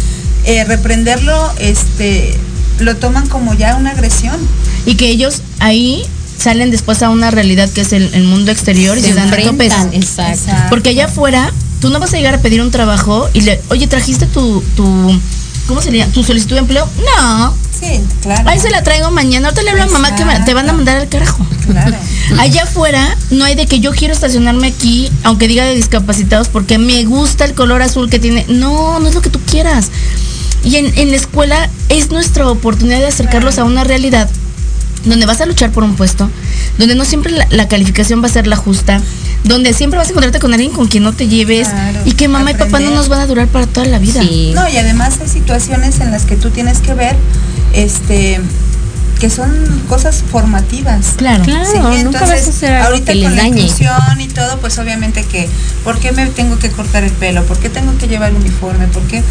eh, 0.46 0.64
reprenderlo 0.66 1.52
este 1.60 2.38
lo 2.80 2.96
toman 2.98 3.28
como 3.28 3.54
ya 3.54 3.76
una 3.76 3.91
agresión 3.91 4.36
Y 4.86 4.96
que 4.96 5.08
ellos 5.10 5.41
ahí 5.60 6.04
salen 6.38 6.72
después 6.72 7.02
a 7.04 7.10
una 7.10 7.32
realidad 7.32 7.70
que 7.70 7.82
es 7.82 7.94
el, 7.94 8.14
el 8.14 8.24
mundo 8.26 8.52
exterior 8.52 8.98
y 8.98 9.02
Se 9.02 9.10
se 9.10 9.14
dan 9.14 9.30
topes. 9.30 9.72
exacto. 9.94 10.24
Exacto. 10.32 10.66
Porque 10.70 10.89
allá 10.89 11.06
afuera, 11.06 11.52
tú 11.80 11.89
no 11.89 12.00
vas 12.00 12.14
a 12.14 12.18
llegar 12.18 12.34
a 12.36 12.39
pedir 12.39 12.62
un 12.62 12.72
trabajo 12.72 13.30
y 13.34 13.41
le, 13.41 13.62
oye, 13.70 13.88
¿trajiste 13.88 14.26
tu, 14.26 14.62
tu, 14.76 15.20
¿cómo 15.68 15.82
se 15.82 15.91
le 15.91 16.00
llama? 16.00 16.12
¿Tu 16.12 16.24
solicitud 16.24 16.56
de 16.56 16.60
empleo? 16.62 16.89
No. 17.06 17.56
sí 17.80 18.02
claro 18.22 18.50
Ahí 18.50 18.60
se 18.60 18.70
la 18.72 18.84
traigo 18.84 19.12
mañana. 19.12 19.50
Ahorita 19.50 19.62
le 19.62 19.70
hablo 19.72 19.84
a 19.84 19.88
mamá 19.88 20.16
que 20.16 20.26
me- 20.26 20.39
te 20.41 20.54
van 20.54 20.68
a 20.70 20.74
mandar 20.74 20.98
al 20.98 21.08
carajo. 21.08 21.46
Claro. 21.68 21.96
Allá 22.39 22.64
afuera 22.64 23.16
no 23.30 23.46
hay 23.46 23.56
de 23.56 23.68
que 23.68 23.80
yo 23.80 23.91
quiero 23.91 24.14
estacionarme 24.14 24.68
aquí, 24.68 25.10
aunque 25.24 25.48
diga 25.48 25.64
de 25.64 25.76
discapacitados, 25.76 26.50
porque 26.50 26.78
me 26.80 27.06
gusta 27.06 27.46
el 27.46 27.54
color 27.54 27.82
azul 27.84 28.10
que 28.10 28.20
tiene. 28.20 28.46
No, 28.50 29.00
no 29.00 29.08
es 29.08 29.16
lo 29.16 29.22
que 29.22 29.30
tú 29.30 29.39
quieras. 29.50 29.89
Y 30.64 30.78
en, 30.78 30.97
en 30.97 31.11
la 31.11 31.18
escuela 31.18 31.70
es 31.89 32.09
nuestra 32.09 32.49
oportunidad 32.49 32.99
de 32.99 33.07
acercarlos 33.07 33.59
a 33.59 33.64
una 33.64 33.84
realidad 33.84 34.30
donde 35.05 35.26
vas 35.26 35.41
a 35.41 35.45
luchar 35.45 35.72
por 35.72 35.84
un 35.84 35.95
puesto, 35.95 36.30
donde 36.78 36.95
no 36.95 37.05
siempre 37.05 37.32
la, 37.32 37.45
la 37.49 37.68
calificación 37.68 38.24
va 38.24 38.28
a 38.28 38.32
ser 38.32 38.47
la 38.47 38.55
justa, 38.55 39.01
donde 39.43 39.74
siempre 39.74 39.97
vas 39.97 40.07
a 40.07 40.11
encontrarte 40.11 40.39
con 40.39 40.53
alguien 40.53 40.72
con 40.72 40.88
quien 40.88 41.03
no 41.03 41.14
te 41.14 41.28
lleves 41.28 41.68
Claro, 41.68 41.99
y 42.05 42.14
que 42.14 42.28
mamá 42.28 42.51
y 42.51 42.53
papá 42.55 42.80
no 42.80 42.91
nos 42.91 43.09
van 43.09 43.20
a 43.20 43.28
durar 43.28 43.47
para 43.47 43.68
toda 43.68 43.86
la 43.86 43.99
vida. 43.99 44.22
Sí. 44.22 44.53
No, 44.55 44.68
y 44.70 44.78
además 44.78 45.20
hay 45.22 45.28
situaciones 45.28 45.99
en 45.99 46.11
las 46.11 46.24
que 46.24 46.36
tú 46.36 46.49
tienes 46.49 46.80
que 46.80 46.93
ver, 46.93 47.16
este, 47.74 48.39
que 49.20 49.30
son 49.30 49.51
cosas 49.89 50.24
formativas. 50.32 51.16
Claro. 51.18 51.43
Claro, 51.43 51.70
Sí, 51.70 51.78
nunca 51.78 51.95
entonces, 51.95 52.30
vas 52.30 52.47
a 52.47 52.49
hacer 52.49 52.74
algo 52.74 52.88
ahorita 52.88 53.11
que 53.11 53.18
les 53.20 53.28
con 53.28 53.36
la 53.36 53.47
inclusión 53.47 54.22
y 54.22 54.28
todo, 54.28 54.59
pues 54.59 54.78
obviamente 54.80 55.24
que, 55.24 55.49
¿por 55.84 55.99
qué 55.99 56.14
me 56.14 56.26
tengo 56.28 56.57
que 56.59 56.70
cortar 56.72 57.03
el 57.03 57.11
pelo? 57.11 57.43
¿Por 57.43 57.57
qué 57.57 57.70
tengo 57.70 57.97
que 57.97 58.07
llevar 58.07 58.34
uniforme? 58.34 58.88
¿Por 58.88 59.03
qué? 59.03 59.22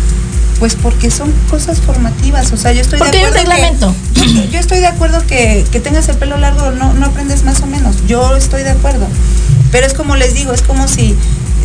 Pues 0.58 0.76
porque 0.76 1.10
son 1.10 1.32
cosas 1.50 1.80
formativas, 1.80 2.52
o 2.52 2.56
sea, 2.56 2.72
yo 2.72 2.80
estoy 2.82 2.98
Porque 2.98 3.18
de 3.18 3.24
hay 3.24 3.30
un 3.32 3.38
acuerdo 3.38 3.94
que- 4.14 4.32
yo, 4.34 4.44
yo 4.52 4.58
estoy 4.60 4.78
de 4.78 4.86
acuerdo 4.86 5.26
que, 5.26 5.64
que 5.72 5.80
tengas 5.80 6.08
el 6.08 6.16
pelo 6.16 6.36
largo, 6.36 6.70
no, 6.70 6.94
no 6.94 7.06
aprendes 7.06 7.42
más 7.44 7.60
o 7.62 7.66
menos, 7.66 7.96
yo 8.06 8.36
estoy 8.36 8.62
de 8.62 8.70
acuerdo, 8.70 9.06
pero 9.72 9.86
es 9.86 9.94
como 9.94 10.14
les 10.16 10.34
digo, 10.34 10.52
es 10.52 10.62
como 10.62 10.86
si, 10.86 11.16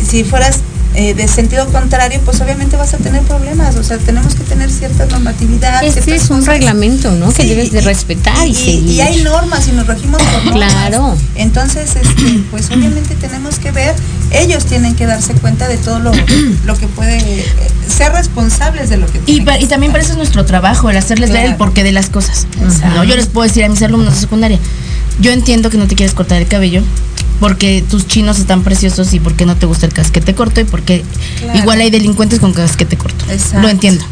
si 0.08 0.24
fueras 0.24 0.58
eh, 0.94 1.14
de 1.14 1.28
sentido 1.28 1.66
contrario, 1.68 2.18
pues 2.24 2.40
obviamente 2.40 2.76
vas 2.76 2.92
a 2.94 2.96
tener 2.96 3.22
problemas, 3.22 3.76
o 3.76 3.84
sea, 3.84 3.98
tenemos 3.98 4.34
que 4.34 4.42
tener 4.42 4.68
cierta 4.70 5.06
normatividad. 5.06 5.84
Este 5.84 6.02
ciertas 6.02 6.24
es 6.24 6.30
un 6.30 6.38
cosas. 6.38 6.54
reglamento, 6.54 7.12
¿no? 7.12 7.32
Que 7.32 7.44
debes 7.44 7.70
de 7.70 7.82
respetar 7.82 8.48
y, 8.48 8.50
y, 8.50 8.54
seguir. 8.54 8.90
y 8.92 9.00
hay 9.02 9.22
normas 9.22 9.68
y 9.68 9.72
nos 9.72 9.86
regimos 9.86 10.20
por 10.20 10.32
normas. 10.46 10.54
Claro. 10.72 11.14
Entonces, 11.36 11.90
este, 11.94 12.40
pues 12.50 12.66
obviamente 12.70 13.14
tenemos 13.14 13.58
que 13.60 13.70
ver, 13.70 13.94
ellos 14.30 14.64
tienen 14.66 14.94
que 14.94 15.06
darse 15.06 15.34
cuenta 15.34 15.68
de 15.68 15.76
todo 15.76 15.98
lo, 15.98 16.12
lo 16.64 16.76
que 16.76 16.86
puede, 16.88 17.18
eh, 17.18 17.44
ser 17.88 18.12
responsables 18.12 18.90
de 18.90 18.96
lo 18.98 19.06
que 19.06 19.20
Y, 19.26 19.40
y 19.60 19.66
también 19.66 19.92
para 19.92 20.02
eso 20.02 20.12
es 20.12 20.18
nuestro 20.18 20.44
trabajo, 20.44 20.90
el 20.90 20.96
hacerles 20.96 21.30
ver 21.30 21.46
el 21.46 21.56
porqué 21.56 21.84
de 21.84 21.92
las 21.92 22.10
cosas. 22.10 22.46
¿no? 22.94 23.04
Yo 23.04 23.16
les 23.16 23.26
puedo 23.26 23.46
decir 23.46 23.64
a 23.64 23.68
mis 23.68 23.82
alumnos 23.82 24.14
de 24.14 24.20
secundaria, 24.20 24.58
yo 25.20 25.32
entiendo 25.32 25.70
que 25.70 25.78
no 25.78 25.86
te 25.86 25.94
quieres 25.96 26.14
cortar 26.14 26.40
el 26.40 26.48
cabello, 26.48 26.82
porque 27.40 27.84
tus 27.88 28.06
chinos 28.06 28.38
están 28.38 28.62
preciosos 28.62 29.14
y 29.14 29.20
porque 29.20 29.46
no 29.46 29.56
te 29.56 29.66
gusta 29.66 29.86
el 29.86 29.92
casquete 29.92 30.34
corto 30.34 30.60
y 30.60 30.64
porque 30.64 31.04
Claro. 31.40 31.58
igual 31.58 31.80
hay 31.80 31.90
delincuentes 31.90 32.40
con 32.40 32.52
casquete 32.52 32.96
corto. 32.96 33.24
Exacto, 33.30 33.60
Lo 33.60 33.68
entiendo. 33.68 34.04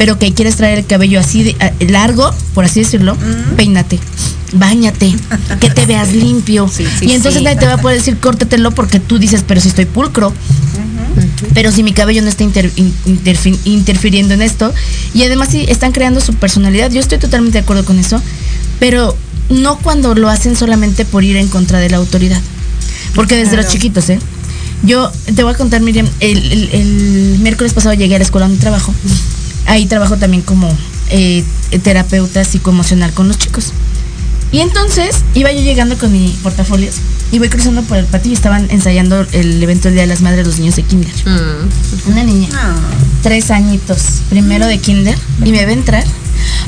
Pero 0.00 0.18
que 0.18 0.32
quieres 0.32 0.56
traer 0.56 0.78
el 0.78 0.86
cabello 0.86 1.20
así 1.20 1.42
de, 1.42 1.56
largo, 1.90 2.34
por 2.54 2.64
así 2.64 2.80
decirlo, 2.80 3.18
peínate, 3.54 3.98
bañate, 4.54 5.14
que 5.60 5.68
te 5.68 5.84
veas 5.84 6.10
limpio. 6.14 6.68
Sí, 6.68 6.86
sí, 6.98 7.04
y 7.04 7.12
entonces 7.12 7.40
sí. 7.40 7.44
nadie 7.44 7.58
te 7.58 7.66
va 7.66 7.74
a 7.74 7.76
poder 7.82 7.98
decir 7.98 8.16
córtatelo 8.16 8.70
porque 8.70 8.98
tú 8.98 9.18
dices, 9.18 9.44
pero 9.46 9.60
si 9.60 9.68
estoy 9.68 9.84
pulcro. 9.84 10.32
Pero 11.52 11.70
si 11.70 11.82
mi 11.82 11.92
cabello 11.92 12.22
no 12.22 12.28
está 12.28 12.44
inter- 12.44 12.72
in- 12.76 12.94
interfi- 13.04 13.58
interfiriendo 13.66 14.32
en 14.32 14.40
esto, 14.40 14.72
y 15.12 15.22
además 15.24 15.50
si 15.50 15.64
están 15.64 15.92
creando 15.92 16.22
su 16.22 16.32
personalidad, 16.32 16.90
yo 16.90 17.00
estoy 17.00 17.18
totalmente 17.18 17.58
de 17.58 17.64
acuerdo 17.64 17.84
con 17.84 17.98
eso, 17.98 18.22
pero 18.78 19.14
no 19.50 19.76
cuando 19.80 20.14
lo 20.14 20.30
hacen 20.30 20.56
solamente 20.56 21.04
por 21.04 21.24
ir 21.24 21.36
en 21.36 21.48
contra 21.48 21.78
de 21.78 21.90
la 21.90 21.98
autoridad. 21.98 22.40
Porque 23.14 23.34
desde 23.36 23.50
Claro. 23.50 23.64
los 23.64 23.72
chiquitos, 23.72 24.08
¿eh? 24.08 24.18
Yo 24.82 25.12
te 25.34 25.42
voy 25.42 25.52
a 25.52 25.56
contar, 25.58 25.82
Miriam, 25.82 26.08
el, 26.20 26.38
el- 26.52 26.70
el 26.72 27.38
miércoles 27.40 27.74
pasado 27.74 27.94
llegué 27.94 28.14
a 28.14 28.18
la 28.18 28.24
escuela 28.24 28.46
donde 28.46 28.60
trabajo. 28.62 28.94
Ahí 29.70 29.86
trabajo 29.86 30.16
también 30.16 30.42
como 30.42 30.68
eh, 31.10 31.44
terapeuta 31.84 32.42
psicoemocional 32.44 33.12
con 33.12 33.28
los 33.28 33.38
chicos. 33.38 33.72
Y 34.50 34.58
entonces 34.58 35.18
iba 35.34 35.52
yo 35.52 35.60
llegando 35.60 35.96
con 35.96 36.10
mi 36.10 36.36
portafolios 36.42 36.96
y 37.30 37.38
voy 37.38 37.48
cruzando 37.48 37.82
por 37.82 37.96
el 37.96 38.04
patio 38.06 38.32
y 38.32 38.34
estaban 38.34 38.68
ensayando 38.72 39.24
el 39.30 39.62
evento 39.62 39.84
del 39.84 39.94
Día 39.94 40.02
de 40.02 40.08
las 40.08 40.22
Madres 40.22 40.38
de 40.38 40.50
los 40.50 40.58
niños 40.58 40.74
de 40.74 40.82
kinder. 40.82 41.12
Mm. 41.24 42.10
Una 42.10 42.24
niña, 42.24 42.48
Ah, 42.52 42.74
tres 43.22 43.52
añitos, 43.52 44.22
primero 44.28 44.66
de 44.66 44.78
kinder, 44.78 45.16
y 45.44 45.52
me 45.52 45.64
ve 45.64 45.72
entrar. 45.74 46.04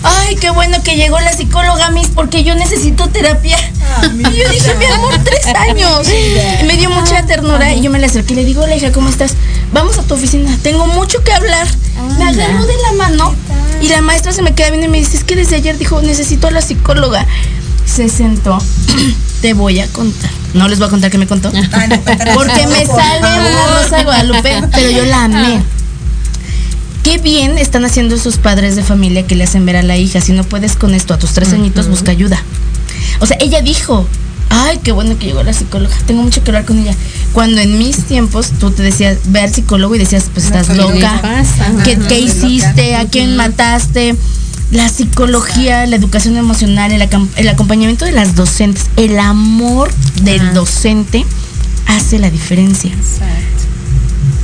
Ay, 0.05 0.37
qué 0.37 0.51
bueno 0.51 0.81
que 0.85 0.95
llegó 0.95 1.19
la 1.19 1.33
psicóloga, 1.33 1.91
Miss, 1.91 2.07
porque 2.15 2.45
yo 2.45 2.55
necesito 2.55 3.09
terapia. 3.09 3.57
y 4.17 4.23
yo 4.23 4.49
dije, 4.49 4.75
mi 4.79 4.85
amor, 4.87 5.19
tres 5.25 5.45
años. 5.57 6.07
Y 6.63 6.67
me 6.67 6.77
dio 6.77 6.89
mucha 6.91 7.27
ternura 7.27 7.75
y 7.75 7.83
yo 7.83 7.91
me 7.91 7.99
le 7.99 8.07
acerqué 8.07 8.35
y 8.35 8.37
le 8.37 8.45
digo, 8.45 8.63
hola 8.63 8.77
hija, 8.77 8.93
¿cómo 8.93 9.09
estás? 9.09 9.35
Vamos 9.73 9.99
a 9.99 10.03
tu 10.03 10.15
oficina, 10.15 10.57
tengo 10.63 10.87
mucho 10.87 11.23
que 11.25 11.33
hablar. 11.33 11.67
Me 12.19 12.25
agarró 12.25 12.65
de 12.67 12.75
la 12.83 12.93
mano 12.93 13.35
y 13.81 13.89
la 13.89 14.03
maestra 14.03 14.33
se 14.33 14.43
me 14.43 14.55
queda 14.55 14.71
viendo 14.71 14.87
y 14.87 14.91
me 14.91 14.99
dice, 14.99 15.17
es 15.17 15.25
que 15.25 15.35
desde 15.35 15.57
ayer 15.57 15.79
dijo, 15.79 16.01
necesito 16.03 16.47
a 16.47 16.51
la 16.51 16.61
psicóloga. 16.61 17.27
Se 17.87 18.09
sentó, 18.09 18.59
te 19.41 19.55
voy 19.55 19.81
a 19.81 19.89
contar. 19.89 20.31
No 20.55 20.69
les 20.69 20.79
voy 20.79 20.89
a 20.89 20.91
contar 20.91 21.11
qué 21.11 21.19
me 21.19 21.27
contó. 21.27 21.51
ay, 21.73 21.89
no, 21.89 22.01
cuéntanos, 22.01 22.35
Porque 22.35 22.67
me 22.67 22.87
sale 22.87 23.19
una 23.21 23.81
rosa 23.81 23.97
de 23.97 24.05
Guadalupe, 24.05 24.63
pero 24.73 24.91
yo 24.91 25.05
la 25.05 25.25
amé. 25.25 25.63
Qué 27.03 27.19
bien 27.19 27.59
están 27.59 27.85
haciendo 27.85 28.15
esos 28.15 28.37
padres 28.37 28.77
de 28.77 28.85
familia 28.85 29.27
que 29.27 29.35
le 29.35 29.45
hacen 29.45 29.67
ver 29.67 29.77
a 29.77 29.83
la 29.83 29.97
hija. 29.97 30.21
Si 30.21 30.33
no 30.33 30.45
puedes 30.45 30.77
con 30.77 30.95
esto 30.95 31.15
a 31.15 31.19
tus 31.19 31.33
tres 31.33 31.53
añitos, 31.53 31.89
busca 31.89 32.13
ayuda. 32.13 32.41
O 33.19 33.27
sea, 33.27 33.37
ella 33.41 33.61
dijo, 33.61 34.07
ay, 34.53 34.81
qué 34.83 34.93
bueno 34.93 35.19
que 35.19 35.27
llegó 35.27 35.43
la 35.43 35.53
psicóloga. 35.53 35.97
Tengo 36.07 36.23
mucho 36.23 36.45
que 36.45 36.51
hablar 36.51 36.65
con 36.65 36.79
ella. 36.79 36.95
Cuando 37.33 37.61
en 37.61 37.79
mis 37.79 38.05
tiempos 38.05 38.53
tú 38.61 38.71
te 38.71 38.83
decías, 38.83 39.19
ve 39.27 39.41
al 39.41 39.53
psicólogo 39.53 39.95
y 39.95 39.99
decías, 39.99 40.27
pues 40.33 40.47
estás 40.47 40.69
¿qué 40.69 40.75
le 40.75 40.83
loca. 40.83 41.21
pasa? 41.23 41.73
¿Qué, 41.85 41.93
Ajá, 41.93 42.09
qué 42.09 42.21
hiciste? 42.21 42.91
loca. 42.91 43.01
¿A 43.01 43.05
quién 43.07 43.37
mataste? 43.37 44.15
La 44.71 44.89
psicología, 44.89 45.87
la 45.87 45.97
educación 45.97 46.37
emocional, 46.37 46.93
el, 46.93 47.49
acompañamiento 47.49 48.05
de 48.05 48.13
las 48.13 48.35
docentes, 48.37 48.87
el 48.97 49.19
amor 49.19 49.91
del 50.23 50.55
docente 50.55 51.27
hace 51.87 52.19
la 52.19 52.31
diferencia. 52.31 52.91
Exacto. 52.91 53.63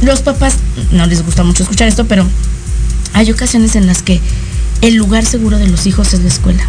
Los 0.02 0.20
papás 0.20 0.54
no 0.92 1.06
les 1.06 1.24
gusta 1.24 1.44
mucho 1.44 1.62
escuchar 1.62 1.88
esto, 1.88 2.06
pero 2.06 2.26
hay 3.14 3.30
ocasiones 3.30 3.74
en 3.74 3.86
las 3.86 4.02
que 4.02 4.20
el 4.82 4.94
lugar 4.94 5.24
seguro 5.24 5.58
de 5.58 5.66
los 5.66 5.86
hijos 5.86 6.12
es 6.14 6.20
la 6.20 6.28
escuela. 6.28 6.62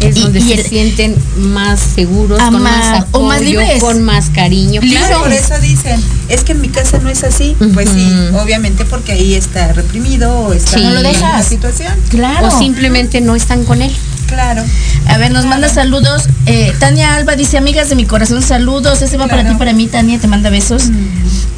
Es 0.00 0.16
Y- 0.16 0.20
donde 0.20 0.40
y 0.40 0.42
se 0.42 0.54
el- 0.54 0.64
sienten 0.66 1.16
más 1.36 1.80
seguros, 1.80 2.40
con 2.42 2.62
más 2.62 3.00
o 3.00 3.02
apoyo, 3.02 3.26
más 3.26 3.40
libres. 3.40 3.80
con 3.80 4.02
más 4.02 4.30
cariño. 4.30 4.80
Claro, 4.80 5.06
Claro. 5.06 5.22
por 5.22 5.32
eso 5.32 5.58
dicen, 5.60 6.00
es 6.28 6.42
que 6.42 6.52
en 6.52 6.60
mi 6.60 6.68
casa 6.68 6.98
no 6.98 7.08
es 7.08 7.22
así. 7.24 7.56
Pues 7.74 7.88
sí, 7.88 8.08
obviamente 8.40 8.84
porque 8.84 9.12
ahí 9.12 9.34
está 9.34 9.72
reprimido 9.72 10.32
o 10.40 10.52
está 10.52 10.72
Sí. 10.78 10.82
No 10.82 10.90
lo 10.90 10.96
en 10.98 11.02
dejas. 11.04 11.32
la 11.34 11.42
situación. 11.42 11.92
Claro. 12.10 12.48
O 12.48 12.58
simplemente 12.58 13.20
no 13.20 13.36
están 13.36 13.64
con 13.64 13.80
él. 13.82 13.92
Claro. 14.32 14.64
A 15.08 15.18
ver, 15.18 15.30
nos 15.30 15.44
manda 15.44 15.68
saludos. 15.68 16.24
Eh, 16.46 16.72
Tania 16.78 17.14
Alba 17.14 17.36
dice, 17.36 17.58
amigas 17.58 17.90
de 17.90 17.96
mi 17.96 18.06
corazón, 18.06 18.42
saludos. 18.42 19.02
Ese 19.02 19.16
va 19.16 19.26
para 19.26 19.46
ti, 19.46 19.54
para 19.56 19.72
mí, 19.72 19.86
Tania, 19.88 20.18
te 20.18 20.26
manda 20.26 20.48
besos. 20.48 20.84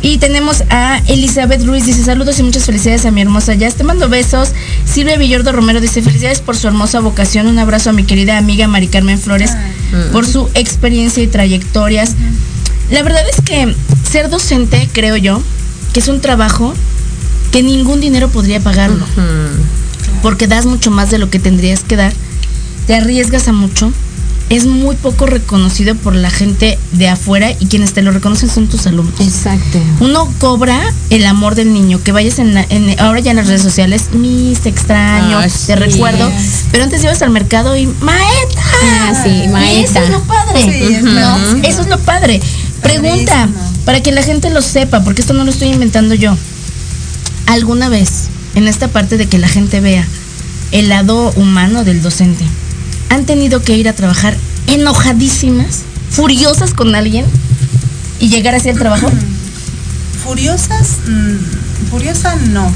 Y 0.03 0.19
tenemos 0.19 0.65
a 0.71 1.01
Elizabeth 1.07 1.65
Ruiz, 1.65 1.87
dice, 1.87 2.03
saludos 2.05 2.39
y 2.41 2.43
muchas 2.43 2.65
felicidades 2.65 3.07
a 3.07 3.11
mi 3.11 3.21
hermosa 3.21 3.55
Jazz. 3.55 3.77
Te 3.77 3.85
mando 3.85 4.09
besos. 4.09 4.51
Silvia 4.85 5.17
Villordo 5.17 5.53
Romero 5.53 5.81
dice, 5.81 6.03
felicidades 6.03 6.41
por 6.41 6.57
su 6.57 6.67
hermosa 6.67 7.01
vocación. 7.01 7.47
Un 7.47 7.59
abrazo 7.59 7.91
a 7.91 7.93
mi 7.93 8.03
querida 8.05 8.39
amiga 8.39 8.67
Mari 8.67 8.89
Carmen 8.89 9.19
Flores 9.19 9.53
por 10.13 10.27
su 10.27 10.51
experiencia 10.55 11.23
y 11.23 11.29
trayectorias. 11.29 12.15
La 12.91 13.03
verdad 13.03 13.23
es 13.31 13.41
que 13.41 13.75
ser 14.11 14.31
docente, 14.31 14.89
creo 14.93 15.17
yo, 15.17 15.41
que 15.93 16.01
es 16.01 16.09
un 16.09 16.21
trabajo 16.21 16.75
que 17.53 17.63
ningún 17.63 18.01
dinero 18.01 18.29
podría 18.31 18.59
pagarlo 18.59 19.07
porque 20.25 20.47
das 20.47 20.65
mucho 20.65 20.91
más 20.91 21.11
de 21.11 21.19
lo 21.19 21.29
que 21.29 21.39
tendrías 21.39 21.85
que 21.85 21.97
dar, 21.97 22.11
te 22.87 22.95
arriesgas 22.95 23.49
a 23.49 23.53
mucho, 23.53 23.93
es 24.51 24.67
muy 24.67 24.95
poco 24.97 25.25
reconocido 25.25 25.95
por 25.95 26.15
la 26.15 26.29
gente 26.29 26.79
de 26.93 27.09
afuera 27.09 27.51
y 27.59 27.67
quienes 27.67 27.95
te 27.95 28.03
lo 28.03 28.11
reconocen 28.13 28.51
son 28.51 28.67
tus 28.69 28.87
alumnos. 28.87 29.19
Exacto. 29.21 29.79
Uno 30.01 30.31
cobra 30.39 30.79
el 31.09 31.25
amor 31.25 31.55
del 31.55 31.73
niño, 31.73 31.99
que 32.05 32.13
vayas 32.13 32.39
en, 32.39 32.53
la- 32.53 32.67
en- 32.69 33.01
ahora 33.01 33.21
ya 33.21 33.31
en 33.31 33.39
las 33.39 33.47
redes 33.47 33.63
sociales, 33.63 34.11
mis 34.13 34.59
te 34.61 34.69
extraño, 34.69 35.39
Ah, 35.39 35.47
te 35.67 35.77
recuerdo, 35.77 36.31
pero 36.71 36.85
antes 36.85 37.03
ibas 37.03 37.23
al 37.23 37.31
mercado 37.31 37.75
y 37.75 37.87
maeta. 37.87 38.63
Ah, 38.85 39.15
sí, 39.25 39.45
Y 39.45 39.49
maeta. 39.49 39.81
Eso 39.83 39.99
es 40.05 40.11
lo 40.11 40.21
padre. 40.25 40.99
Eso 41.67 41.81
es 41.83 41.89
lo 41.89 41.99
padre. 42.01 42.41
Pregunta, 42.83 43.49
para 43.87 44.03
que 44.03 44.13
la 44.13 44.23
gente 44.23 44.51
lo 44.51 44.61
sepa, 44.61 45.03
porque 45.05 45.23
esto 45.23 45.33
no 45.33 45.45
lo 45.45 45.51
estoy 45.53 45.69
inventando 45.69 46.15
yo. 46.15 46.37
¿Alguna 47.47 47.89
vez, 47.89 48.25
en 48.55 48.69
esta 48.69 48.89
parte 48.89 49.17
de 49.17 49.27
que 49.27 49.39
la 49.39 49.49
gente 49.49 49.81
vea 49.81 50.07
el 50.71 50.91
lado 50.91 51.33
humano 51.37 51.83
del 51.85 52.03
docente, 52.03 52.45
han 53.15 53.25
tenido 53.27 53.63
que 53.63 53.77
ir 53.77 53.89
a 53.89 53.93
trabajar 53.93 54.37
enojadísimas, 54.67 55.81
furiosas 56.11 56.75
con 56.75 56.95
alguien 56.95 57.25
y 58.21 58.29
llegar 58.29 58.55
así 58.55 58.69
al 58.69 58.79
trabajo? 58.79 59.11
Furiosas, 60.25 60.89
mm, 61.07 61.91
furiosa 61.91 62.35
no. 62.37 62.73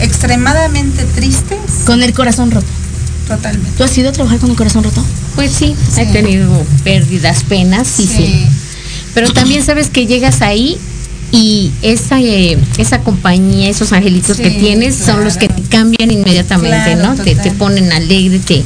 Extremadamente 0.00 1.04
tristes, 1.04 1.58
Con 1.86 2.02
el 2.02 2.12
corazón 2.12 2.50
roto. 2.50 2.66
totalmente. 3.26 3.70
¿Tú 3.76 3.84
has 3.84 3.96
ido 3.98 4.10
a 4.10 4.12
trabajar 4.12 4.38
con 4.38 4.50
el 4.50 4.56
corazón 4.56 4.84
roto? 4.84 5.02
Pues 5.34 5.50
sí, 5.50 5.74
Sí. 5.92 6.02
he 6.02 6.06
tenido 6.06 6.64
pérdidas, 6.84 7.42
penas, 7.44 7.88
sí, 7.88 8.06
sí. 8.06 8.46
Pero 9.14 9.32
también 9.32 9.64
sabes 9.64 9.88
que 9.88 10.06
llegas 10.06 10.42
ahí 10.42 10.76
y 11.32 11.70
esa, 11.82 12.20
eh, 12.20 12.58
esa 12.76 13.00
compañía, 13.00 13.68
esos 13.70 13.92
angelitos 13.92 14.36
que 14.36 14.50
tienes 14.50 14.94
son 14.94 15.24
los 15.24 15.36
que 15.36 15.48
te 15.48 15.62
cambian 15.62 16.10
inmediatamente, 16.10 16.92
Claro, 16.94 17.14
¿no? 17.16 17.22
Te, 17.22 17.34
te 17.34 17.50
ponen 17.52 17.92
alegre, 17.92 18.38
te, 18.38 18.62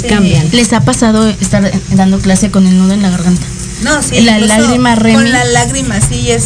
Sí. 0.00 0.06
cambian. 0.08 0.48
¿Les 0.52 0.72
ha 0.72 0.80
pasado 0.80 1.26
estar 1.28 1.70
dando 1.90 2.18
clase 2.18 2.50
con 2.50 2.66
el 2.66 2.76
nudo 2.78 2.92
en 2.92 3.02
la 3.02 3.10
garganta? 3.10 3.42
No, 3.82 4.02
sí. 4.02 4.20
La 4.22 4.38
lágrima, 4.38 4.94
Remy. 4.94 5.14
Con 5.14 5.32
la 5.32 5.44
lágrima, 5.44 6.00
sí, 6.00 6.30
es, 6.30 6.44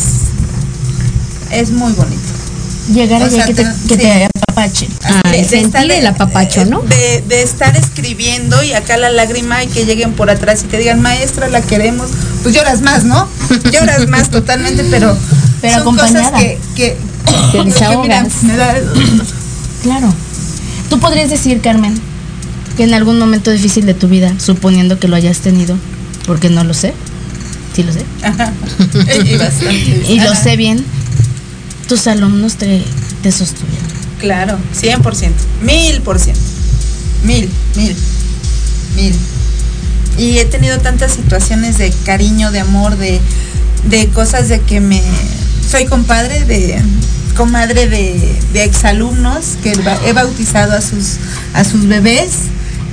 es 1.51 1.71
muy 1.71 1.93
bonito. 1.93 2.23
Llegar 2.93 3.23
allá 3.23 3.45
que 3.47 3.55
te, 3.55 3.63
que 3.65 3.95
sí. 3.95 3.97
te 4.01 4.25
apapache. 4.25 4.89
Ay, 5.25 5.45
sentir 5.45 5.91
el 5.93 6.07
apapacho, 6.07 6.65
¿no? 6.65 6.81
De, 6.81 7.23
de 7.29 7.43
estar 7.43 7.77
escribiendo 7.77 8.63
y 8.65 8.73
acá 8.73 8.97
la 8.97 9.11
lágrima 9.11 9.63
y 9.63 9.67
que 9.67 9.85
lleguen 9.85 10.15
por 10.15 10.31
atrás 10.31 10.63
y 10.65 10.69
te 10.69 10.79
digan, 10.79 11.01
maestra, 11.03 11.49
la 11.49 11.61
queremos. 11.61 12.09
Pues 12.43 12.55
lloras 12.55 12.81
más, 12.81 13.05
¿no? 13.05 13.29
Lloras 13.73 14.09
más 14.09 14.31
totalmente, 14.31 14.85
pero, 14.91 15.17
Pero 15.61 15.75
son 15.85 15.97
cosas 15.97 16.11
acompañada. 16.15 16.39
que, 16.39 16.59
que, 16.75 16.97
Te 17.53 17.59
que, 17.59 17.97
mira, 17.99 18.27
me 18.43 18.57
da- 18.57 18.75
Claro. 19.83 20.13
Tú 20.89 20.99
podrías 20.99 21.29
decir, 21.29 21.61
Carmen, 21.61 22.01
que 22.79 22.85
en 22.85 22.95
algún 22.95 23.19
momento 23.19 23.51
difícil 23.51 23.87
de 23.87 23.95
tu 23.95 24.07
vida, 24.07 24.33
suponiendo 24.39 25.01
que 25.01 25.09
lo 25.09 25.17
hayas 25.17 25.39
tenido, 25.39 25.77
porque 26.27 26.49
no 26.49 26.63
lo 26.63 26.75
sé, 26.75 26.95
sí 27.75 27.83
lo 27.83 27.93
sé, 27.93 28.05
y 29.25 29.37
bastante. 29.37 30.05
y 30.09 30.21
lo 30.21 30.33
sé 30.37 30.57
bien, 30.57 30.85
tus 31.89 32.07
alumnos 32.07 32.55
te, 32.55 32.81
te 33.21 33.33
sostuvieron. 33.33 33.85
Claro, 34.21 34.59
100%, 34.81 35.33
mil 35.61 36.01
por 36.03 36.21
ciento, 36.21 36.41
mil, 37.25 37.51
mil, 37.75 37.97
mil. 38.95 39.15
Y 40.17 40.39
he 40.39 40.45
tenido 40.45 40.79
tantas 40.79 41.15
situaciones 41.15 41.79
de 41.79 41.93
cariño, 42.05 42.53
de 42.53 42.61
amor, 42.61 42.97
de, 42.97 43.21
de 43.91 44.07
cosas 44.11 44.49
de 44.49 44.61
que 44.61 44.81
me... 44.81 45.03
Soy 45.69 45.87
compadre 45.87 46.45
de 46.45 46.81
comadre 47.37 47.89
de, 47.89 48.37
de 48.53 48.65
exalumnos 48.65 49.57
que 49.63 49.73
he 50.07 50.13
bautizado 50.13 50.75
a 50.75 50.81
sus, 50.81 51.19
a 51.55 51.63
sus 51.63 51.87
bebés, 51.87 52.31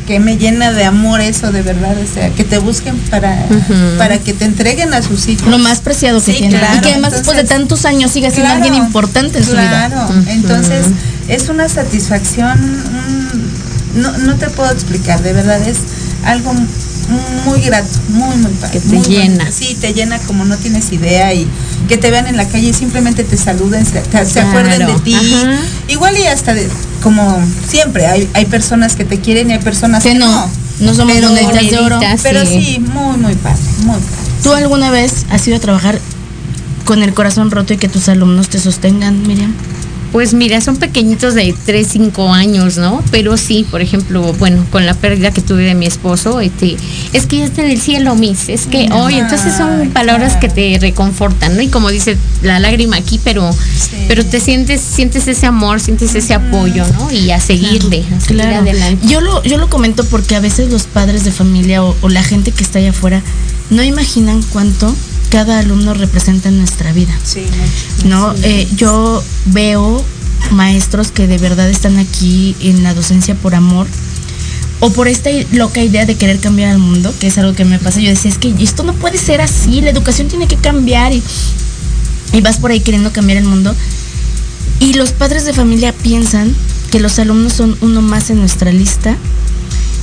que 0.05 0.19
me 0.19 0.37
llena 0.37 0.71
de 0.71 0.83
amor 0.85 1.19
eso 1.21 1.51
de 1.51 1.61
verdad, 1.63 1.95
o 1.97 2.13
sea, 2.13 2.29
que 2.29 2.43
te 2.43 2.57
busquen 2.59 2.95
para, 3.09 3.45
para 3.97 4.19
que 4.19 4.33
te 4.33 4.45
entreguen 4.45 4.93
a 4.93 5.01
sus 5.01 5.27
hijos. 5.27 5.47
Lo 5.47 5.57
más 5.57 5.79
preciado 5.79 6.23
que 6.23 6.31
Sí, 6.33 6.37
tiene. 6.39 6.57
claro, 6.59 6.77
y 6.77 6.81
que 6.81 6.89
además 6.91 7.13
después 7.13 7.37
de 7.37 7.43
tantos 7.43 7.85
años 7.85 8.11
siga 8.11 8.29
siendo 8.29 8.49
Claro, 8.51 8.63
alguien 8.63 8.83
importante 8.83 9.39
en 9.39 9.43
su 9.45 9.51
vida. 9.51 9.89
Claro, 9.89 10.07
entonces 10.27 10.85
es 11.27 11.49
una 11.49 11.67
satisfacción, 11.69 12.59
un- 12.59 14.01
no, 14.01 14.11
no 14.19 14.35
te 14.35 14.49
puedo 14.49 14.71
explicar, 14.71 15.21
de 15.23 15.33
verdad 15.33 15.59
es 15.67 15.77
algo 16.23 16.53
muy 17.45 17.61
grato, 17.61 17.87
muy, 18.09 18.35
muy 18.37 18.51
padre. 18.53 18.73
Que 18.73 18.79
te 18.79 18.95
muy 18.95 19.05
llena. 19.07 19.35
bonito. 19.45 19.57
Sí, 19.57 19.77
te 19.79 19.93
llena 19.93 20.17
como 20.19 20.43
no 20.45 20.57
tienes 20.57 20.91
idea 20.91 21.33
y 21.33 21.47
que 21.87 21.97
te 21.97 22.09
vean 22.11 22.27
en 22.27 22.35
la 22.35 22.47
calle 22.47 22.69
y 22.69 22.73
simplemente 22.73 23.23
te 23.23 23.37
saluden, 23.37 23.85
se, 23.85 24.01
te- 24.01 24.25
se 24.25 24.33
Claro, 24.33 24.49
acuerden 24.49 24.87
de 24.87 24.99
ti. 25.01 25.13
ajá. 25.15 25.59
Igual 25.87 26.17
y 26.17 26.25
hasta 26.25 26.53
de, 26.55 26.67
como 27.05 27.39
siempre, 27.69 28.07
hay, 28.07 28.27
hay 28.33 28.45
personas 28.45 28.95
que 28.95 29.05
te 29.05 29.19
quieren 29.19 29.51
y 29.51 29.53
hay 29.53 29.59
personas 29.59 30.01
Que 30.01 30.13
que, 30.13 30.15
no, 30.15 30.49
no 30.79 30.93
somos 30.95 31.13
Pero- 31.13 31.29
de 31.29 31.77
oro. 31.77 31.99
Pero 32.23 32.43
Sí. 32.47 32.63
sí, 32.63 32.79
muy, 32.79 33.15
muy 33.17 33.35
padre, 33.35 33.61
muy 33.83 33.95
padre. 33.99 34.41
¿Tú 34.41 34.51
alguna 34.53 34.89
vez 34.89 35.27
has 35.29 35.47
ido 35.47 35.55
a 35.57 35.59
trabajar 35.59 35.99
con 36.83 37.03
el 37.03 37.13
corazón 37.13 37.51
roto 37.51 37.73
y 37.73 37.77
que 37.77 37.89
tus 37.89 38.09
alumnos 38.09 38.49
te 38.49 38.59
sostengan, 38.59 39.21
Miriam? 39.27 39.53
Pues 40.15 40.33
mira, 40.33 40.61
son 40.61 40.77
pequeñitos 40.77 41.33
de 41.33 41.53
3, 41.65 41.85
5 41.91 42.33
años, 42.33 42.77
¿no? 42.77 43.03
Pero 43.11 43.35
sí, 43.35 43.65
por 43.69 43.81
ejemplo, 43.81 44.31
bueno, 44.39 44.65
con 44.71 44.85
la 44.85 44.93
pérdida 44.93 45.31
que 45.31 45.41
tuve 45.41 45.63
de 45.63 45.75
mi 45.75 45.85
esposo, 45.87 46.39
este, 46.39 46.77
es 47.11 47.25
que 47.25 47.39
ya 47.39 47.43
está 47.43 47.65
en 47.65 47.71
el 47.71 47.81
cielo, 47.81 48.15
mis, 48.15 48.47
es 48.47 48.65
que 48.65 48.87
hoy, 48.93 49.15
entonces 49.15 49.53
son 49.57 49.89
palabras 49.89 50.35
que 50.37 50.47
claro. 50.47 50.53
te 50.55 50.77
reconfortan, 50.79 51.57
¿no? 51.57 51.61
Y 51.61 51.67
como 51.67 51.89
dice 51.89 52.15
la 52.43 52.61
lágrima 52.61 52.95
aquí, 52.95 53.19
pero, 53.25 53.51
Sí. 53.51 54.05
pero 54.07 54.23
te 54.25 54.39
sientes, 54.39 54.79
sientes 54.79 55.27
ese 55.27 55.47
amor, 55.47 55.81
sientes 55.81 56.15
ese 56.15 56.33
apoyo, 56.33 56.85
¿no? 56.97 57.11
Y 57.11 57.31
a 57.31 57.41
seguirle, 57.41 58.05
a 58.15 58.21
seguir 58.21 58.41
Claro. 58.43 58.59
adelante. 58.61 59.05
Yo 59.09 59.19
lo, 59.19 59.43
yo 59.43 59.57
lo 59.57 59.69
comento 59.69 60.05
porque 60.05 60.37
a 60.37 60.39
veces 60.39 60.71
los 60.71 60.83
padres 60.83 61.25
de 61.25 61.33
familia 61.33 61.83
o, 61.83 61.93
o 61.99 62.07
la 62.07 62.23
gente 62.23 62.53
que 62.53 62.63
está 62.63 62.79
allá 62.79 62.91
afuera 62.91 63.21
no 63.69 63.83
imaginan 63.83 64.41
cuánto 64.53 64.95
cada 65.25 65.59
alumno 65.59 65.93
representa 65.93 66.49
en 66.49 66.57
nuestra 66.57 66.91
vida. 66.93 67.13
Sí, 67.23 67.41
mucho. 67.41 68.07
¿no? 68.07 68.35
Eh, 68.43 68.67
yo 68.75 69.23
veo 69.45 70.03
maestros 70.51 71.11
que 71.11 71.27
de 71.27 71.37
verdad 71.37 71.69
están 71.69 71.97
aquí 71.97 72.55
en 72.59 72.83
la 72.83 72.93
docencia 72.93 73.35
por 73.35 73.55
amor 73.55 73.87
o 74.79 74.91
por 74.91 75.07
esta 75.07 75.29
loca 75.51 75.81
idea 75.81 76.05
de 76.05 76.15
querer 76.15 76.39
cambiar 76.39 76.71
al 76.71 76.79
mundo, 76.79 77.13
que 77.19 77.27
es 77.27 77.37
algo 77.37 77.53
que 77.53 77.65
me 77.65 77.79
pasa. 77.79 77.99
Yo 77.99 78.09
decía, 78.09 78.29
es 78.29 78.37
que 78.37 78.53
esto 78.59 78.83
no 78.83 78.93
puede 78.93 79.17
ser 79.17 79.41
así, 79.41 79.81
la 79.81 79.89
educación 79.89 80.27
tiene 80.27 80.47
que 80.47 80.57
cambiar 80.57 81.13
y, 81.13 81.23
y 82.33 82.41
vas 82.41 82.57
por 82.57 82.71
ahí 82.71 82.81
queriendo 82.81 83.11
cambiar 83.11 83.37
el 83.37 83.45
mundo. 83.45 83.73
Y 84.79 84.93
los 84.93 85.11
padres 85.13 85.45
de 85.45 85.53
familia 85.53 85.93
piensan 85.93 86.53
que 86.91 86.99
los 86.99 87.17
alumnos 87.19 87.53
son 87.53 87.77
uno 87.81 88.01
más 88.01 88.29
en 88.29 88.39
nuestra 88.39 88.71
lista. 88.71 89.17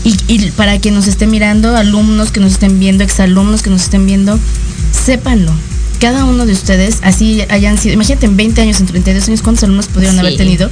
Y, 0.05 0.17
y 0.27 0.51
para 0.53 0.81
quien 0.81 0.95
nos 0.95 1.07
esté 1.07 1.27
mirando, 1.27 1.77
alumnos 1.77 2.33
que 2.33 2.41
nos 2.41 2.53
estén 2.53 2.81
viendo, 2.81 3.05
exalumnos 3.05 3.63
que 3.63 3.71
nos 3.71 3.83
estén 3.83 4.07
viendo, 4.07 4.39
sépanlo. 5.03 5.53
Cada 6.01 6.25
uno 6.25 6.47
de 6.47 6.53
ustedes, 6.53 6.99
así 7.03 7.43
hayan 7.49 7.79
sido, 7.79 7.95
imagínate 7.95 8.27
en 8.27 8.37
20 8.37 8.61
años, 8.63 8.81
en 8.81 8.87
32 8.87 9.29
años, 9.29 9.43
¿cuántos 9.43 9.65
alumnos 9.65 9.87
pudieron 9.87 10.15
Sí. 10.17 10.21
haber 10.21 10.37
tenido? 10.37 10.71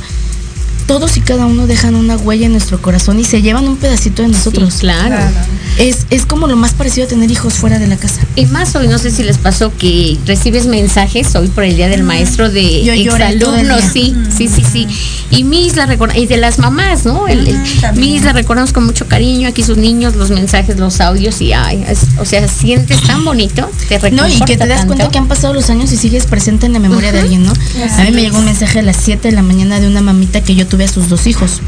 Todos 0.90 1.16
y 1.16 1.20
cada 1.20 1.46
uno 1.46 1.68
dejan 1.68 1.94
una 1.94 2.16
huella 2.16 2.46
en 2.46 2.52
nuestro 2.52 2.82
corazón 2.82 3.20
y 3.20 3.24
se 3.24 3.42
llevan 3.42 3.68
un 3.68 3.76
pedacito 3.76 4.22
de 4.22 4.28
nosotros. 4.28 4.74
Sí, 4.74 4.80
claro. 4.80 5.08
Claro. 5.14 5.30
Es, 5.78 6.06
es 6.10 6.26
como 6.26 6.48
lo 6.48 6.56
más 6.56 6.72
parecido 6.74 7.06
a 7.06 7.08
tener 7.08 7.30
hijos 7.30 7.54
fuera 7.54 7.78
de 7.78 7.86
la 7.86 7.96
casa. 7.96 8.22
Y 8.34 8.46
más 8.46 8.74
hoy, 8.74 8.88
no 8.88 8.98
sé 8.98 9.12
si 9.12 9.22
les 9.22 9.38
pasó 9.38 9.72
que 9.78 10.18
recibes 10.26 10.66
mensajes 10.66 11.32
hoy 11.36 11.46
por 11.46 11.62
el 11.62 11.76
Día 11.76 11.88
del 11.88 12.02
Maestro 12.02 12.50
de 12.50 12.82
Yo 12.84 12.92
exalumnos, 12.92 13.82
sí, 13.92 14.14
sí, 14.36 14.48
sí, 14.48 14.64
sí. 14.70 14.86
Y 15.30 15.44
mis 15.44 15.76
la 15.76 15.88
y 16.16 16.26
de 16.26 16.36
las 16.38 16.58
mamás, 16.58 17.04
¿no? 17.04 17.28
El, 17.28 17.46
el- 17.46 17.54
Ujú, 17.54 17.80
también. 17.80 18.12
mis 18.14 18.24
la 18.24 18.32
recordamos 18.32 18.72
con 18.72 18.84
mucho 18.84 19.06
cariño, 19.06 19.48
aquí 19.48 19.62
sus 19.62 19.76
niños, 19.76 20.16
los 20.16 20.30
mensajes, 20.30 20.76
los 20.80 21.00
audios 21.00 21.40
y 21.40 21.52
ay, 21.52 21.84
es- 21.88 22.08
o 22.18 22.24
sea, 22.24 22.48
sientes 22.48 23.00
tan 23.02 23.24
bonito, 23.24 23.70
te 23.88 24.10
No, 24.10 24.26
y 24.26 24.40
que 24.40 24.56
te 24.56 24.66
das 24.66 24.78
tanto. 24.80 24.94
cuenta 24.94 25.08
que 25.12 25.18
han 25.18 25.28
pasado 25.28 25.54
los 25.54 25.70
años 25.70 25.92
y 25.92 25.96
sigues 25.96 26.26
presente 26.26 26.66
en 26.66 26.72
la 26.72 26.80
memoria 26.80 27.12
de 27.12 27.20
alguien, 27.20 27.44
¿no? 27.44 27.52
A 27.52 28.02
mí 28.02 28.10
me 28.10 28.22
llegó 28.22 28.38
un 28.38 28.44
mensaje 28.44 28.80
a 28.80 28.82
las 28.82 28.96
7 28.96 29.28
de 29.28 29.34
la 29.36 29.42
mañana 29.42 29.78
de 29.78 29.86
una 29.86 30.00
mamita 30.02 30.40
que 30.42 30.56
yo 30.56 30.66
tuve 30.66 30.79
a 30.84 30.88
sus 30.88 31.08
dos 31.08 31.26
hijos. 31.26 31.60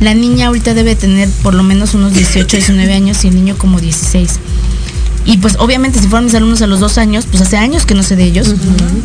La 0.00 0.14
niña 0.14 0.48
ahorita 0.48 0.74
debe 0.74 0.94
tener 0.94 1.28
por 1.42 1.54
lo 1.54 1.62
menos 1.62 1.94
unos 1.94 2.12
18, 2.14 2.56
19 2.56 2.92
años 2.92 3.24
y 3.24 3.28
el 3.28 3.34
niño 3.34 3.56
como 3.56 3.80
16. 3.80 4.38
Y 5.24 5.38
pues 5.38 5.56
obviamente 5.58 5.98
si 5.98 6.06
fueron 6.06 6.26
mis 6.26 6.34
alumnos 6.34 6.62
a 6.62 6.66
los 6.66 6.80
dos 6.80 6.98
años, 6.98 7.26
pues 7.30 7.42
hace 7.42 7.56
años 7.56 7.84
que 7.86 7.94
no 7.94 8.02
sé 8.02 8.16
de 8.16 8.24
ellos. 8.24 8.54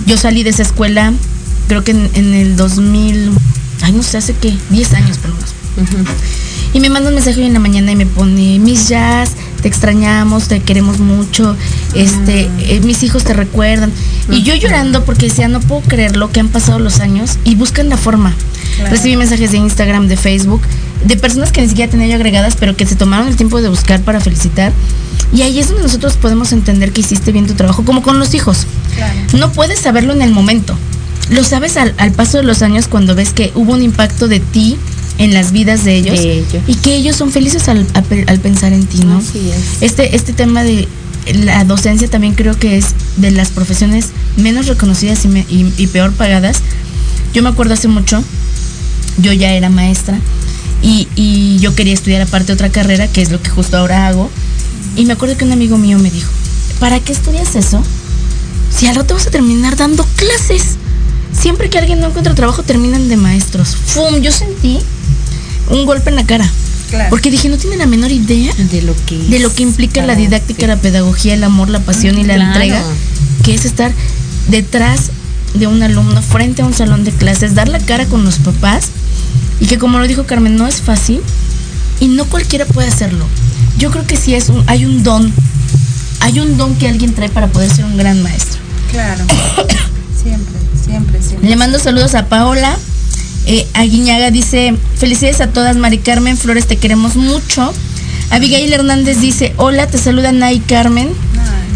Yo 0.05 0.17
salí 0.17 0.43
de 0.43 0.51
esa 0.51 0.63
escuela, 0.63 1.13
creo 1.67 1.83
que 1.83 1.91
en, 1.91 2.09
en 2.13 2.33
el 2.33 2.55
2000, 2.55 3.31
ay 3.81 3.91
no 3.93 4.03
sé, 4.03 4.17
hace 4.17 4.33
qué, 4.33 4.55
10 4.69 4.93
años 4.93 5.17
por 5.17 5.31
lo 5.31 5.35
menos. 5.35 5.51
Y 6.73 6.79
me 6.79 6.89
manda 6.89 7.09
un 7.09 7.15
mensaje 7.15 7.39
hoy 7.39 7.47
en 7.47 7.53
la 7.53 7.59
mañana 7.59 7.91
y 7.91 7.95
me 7.95 8.05
pone, 8.05 8.59
Miss 8.59 8.87
Jazz, 8.87 9.31
te 9.61 9.67
extrañamos, 9.67 10.47
te 10.47 10.61
queremos 10.61 10.99
mucho, 10.99 11.57
este, 11.93 12.49
eh, 12.59 12.79
mis 12.83 13.03
hijos 13.03 13.23
te 13.23 13.33
recuerdan. 13.33 13.91
Y 14.29 14.43
yo 14.43 14.55
llorando 14.55 15.03
porque 15.03 15.27
decía, 15.27 15.47
no 15.47 15.59
puedo 15.59 15.81
creerlo 15.81 16.31
que 16.31 16.39
han 16.39 16.47
pasado 16.47 16.79
los 16.79 16.99
años 16.99 17.39
y 17.43 17.55
buscan 17.55 17.89
la 17.89 17.97
forma. 17.97 18.33
Claro. 18.78 18.91
Recibí 18.91 19.15
mensajes 19.17 19.51
de 19.51 19.57
Instagram, 19.57 20.07
de 20.07 20.17
Facebook, 20.17 20.61
de 21.05 21.17
personas 21.17 21.51
que 21.51 21.61
ni 21.61 21.67
siquiera 21.69 21.89
tenía 21.91 22.07
yo 22.07 22.15
agregadas, 22.15 22.55
pero 22.59 22.76
que 22.76 22.86
se 22.86 22.95
tomaron 22.95 23.28
el 23.28 23.36
tiempo 23.36 23.61
de 23.61 23.69
buscar 23.69 24.01
para 24.01 24.19
felicitar. 24.19 24.72
Y 25.34 25.43
ahí 25.43 25.59
es 25.59 25.67
donde 25.69 25.84
nosotros 25.84 26.13
podemos 26.17 26.51
entender 26.51 26.91
que 26.91 27.01
hiciste 27.01 27.32
bien 27.32 27.47
tu 27.47 27.53
trabajo, 27.53 27.84
como 27.86 28.01
con 28.03 28.19
los 28.19 28.34
hijos. 28.34 28.65
Claro. 28.95 29.13
No 29.38 29.51
puedes 29.51 29.80
saberlo 29.80 30.13
en 30.13 30.22
el 30.22 30.32
momento. 30.32 30.76
Lo 31.30 31.43
sabes 31.43 31.78
al, 31.78 31.93
al 31.97 32.11
paso 32.11 32.38
de 32.38 32.43
los 32.43 32.61
años 32.61 32.88
cuando 32.88 33.15
ves 33.15 33.30
que 33.32 33.51
hubo 33.55 33.72
un 33.74 33.82
impacto 33.82 34.28
de 34.28 34.39
ti 34.41 34.78
en 35.17 35.34
las 35.34 35.51
vidas 35.51 35.84
de 35.86 35.95
ellos, 35.95 36.17
De 36.19 36.34
ellos. 36.39 36.63
y 36.67 36.76
que 36.76 36.95
ellos 36.95 37.15
son 37.15 37.32
felices 37.32 37.67
al, 37.69 37.86
pensar 38.41 38.74
en 38.74 38.86
ti, 38.88 38.99
¿no? 39.05 39.19
Así 39.19 39.49
es. 39.51 39.82
Este, 39.82 40.15
este 40.15 40.34
tema 40.34 40.63
de 40.63 40.88
la 41.34 41.63
docencia 41.63 42.09
también 42.09 42.34
creo 42.34 42.57
que 42.57 42.78
es 42.78 42.88
de 43.17 43.32
las 43.32 43.49
profesiones 43.49 44.07
menos 44.36 44.65
reconocidas 44.67 45.24
y, 45.24 45.28
me- 45.30 45.45
y- 45.49 45.72
y 45.78 45.88
peor 45.88 46.11
pagadas. 46.13 46.57
Yo 47.34 47.43
me 47.43 47.49
acuerdo 47.49 47.76
hace 47.76 47.88
mucho, 47.88 48.22
yo 49.18 49.34
ya 49.34 49.51
era 49.53 49.70
maestra 49.70 50.18
y, 50.82 51.07
y 51.16 51.57
yo 51.59 51.76
quería 51.76 51.93
estudiar 51.93 52.22
aparte 52.22 52.53
otra 52.53 52.70
carrera, 52.70 53.07
que 53.07 53.22
es 53.22 53.32
lo 53.32 53.41
que 53.41 53.49
justo 53.49 53.78
ahora 53.78 54.07
hago. 54.07 54.30
Y 54.95 55.05
me 55.05 55.14
acuerdo 55.14 55.38
que 55.38 55.45
un 55.45 55.51
amigo 55.51 55.78
mío 55.78 55.97
me 55.99 56.09
dijo, 56.12 56.30
¿para 56.80 56.99
qué 56.99 57.12
estudias 57.14 57.55
eso? 57.55 57.82
Si 58.76 58.88
al 58.88 58.95
rato 58.95 59.14
vas 59.14 59.28
a 59.28 59.32
terminar 59.32 59.76
dando 59.76 60.05
clases. 60.16 60.78
Siempre 61.38 61.70
que 61.70 61.78
alguien 61.78 61.99
no 62.01 62.07
encuentra 62.07 62.36
trabajo 62.36 62.64
terminan 62.64 63.07
de 63.07 63.16
maestros. 63.18 63.76
¡Fum! 63.86 64.22
Yo 64.22 64.32
sentí 64.32 64.80
un 65.70 65.86
golpe 65.86 66.09
en 66.09 66.16
la 66.18 66.26
cara. 66.26 66.49
Claro. 66.89 67.09
Porque 67.09 67.32
dije, 67.32 67.47
no 67.47 67.57
tiene 67.57 67.78
la 67.78 67.86
menor 67.86 68.12
idea 68.12 68.53
de 68.57 68.82
lo 68.82 68.93
que 69.05 69.18
de 69.18 69.39
lo 69.39 69.53
que 69.53 69.64
implica 69.64 70.05
la 70.05 70.16
didáctica, 70.16 70.68
la 70.68 70.76
pedagogía, 70.76 71.34
el 71.36 71.43
amor, 71.45 71.70
la 71.70 71.80
pasión 71.80 72.18
y 72.18 72.24
la 72.26 72.36
Claro. 72.36 72.51
entrega, 72.51 72.84
que 73.43 73.53
es 73.53 73.64
estar 73.64 73.93
detrás 74.49 75.12
de 75.53 75.68
un 75.68 75.82
alumno, 75.84 76.22
frente 76.22 76.62
a 76.64 76.66
un 76.66 76.74
salón 76.74 77.05
de 77.05 77.12
clases, 77.12 77.55
dar 77.55 77.70
la 77.70 77.80
cara 77.80 78.05
con 78.07 78.26
los 78.26 78.39
papás, 78.39 78.88
y 79.62 79.68
que 79.68 79.78
como 79.78 79.99
lo 79.99 80.07
dijo 80.07 80.26
Carmen, 80.26 80.57
no 80.57 80.68
es 80.68 80.82
fácil 80.82 81.22
y 81.99 82.07
no 82.07 82.26
cualquiera 82.26 82.66
puede 82.66 82.89
hacerlo. 82.89 83.26
Yo 83.78 83.91
creo 83.91 84.05
que 84.05 84.18
sí 84.18 84.34
es 84.34 84.49
un, 84.49 84.64
hay 84.68 84.86
un 84.86 85.03
don, 85.03 85.32
hay 86.20 86.39
un 86.39 86.57
don 86.57 86.76
que 86.76 86.89
alguien 86.89 87.14
trae 87.14 87.30
para 87.30 87.47
poder 87.47 87.74
ser 87.74 87.86
un 87.86 87.95
gran 87.95 88.22
maestro. 88.24 88.59
Claro. 88.91 89.24
siempre, 90.22 90.59
siempre, 90.84 91.22
siempre. 91.22 91.47
Le 91.47 91.55
mando 91.55 91.80
saludos 91.80 92.16
a 92.16 92.26
Paola. 92.26 92.76
Eh, 93.45 93.68
Aguiñaga 93.74 94.32
dice, 94.32 94.76
felicidades 94.97 95.41
a 95.41 95.47
todas, 95.47 95.78
Mari 95.78 95.99
Carmen 95.99 96.38
Flores, 96.38 96.66
te 96.66 96.78
queremos 96.78 97.16
mucho. 97.16 97.72
Abigail 98.32 98.74
Hernández 98.74 99.20
dice, 99.20 99.53
hola, 99.57 99.88
te 99.88 99.99
saluda 99.99 100.32
Nay 100.32 100.59
Carmen. 100.59 101.09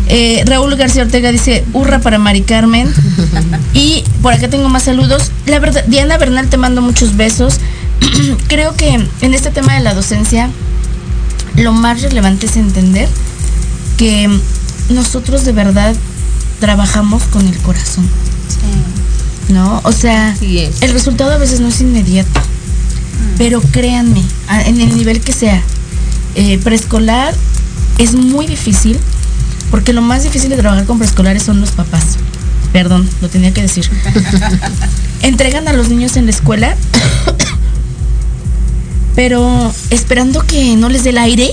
Eh, 0.08 0.44
Raúl 0.46 0.76
García 0.76 1.04
Ortega 1.04 1.32
dice, 1.32 1.66
hurra 1.74 2.00
para 2.00 2.18
Mari 2.18 2.42
Carmen. 2.42 2.92
y 3.74 4.04
por 4.22 4.34
acá 4.34 4.48
tengo 4.48 4.70
más 4.70 4.84
saludos. 4.84 5.32
La 5.46 5.60
verdad, 5.60 5.84
Diana 5.88 6.18
Bernal, 6.18 6.48
te 6.50 6.58
mando 6.58 6.82
muchos 6.82 7.16
besos. 7.16 7.60
Creo 8.48 8.76
que 8.76 9.08
en 9.22 9.34
este 9.34 9.52
tema 9.52 9.76
de 9.76 9.82
la 9.82 9.94
docencia, 9.94 10.50
lo 11.56 11.74
más 11.74 12.02
relevante 12.02 12.48
es 12.48 12.58
entender 12.58 13.08
que 13.98 14.30
nosotros 14.90 15.46
de 15.46 15.52
verdad 15.52 15.96
trabajamos 16.60 17.24
con 17.24 17.48
el 17.48 17.58
corazón, 17.60 18.06
sí. 18.50 19.54
¿no? 19.54 19.82
O 19.84 19.92
sea, 19.92 20.36
el 20.42 20.92
resultado 20.92 21.32
a 21.32 21.38
veces 21.38 21.60
no 21.60 21.68
es 21.68 21.82
inmediato, 21.82 22.42
pero 23.38 23.62
créanme, 23.62 24.24
en 24.66 24.82
el 24.82 24.96
nivel 24.98 25.22
que 25.22 25.34
sea, 25.34 25.62
eh, 26.36 26.58
preescolar 26.60 27.34
es 27.98 28.16
muy 28.16 28.48
difícil, 28.48 29.00
porque 29.72 29.94
lo 29.94 30.02
más 30.02 30.24
difícil 30.24 30.50
de 30.50 30.58
trabajar 30.58 30.86
con 30.86 30.98
preescolares 30.98 31.44
son 31.44 31.62
los 31.62 31.72
papás. 31.72 32.18
Perdón, 32.74 33.10
lo 33.22 33.30
tenía 33.30 33.54
que 33.54 33.62
decir. 33.62 33.90
Entregan 35.22 35.68
a 35.70 35.74
los 35.74 35.88
niños 35.88 36.18
en 36.18 36.26
la 36.26 36.32
escuela, 36.32 36.76
pero 39.16 39.74
esperando 39.90 40.42
que 40.46 40.76
no 40.76 40.90
les 40.90 41.04
dé 41.04 41.12
el 41.12 41.18
aire, 41.18 41.50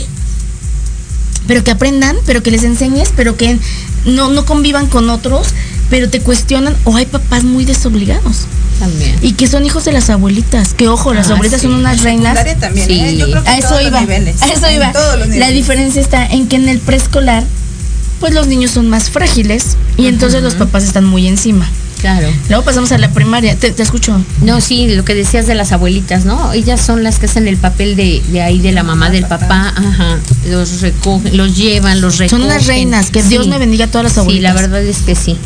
pero 1.46 1.64
que 1.64 1.70
aprendan, 1.70 2.16
pero 2.26 2.42
que 2.42 2.50
les 2.50 2.64
enseñes, 2.64 3.10
pero 3.16 3.36
que 3.36 3.58
no, 4.04 4.28
no 4.30 4.44
convivan 4.46 4.86
con 4.86 5.10
otros, 5.10 5.48
pero 5.90 6.08
te 6.08 6.20
cuestionan, 6.20 6.76
o 6.84 6.96
hay 6.96 7.06
papás 7.06 7.44
muy 7.44 7.64
desobligados. 7.64 8.46
también. 8.78 9.16
Y 9.22 9.34
que 9.34 9.46
son 9.46 9.64
hijos 9.64 9.84
de 9.84 9.92
las 9.92 10.10
abuelitas. 10.10 10.74
Que 10.74 10.88
ojo, 10.88 11.14
las 11.14 11.28
Ah, 11.30 11.34
abuelitas 11.34 11.60
sí. 11.60 11.68
son 11.68 11.76
unas 11.76 12.02
reinas. 12.02 12.34
También, 12.58 12.86
Sí. 12.88 12.98
¿eh? 13.00 13.16
Yo 13.16 13.30
creo 13.30 13.44
que 13.44 13.48
A 13.50 13.58
eso 13.58 13.80
iba. 13.80 13.98
A 14.00 14.46
eso 14.48 14.66
en 14.66 14.74
iba. 14.74 14.92
La 15.36 15.50
diferencia 15.50 16.00
está 16.00 16.26
en 16.26 16.48
que 16.48 16.56
en 16.56 16.68
el 16.68 16.80
preescolar, 16.80 17.44
pues 18.18 18.34
los 18.34 18.48
niños 18.48 18.72
son 18.72 18.88
más 18.88 19.08
frágiles 19.10 19.76
y 19.96 20.06
entonces 20.06 20.42
los 20.42 20.54
papás 20.54 20.82
están 20.82 21.04
muy 21.04 21.28
encima. 21.28 21.68
Claro. 22.02 22.28
Luego 22.48 22.64
pasamos 22.64 22.92
a 22.92 22.98
la 22.98 23.10
primaria. 23.12 23.56
Te, 23.56 23.70
te 23.70 23.82
escucho. 23.82 24.20
No, 24.42 24.60
sí, 24.60 24.94
lo 24.94 25.04
que 25.04 25.14
decías 25.14 25.46
de 25.46 25.54
las 25.54 25.72
abuelitas, 25.72 26.24
¿no? 26.26 26.52
Ellas 26.52 26.80
son 26.80 27.02
las 27.04 27.18
que 27.20 27.26
hacen 27.26 27.46
el 27.48 27.56
papel 27.56 27.96
de, 27.96 28.20
de 28.30 28.42
ahí 28.42 28.58
de 28.58 28.72
la 28.72 28.82
mamá 28.82 29.08
del 29.08 29.24
papá, 29.24 29.72
ajá. 29.74 30.18
Los 30.50 30.80
recogen, 30.80 31.36
los 31.36 31.56
llevan, 31.56 32.00
los 32.00 32.18
recogen. 32.18 32.40
Son 32.40 32.42
unas 32.46 32.66
reinas. 32.66 33.10
Que 33.10 33.22
Dios 33.22 33.44
Sí. 33.44 33.50
me 33.50 33.58
bendiga 33.58 33.84
a 33.84 33.88
todas 33.88 34.02
las 34.04 34.12
Sí, 34.14 34.20
abuelitas. 34.20 34.52
la 34.54 34.60
verdad 34.60 34.82
es 34.82 34.98
que 34.98 35.14
sí. 35.14 35.38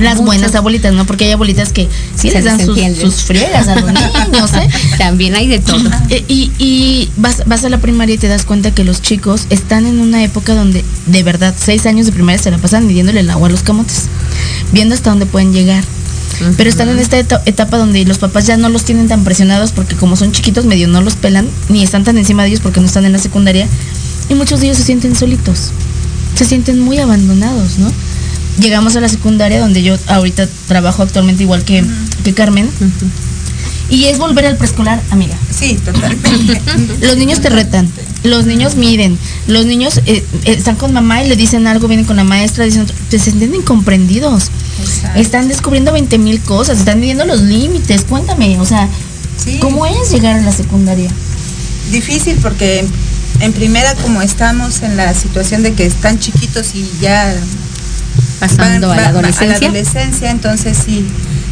Las 0.00 0.18
buenas 0.20 0.54
abuelitas, 0.56 0.92
¿no? 0.92 1.04
Porque 1.06 1.26
hay 1.26 1.32
abuelitas 1.32 1.72
que 1.72 1.88
sí 2.16 2.28
Se 2.28 2.34
les 2.34 2.44
dan 2.44 2.58
sus, 2.66 2.76
sus 3.00 3.22
friegas 3.22 3.68
a 3.68 3.76
los 3.76 3.92
niños, 4.32 4.52
¿eh? 4.54 4.68
También 4.98 5.34
hay 5.36 5.46
de 5.46 5.60
todo. 5.60 5.88
Eh, 6.10 6.24
Y, 6.28 6.50
y 6.58 7.10
vas, 7.16 7.42
vas 7.46 7.64
a 7.64 7.68
la 7.68 7.78
primaria 7.78 8.16
y 8.16 8.18
te 8.18 8.26
das 8.28 8.44
cuenta 8.44 8.72
que 8.74 8.82
los 8.84 9.02
chicos 9.02 9.46
están 9.50 9.86
en 9.86 10.00
una 10.00 10.22
época 10.24 10.54
donde, 10.54 10.84
de 11.06 11.22
verdad, 11.22 11.54
seis 11.56 11.86
años 11.86 12.06
de 12.06 12.12
primaria 12.12 12.42
se 12.42 12.50
la 12.50 12.58
pasan 12.58 12.86
midiéndole 12.88 13.20
el 13.20 13.30
agua 13.30 13.46
a 13.48 13.50
los 13.52 13.62
camotes, 13.62 14.04
viendo 14.72 14.94
hasta 14.96 15.10
dónde 15.10 15.26
pueden 15.26 15.52
llegar. 15.52 15.84
pero 16.56 16.68
están 16.68 16.88
en 16.88 16.98
esta 16.98 17.16
eta- 17.16 17.42
etapa 17.46 17.78
donde 17.78 18.04
los 18.04 18.18
papás 18.18 18.46
ya 18.48 18.56
no 18.56 18.68
los 18.68 18.82
tienen 18.84 19.06
tan 19.06 19.22
presionados 19.22 19.70
porque 19.70 19.94
como 19.94 20.16
son 20.16 20.32
chiquitos 20.32 20.64
medio 20.64 20.88
no 20.88 21.00
los 21.00 21.14
pelan 21.14 21.46
ni 21.68 21.84
están 21.84 22.02
tan 22.02 22.18
encima 22.18 22.42
de 22.42 22.48
ellos 22.48 22.60
porque 22.60 22.80
no 22.80 22.86
están 22.86 23.04
en 23.04 23.12
la 23.12 23.20
secundaria 23.20 23.68
y 24.28 24.34
muchos 24.34 24.58
de 24.58 24.66
ellos 24.66 24.78
se 24.78 24.82
sienten 24.84 25.14
solitos, 25.14 25.70
se 26.34 26.44
sienten 26.44 26.80
muy 26.80 26.98
abandonados, 26.98 27.78
¿no? 27.78 27.92
Llegamos 28.58 28.94
a 28.96 29.00
la 29.00 29.08
secundaria 29.08 29.60
donde 29.60 29.82
yo 29.82 29.96
ahorita 30.06 30.48
trabajo 30.68 31.02
actualmente 31.02 31.42
igual 31.42 31.64
que, 31.64 31.84
que 32.22 32.34
Carmen 32.34 32.68
y 33.90 34.04
es 34.06 34.18
volver 34.18 34.46
al 34.46 34.56
preescolar, 34.56 35.00
amiga. 35.10 35.36
Sí, 35.50 35.78
totalmente. 35.84 36.60
Los 37.00 37.16
niños 37.16 37.40
te 37.40 37.50
retan, 37.50 37.88
los 38.22 38.46
niños 38.46 38.76
miden, 38.76 39.18
los 39.46 39.66
niños 39.66 39.98
eh, 39.98 40.02
eh, 40.06 40.24
están 40.46 40.76
con 40.76 40.94
mamá 40.94 41.22
y 41.22 41.28
le 41.28 41.36
dicen 41.36 41.66
algo, 41.66 41.88
vienen 41.88 42.06
con 42.06 42.16
la 42.16 42.24
maestra, 42.24 42.64
dicen 42.64 42.86
se 43.10 43.18
sienten 43.18 43.54
incomprendidos. 43.54 44.50
Exacto. 44.80 45.20
Están 45.20 45.48
descubriendo 45.48 45.92
20 45.92 46.16
mil 46.18 46.40
cosas, 46.40 46.78
están 46.78 47.00
midiendo 47.00 47.26
los 47.26 47.42
límites. 47.42 48.04
Cuéntame, 48.08 48.58
o 48.60 48.64
sea, 48.64 48.88
Sí. 49.36 49.58
¿cómo 49.58 49.84
es 49.84 50.10
llegar 50.10 50.38
a 50.38 50.42
la 50.42 50.52
secundaria? 50.52 51.10
Difícil 51.90 52.38
porque 52.40 52.86
en 53.40 53.52
primera 53.52 53.94
como 53.96 54.22
estamos 54.22 54.80
en 54.82 54.96
la 54.96 55.12
situación 55.12 55.62
de 55.62 55.74
que 55.74 55.84
están 55.84 56.18
chiquitos 56.18 56.74
y 56.74 56.88
ya 57.00 57.34
Pasando 58.40 58.88
van- 58.88 58.98
a 58.98 59.02
la 59.02 59.08
va- 59.08 59.12
va- 59.12 59.18
adolescencia. 59.20 59.68
adolescencia, 59.68 60.30
entonces 60.30 60.76
sí, 60.84 61.06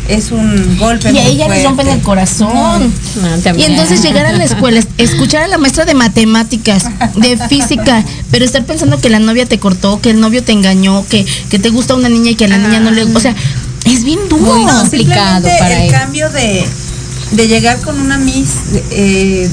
es 0.08 0.30
un 0.32 0.76
golpe. 0.78 1.10
Y 1.10 1.14
ya 1.14 1.22
les 1.28 1.36
fuerte. 1.46 1.64
rompen 1.64 1.88
el 1.88 2.00
corazón. 2.00 2.92
No, 3.22 3.52
Y 3.56 3.62
entonces 3.64 4.02
llegar 4.02 4.26
a 4.26 4.32
la 4.32 4.44
escuela, 4.44 4.78
es- 4.80 4.88
escuchar 4.98 5.42
a 5.42 5.48
la 5.48 5.58
maestra 5.58 5.84
de 5.84 5.94
matemáticas, 5.94 6.84
de 7.16 7.36
física, 7.48 8.04
pero 8.30 8.44
estar 8.44 8.64
pensando 8.64 9.00
que 9.00 9.08
la 9.10 9.18
novia 9.20 9.46
te 9.46 9.58
cortó, 9.58 10.00
que 10.00 10.10
el 10.10 10.20
novio 10.20 10.42
te 10.42 10.52
engañó, 10.52 11.06
que, 11.08 11.24
que 11.50 11.58
te 11.58 11.70
gusta 11.70 11.94
una 11.94 12.08
niña 12.08 12.32
y 12.32 12.34
que 12.34 12.44
a 12.46 12.48
la 12.48 12.58
niña 12.58 12.80
no 12.80 12.90
le... 12.90 13.04
O 13.04 13.20
sea, 13.20 13.34
es 13.84 14.04
bien 14.04 14.18
duro. 14.28 14.54
Muy 14.54 14.64
No, 14.64 14.80
complicado 14.80 15.48
para 15.58 15.84
el 15.84 15.90
cambio 15.90 16.30
de, 16.30 16.64
de 17.32 17.48
llegar 17.48 17.80
con 17.80 17.98
una 18.00 18.18
miss 18.18 18.50
eh, 18.90 19.48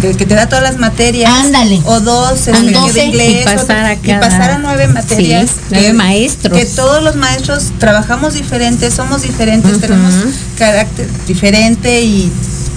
de, 0.00 0.08
de 0.08 0.14
que 0.16 0.26
te 0.26 0.34
da 0.34 0.48
todas 0.48 0.62
las 0.62 0.78
materias. 0.78 1.30
Ándale. 1.32 1.80
O 1.86 2.00
dos, 2.00 2.44
doce, 2.46 2.52
de 2.52 3.04
inglés. 3.04 3.40
y 3.40 3.44
pasar 3.44 3.84
a 3.86 3.94
y 3.94 3.96
pasar 4.20 4.50
a 4.52 4.58
nueve 4.58 4.86
materias. 4.88 5.50
Sí, 5.50 5.56
nueve 5.70 5.92
maestros. 5.94 6.58
Que 6.58 6.66
todos 6.66 7.02
los 7.02 7.16
maestros 7.16 7.72
trabajamos 7.78 8.34
diferentes, 8.34 8.92
somos 8.94 9.22
diferentes, 9.22 9.80
tenemos 9.80 10.12
carácter 10.58 11.08
diferente 11.26 12.02
y 12.02 12.30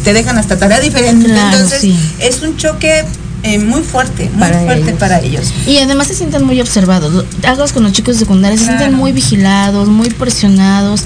te 0.03 0.14
dejan 0.14 0.38
hasta 0.38 0.58
tarea 0.58 0.80
diferente. 0.80 1.26
Claro, 1.28 1.58
Entonces, 1.58 1.82
sí. 1.82 1.99
es 2.20 2.41
un 2.41 2.56
choque 2.58 3.03
eh, 3.43 3.60
muy 3.60 3.82
fuerte, 3.84 4.30
muy 4.32 4.39
Para 4.39 4.60
fuerte 4.62 4.84
ellos. 4.89 4.99
para 4.99 5.20
ellos. 5.20 5.53
Y 5.68 5.78
además 5.80 6.08
se 6.08 6.16
sienten 6.16 6.43
muy 6.43 6.62
observados. 6.62 7.26
Hagas 7.43 7.74
con 7.74 7.84
los 7.84 7.91
chicos 7.91 8.16
de 8.16 8.20
secundaria, 8.20 8.58
se 8.58 8.64
sienten 8.66 8.88
Claro. 8.88 8.97
muy 8.97 9.12
vigilados, 9.12 9.88
muy 9.89 10.10
presionados. 10.10 11.01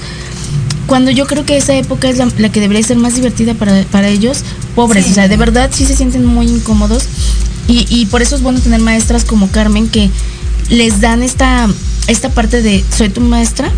Cuando 0.90 1.12
yo 1.12 1.24
creo 1.26 1.46
que 1.46 1.56
esa 1.56 1.72
época 1.76 2.08
es 2.08 2.18
la, 2.18 2.28
la 2.36 2.50
que 2.50 2.58
debería 2.60 2.82
ser 2.82 2.96
más 2.96 3.14
divertida 3.14 3.54
para, 3.54 3.84
para 3.84 4.08
ellos, 4.08 4.38
pobres. 4.74 5.04
Sí. 5.04 5.12
O 5.12 5.14
sea, 5.14 5.28
de 5.28 5.36
verdad 5.36 5.70
sí 5.72 5.86
se 5.86 5.94
sienten 5.94 6.24
muy 6.26 6.46
incómodos. 6.48 7.04
Y, 7.68 7.86
y 7.88 8.06
por 8.06 8.22
eso 8.22 8.34
es 8.34 8.42
bueno 8.42 8.58
tener 8.58 8.80
maestras 8.80 9.24
como 9.24 9.48
Carmen 9.52 9.88
que 9.88 10.10
les 10.68 11.00
dan 11.00 11.22
esta, 11.22 11.68
esta 12.08 12.28
parte 12.30 12.60
de 12.62 12.84
soy 12.96 13.08
tu 13.08 13.20
maestra, 13.20 13.70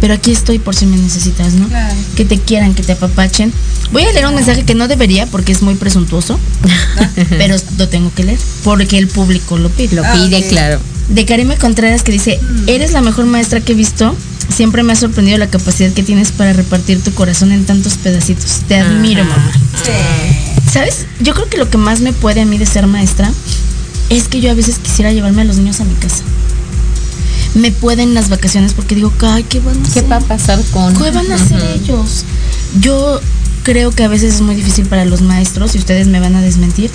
pero 0.00 0.14
aquí 0.14 0.32
estoy 0.32 0.58
por 0.58 0.74
si 0.74 0.86
me 0.86 0.96
necesitas, 0.96 1.52
¿no? 1.54 1.68
Claro. 1.68 1.94
Que 2.16 2.24
te 2.24 2.38
quieran, 2.40 2.74
que 2.74 2.82
te 2.82 2.92
apapachen. 2.92 3.52
Voy 3.92 4.02
a 4.02 4.12
leer 4.12 4.26
un 4.26 4.34
mensaje 4.34 4.64
que 4.64 4.74
no 4.74 4.88
debería 4.88 5.26
porque 5.26 5.52
es 5.52 5.62
muy 5.62 5.74
presuntuoso, 5.74 6.38
pero 7.30 7.54
lo 7.78 7.88
tengo 7.88 8.12
que 8.14 8.24
leer 8.24 8.38
porque 8.64 8.98
el 8.98 9.06
público 9.06 9.56
lo 9.58 9.68
pide. 9.70 9.94
Lo 9.96 10.04
Ah, 10.04 10.12
pide, 10.12 10.38
ok. 10.38 10.48
claro. 10.48 10.80
De 11.08 11.24
Karime 11.24 11.56
Contreras 11.56 12.02
que 12.02 12.10
dice, 12.12 12.40
eres 12.66 12.90
la 12.92 13.00
mejor 13.00 13.26
maestra 13.26 13.60
que 13.60 13.72
he 13.72 13.76
visto. 13.76 14.14
Siempre 14.54 14.82
me 14.82 14.92
ha 14.92 14.96
sorprendido 14.96 15.38
la 15.38 15.48
capacidad 15.48 15.92
que 15.92 16.02
tienes 16.02 16.32
para 16.32 16.52
repartir 16.52 17.02
tu 17.02 17.12
corazón 17.12 17.52
en 17.52 17.64
tantos 17.66 17.94
pedacitos. 17.94 18.62
Te 18.66 18.76
admiro, 18.76 19.22
Ajá. 19.22 19.30
mamá. 19.36 19.52
Sí. 19.84 20.70
¿Sabes? 20.72 21.06
Yo 21.20 21.34
creo 21.34 21.48
que 21.48 21.56
lo 21.58 21.70
que 21.70 21.78
más 21.78 22.00
me 22.00 22.12
puede 22.12 22.40
a 22.40 22.44
mí 22.46 22.58
de 22.58 22.66
ser 22.66 22.86
maestra 22.86 23.30
es 24.10 24.28
que 24.28 24.40
yo 24.40 24.50
a 24.50 24.54
veces 24.54 24.78
quisiera 24.78 25.12
llevarme 25.12 25.42
a 25.42 25.44
los 25.44 25.56
niños 25.58 25.80
a 25.80 25.84
mi 25.84 25.94
casa. 25.94 26.22
Me 27.54 27.72
pueden 27.72 28.14
las 28.14 28.28
vacaciones 28.28 28.72
porque 28.74 28.94
digo, 28.94 29.12
ay, 29.22 29.42
¿qué 29.44 29.60
van 29.60 29.76
a 29.76 29.82
¿Qué 29.82 30.00
hacer? 30.00 30.10
va 30.12 30.16
a 30.16 30.20
pasar 30.20 30.62
con.? 30.70 30.94
¿Qué 30.96 31.10
van 31.10 31.30
a 31.30 31.34
hacer 31.36 31.62
ellos? 31.74 32.24
Yo 32.80 33.20
creo 33.62 33.90
que 33.90 34.04
a 34.04 34.08
veces 34.08 34.34
es 34.36 34.40
muy 34.40 34.54
difícil 34.54 34.86
para 34.86 35.04
los 35.04 35.20
maestros, 35.22 35.74
y 35.74 35.78
ustedes 35.78 36.06
me 36.06 36.20
van 36.20 36.34
a 36.36 36.40
desmentir, 36.42 36.90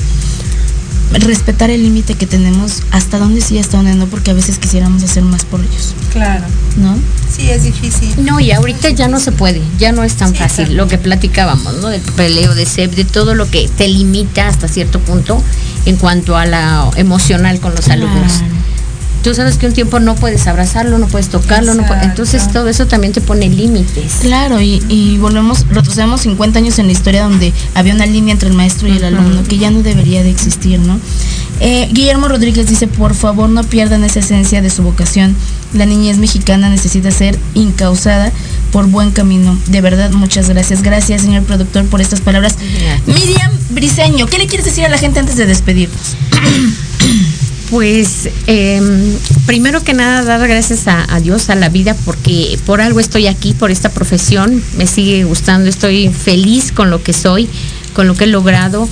respetar 1.14 1.70
el 1.70 1.84
límite 1.84 2.16
que 2.16 2.26
tenemos, 2.28 2.82
hasta 2.92 3.18
dónde 3.20 3.42
sí, 3.42 3.58
hasta 3.60 3.78
dónde 3.78 3.94
no, 3.96 4.08
porque 4.08 4.32
a 4.32 4.34
veces 4.34 4.58
quisiéramos 4.58 5.04
hacer 5.04 5.24
más 5.24 5.46
por 5.46 5.60
ellos, 5.62 5.94
Claro. 6.12 6.44
¿no? 6.78 6.98
Sí, 7.36 7.50
es 7.50 7.64
difícil. 7.64 8.10
No, 8.24 8.40
y 8.40 8.52
ahorita 8.52 8.90
ya 8.92 9.08
no 9.08 9.20
se 9.20 9.32
puede, 9.32 9.62
ya 9.80 9.92
no 9.92 10.04
es 10.04 10.16
tan 10.16 10.32
Sí, 10.32 10.38
fácil. 10.38 10.76
Lo 10.76 10.88
que 10.88 10.98
platicábamos, 10.98 11.76
¿no? 11.78 11.88
Del 11.90 12.02
peleo 12.02 12.54
de 12.56 12.66
SEP, 12.66 12.94
de 12.96 13.06
todo 13.06 13.34
lo 13.36 13.50
que 13.50 13.68
te 13.68 13.88
limita 13.88 14.48
hasta 14.48 14.68
cierto 14.68 15.00
punto 15.00 15.42
en 15.86 15.96
cuanto 15.98 16.38
a 16.38 16.46
la 16.46 16.90
emocional 16.96 17.60
con 17.60 17.74
los 17.76 17.88
alumnos. 17.90 18.42
Tú 19.24 19.34
sabes 19.34 19.58
que 19.58 19.68
un 19.68 19.74
tiempo 19.74 20.00
no 20.02 20.16
puedes 20.16 20.46
abrazarlo, 20.48 20.98
no 20.98 21.08
puedes 21.08 21.30
tocarlo, 21.30 21.74
no 21.74 21.86
puedes- 21.88 22.04
entonces 22.04 22.52
todo 22.52 22.68
eso 22.68 22.88
también 22.88 23.14
te 23.14 23.22
pone 23.22 23.48
límites. 23.48 24.16
Claro, 24.22 24.60
y, 24.62 24.84
y 24.90 25.18
volvemos, 25.18 25.66
retrocedemos 25.70 26.22
50 26.22 26.60
años 26.60 26.78
en 26.80 26.88
la 26.88 26.92
historia 26.92 27.24
donde 27.24 27.54
había 27.74 27.94
una 27.96 28.06
línea 28.06 28.34
entre 28.34 28.50
el 28.50 28.56
maestro 28.56 28.88
y 28.90 28.98
el 28.98 29.04
alumno 29.06 29.44
que 29.44 29.58
ya 29.58 29.72
no 29.72 29.82
debería 29.82 30.24
de 30.24 30.30
existir, 30.30 30.80
¿no? 30.80 31.00
Eh, 31.62 31.88
Guillermo 31.94 32.28
Rodríguez 32.28 32.68
dice, 32.68 32.88
por 32.88 33.14
favor 33.16 33.48
no 33.48 33.64
pierdan 33.64 34.04
esa 34.04 34.20
esencia 34.20 34.62
de 34.62 34.70
su 34.70 34.84
vocación. 34.84 35.36
La 35.74 35.86
niñez 35.86 36.18
mexicana 36.18 36.70
necesita 36.70 37.10
ser 37.12 37.40
incausada 37.54 38.32
por 38.74 38.88
buen 38.88 39.12
camino. 39.12 39.58
De 39.68 39.80
verdad, 39.80 40.12
muchas 40.12 40.50
gracias. 40.50 40.82
Gracias, 40.82 41.22
señor 41.22 41.44
productor, 41.44 41.86
por 41.86 42.02
estas 42.02 42.20
palabras. 42.20 42.56
Miriam 43.08 43.52
Briseño, 43.70 44.26
¿qué 44.28 44.38
le 44.38 44.48
quieres 44.48 44.66
decir 44.66 44.84
a 44.84 44.90
la 44.90 44.98
gente 44.98 45.20
antes 45.22 45.38
de 45.38 45.46
despedirnos? 45.46 46.18
Pues 47.74 48.30
em, 48.46 49.18
primero 49.48 49.84
que 49.84 49.96
nada 49.96 50.22
dar 50.22 50.48
gracias 50.48 50.88
a, 50.88 51.12
a 51.12 51.20
Dios, 51.20 51.50
a 51.50 51.56
la 51.56 51.70
vida, 51.70 51.96
porque 52.06 52.60
por 52.68 52.82
algo 52.82 53.00
estoy 53.00 53.26
aquí, 53.26 53.56
por 53.56 53.72
esta 53.72 53.90
profesión, 53.90 54.62
me 54.78 54.86
sigue 54.86 55.24
gustando, 55.24 55.72
estoy 55.72 56.10
feliz 56.10 56.72
con 56.72 56.92
lo 56.92 57.02
que 57.02 57.14
soy, 57.14 57.50
con 57.96 58.06
lo 58.06 58.14
que 58.14 58.26
he 58.26 58.28
logrado. 58.28 58.88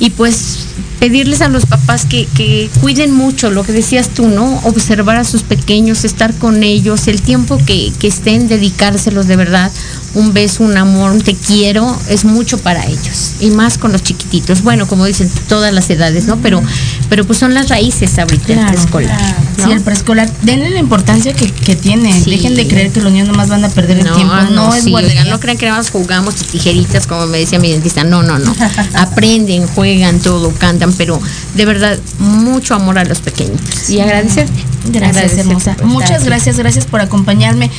Y 0.00 0.08
pues 0.08 0.68
pedirles 1.00 1.42
a 1.42 1.48
los 1.48 1.66
papás 1.66 2.06
que, 2.06 2.26
que 2.34 2.70
cuiden 2.80 3.12
mucho 3.12 3.50
lo 3.50 3.62
que 3.62 3.72
decías 3.72 4.08
tú, 4.08 4.26
¿no? 4.26 4.58
Observar 4.64 5.16
a 5.16 5.24
sus 5.24 5.42
pequeños, 5.42 6.06
estar 6.06 6.32
con 6.32 6.62
ellos, 6.62 7.08
el 7.08 7.20
tiempo 7.20 7.58
que, 7.66 7.92
que 7.98 8.06
estén, 8.06 8.48
dedicárselos 8.48 9.26
de 9.26 9.36
verdad, 9.36 9.70
un 10.14 10.32
beso, 10.32 10.62
un 10.62 10.76
amor, 10.76 11.12
un 11.12 11.20
te 11.20 11.34
quiero, 11.34 11.96
es 12.08 12.24
mucho 12.24 12.58
para 12.58 12.86
ellos. 12.86 13.32
Y 13.40 13.50
más 13.50 13.78
con 13.78 13.92
los 13.92 14.02
chiquititos. 14.02 14.62
Bueno, 14.62 14.86
como 14.86 15.04
dicen, 15.04 15.30
todas 15.48 15.72
las 15.72 15.90
edades, 15.90 16.26
¿no? 16.26 16.36
Pero, 16.38 16.62
pero 17.08 17.24
pues 17.24 17.38
son 17.38 17.54
las 17.54 17.68
raíces 17.68 18.18
ahorita 18.18 18.52
el 18.52 18.58
Claro, 18.58 18.72
preescolar. 18.72 19.36
¿no? 19.58 19.64
Sí, 19.64 19.72
el 19.72 19.80
preescolar, 19.80 20.30
denle 20.42 20.70
la 20.70 20.78
importancia 20.78 21.32
que, 21.32 21.50
que 21.50 21.74
tiene. 21.74 22.12
Sí. 22.12 22.30
Dejen 22.30 22.54
de 22.54 22.66
creer 22.66 22.90
que 22.90 23.00
los 23.00 23.12
niños 23.12 23.28
nomás 23.28 23.48
van 23.48 23.64
a 23.64 23.68
perder 23.68 23.98
el 23.98 24.12
tiempo. 24.12 24.34
No, 24.52 24.74
es 24.74 24.84
sí, 24.84 24.94
oigan, 24.94 25.28
no 25.28 25.40
crean 25.40 25.58
que 25.58 25.66
nada 25.66 25.78
más 25.78 25.90
jugamos 25.90 26.36
tijeritas, 26.36 27.06
como 27.06 27.26
me 27.26 27.38
decía 27.38 27.58
mi 27.58 27.70
dentista. 27.70 28.04
No, 28.04 28.22
no, 28.22 28.38
no. 28.38 28.54
Aprenden, 28.94 29.66
juegan 29.66 30.20
todo, 30.20 30.52
cantan, 30.52 30.92
pero 30.92 31.20
de 31.54 31.64
verdad, 31.64 31.98
mucho 32.18 32.74
amor 32.74 32.98
a 32.98 33.04
los 33.04 33.18
pequeñitos. 33.18 33.90
Y 33.90 34.00
agradecerte. 34.00 34.73
Gracias, 34.86 35.38
hermosa. 35.38 35.76
Muchas 35.84 36.24
gracias, 36.24 36.58
gracias 36.58 36.86
por 36.86 37.00
acompañarme. 37.00 37.70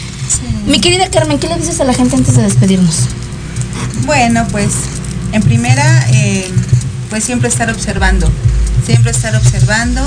Mi 0.66 0.80
querida 0.80 1.10
Carmen, 1.10 1.40
¿qué 1.40 1.48
le 1.48 1.58
dices 1.58 1.80
a 1.80 1.84
la 1.84 1.94
gente 1.94 2.16
antes 2.16 2.36
de 2.36 2.44
despedirnos? 2.44 3.08
Bueno, 4.06 4.48
pues 4.52 4.72
en 5.32 5.42
primera, 5.44 6.08
eh, 6.12 6.50
pues 7.10 7.24
siempre 7.24 7.50
estar 7.50 7.70
observando, 7.70 8.32
siempre 8.86 9.12
estar 9.12 9.36
observando. 9.36 10.02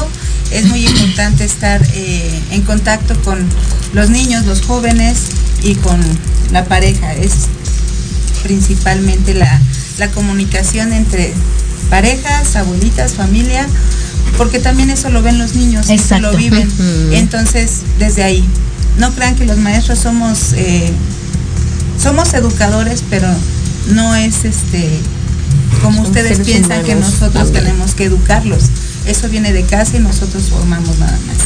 Es 0.50 0.66
muy 0.66 0.86
importante 0.86 1.44
estar 1.44 1.80
eh, 1.94 2.40
en 2.50 2.62
contacto 2.62 3.14
con 3.22 3.46
los 3.92 4.10
niños, 4.10 4.46
los 4.46 4.62
jóvenes 4.62 5.18
y 5.62 5.74
con 5.76 6.00
la 6.52 6.64
pareja. 6.64 7.14
Es 7.14 7.32
principalmente 8.42 9.34
la, 9.34 9.60
la 9.98 10.08
comunicación 10.10 10.92
entre 10.92 11.32
parejas, 11.90 12.56
abuelitas, 12.56 13.14
familia, 13.14 13.66
porque 14.36 14.58
también 14.60 14.90
eso 14.90 15.08
lo 15.10 15.22
ven 15.22 15.38
los 15.38 15.54
niños, 15.54 15.88
eso 15.90 16.18
lo 16.20 16.32
viven. 16.36 16.68
Ujú. 16.68 17.12
Entonces, 17.12 17.80
desde 17.98 18.22
ahí, 18.22 18.44
no 18.98 19.12
crean 19.14 19.34
que 19.36 19.44
los 19.46 19.58
maestros 19.58 19.98
somos 19.98 20.52
eh, 20.54 20.90
somos 22.02 22.32
educadores, 22.34 23.02
pero 23.10 23.28
no 23.88 24.14
es 24.14 24.44
este 24.44 24.88
como 25.82 26.02
ustedes 26.02 26.40
piensan 26.40 26.82
que 26.84 26.94
nosotros 26.94 27.32
también. 27.32 27.64
tenemos 27.64 27.94
que 27.94 28.04
educarlos. 28.04 28.64
Eso 29.06 29.28
viene 29.28 29.52
de 29.52 29.62
casa 29.64 29.96
y 29.96 30.00
nosotros 30.00 30.44
formamos 30.50 30.98
nada 30.98 31.18
más. 31.26 31.36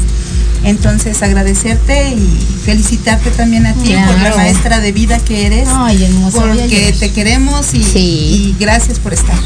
Entonces 0.64 1.22
agradecerte 1.22 2.10
y 2.10 2.38
felicitarte 2.64 3.30
también 3.30 3.66
a 3.66 3.74
ti 3.74 3.94
por 4.06 4.20
la 4.20 4.34
maestra 4.36 4.80
de 4.80 4.92
vida 4.92 5.18
que 5.18 5.46
eres, 5.46 5.68
Ay, 5.70 6.04
hermosa. 6.04 6.38
porque 6.40 6.94
te 6.98 7.10
queremos 7.12 7.74
y, 7.74 7.82
Sí. 7.82 7.98
y 7.98 8.56
gracias 8.60 8.98
por 9.00 9.12
estar. 9.12 9.36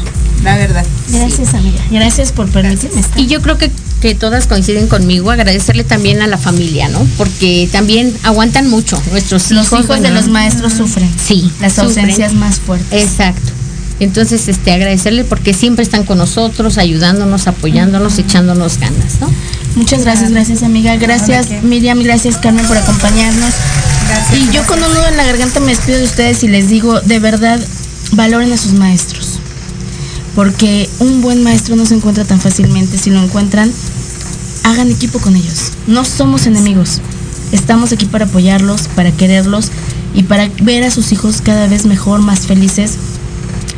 La 0.43 0.55
verdad. 0.57 0.85
Gracias, 1.09 1.53
amiga. 1.53 1.79
Gracias 1.91 2.31
por 2.31 2.49
permitirme 2.49 2.99
estar. 3.01 3.19
Y 3.19 3.27
yo 3.27 3.41
creo 3.41 3.57
que, 3.57 3.71
que 4.01 4.15
todas 4.15 4.47
coinciden 4.47 4.87
conmigo, 4.87 5.31
agradecerle 5.31 5.83
también 5.83 6.21
a 6.21 6.27
la 6.27 6.37
familia, 6.37 6.87
¿no? 6.89 7.05
Porque 7.17 7.67
también 7.71 8.13
aguantan 8.23 8.69
mucho 8.69 9.01
nuestros 9.11 9.51
Los 9.51 9.67
hijos. 9.67 9.85
hijos 9.85 10.01
de 10.01 10.11
los 10.11 10.27
maestros 10.27 10.73
sufren. 10.73 11.09
Sí, 11.17 11.51
Las 11.59 11.73
sufren. 11.73 11.89
ausencias 12.05 12.33
más 12.33 12.59
fuertes. 12.59 13.03
Exacto. 13.03 13.51
Entonces, 13.99 14.47
este, 14.47 14.71
agradecerle 14.71 15.23
porque 15.23 15.55
siempre 15.55 15.81
están 15.83 16.03
con 16.03 16.19
nosotros, 16.19 16.77
ayudándonos, 16.77 17.47
apoyándonos, 17.47 18.19
echándonos 18.19 18.77
ganas, 18.77 19.19
¿no? 19.19 19.31
Muchas 19.75 20.03
gracias, 20.03 20.31
gracias 20.31 20.61
amiga. 20.61 20.95
Gracias? 20.97 21.47
Miriam, 21.63 22.01
gracias 22.03 22.37
Carmen 22.37 22.65
por 22.67 22.77
acompañarnos. 22.77 23.53
Gracias. 24.07 24.39
Y 24.39 24.51
yo 24.55 24.63
con 24.67 24.81
un 24.83 24.89
nudo 24.93 25.07
en 25.07 25.17
la 25.17 25.25
garganta 25.25 25.59
me 25.59 25.71
despido 25.71 25.97
de 25.97 26.05
ustedes 26.05 26.43
y 26.43 26.47
les 26.47 26.69
digo, 26.69 27.01
de 27.01 27.19
verdad, 27.19 27.59
valoren 28.11 28.53
a 28.53 28.57
sus 28.57 28.73
maestros. 28.73 29.26
Porque 30.37 30.87
un 30.99 31.23
buen 31.23 31.41
maestro 31.41 31.75
no 31.75 31.87
se 31.87 31.95
encuentra 31.95 32.23
tan 32.23 32.39
fácilmente. 32.39 32.99
Si 32.99 33.09
lo 33.09 33.19
encuentran, 33.19 33.71
hagan 34.65 34.91
equipo 34.91 35.17
con 35.17 35.35
ellos. 35.35 35.71
No 35.87 36.05
somos 36.05 36.45
enemigos. 36.45 37.01
Estamos 37.51 37.91
aquí 37.91 38.05
para 38.05 38.25
apoyarlos, 38.25 38.87
para 38.89 39.11
quererlos 39.11 39.71
y 40.13 40.23
para 40.23 40.47
ver 40.61 40.83
a 40.83 40.91
sus 40.91 41.11
hijos 41.11 41.41
cada 41.41 41.65
vez 41.65 41.87
mejor, 41.87 42.19
más 42.19 42.45
felices. 42.45 42.99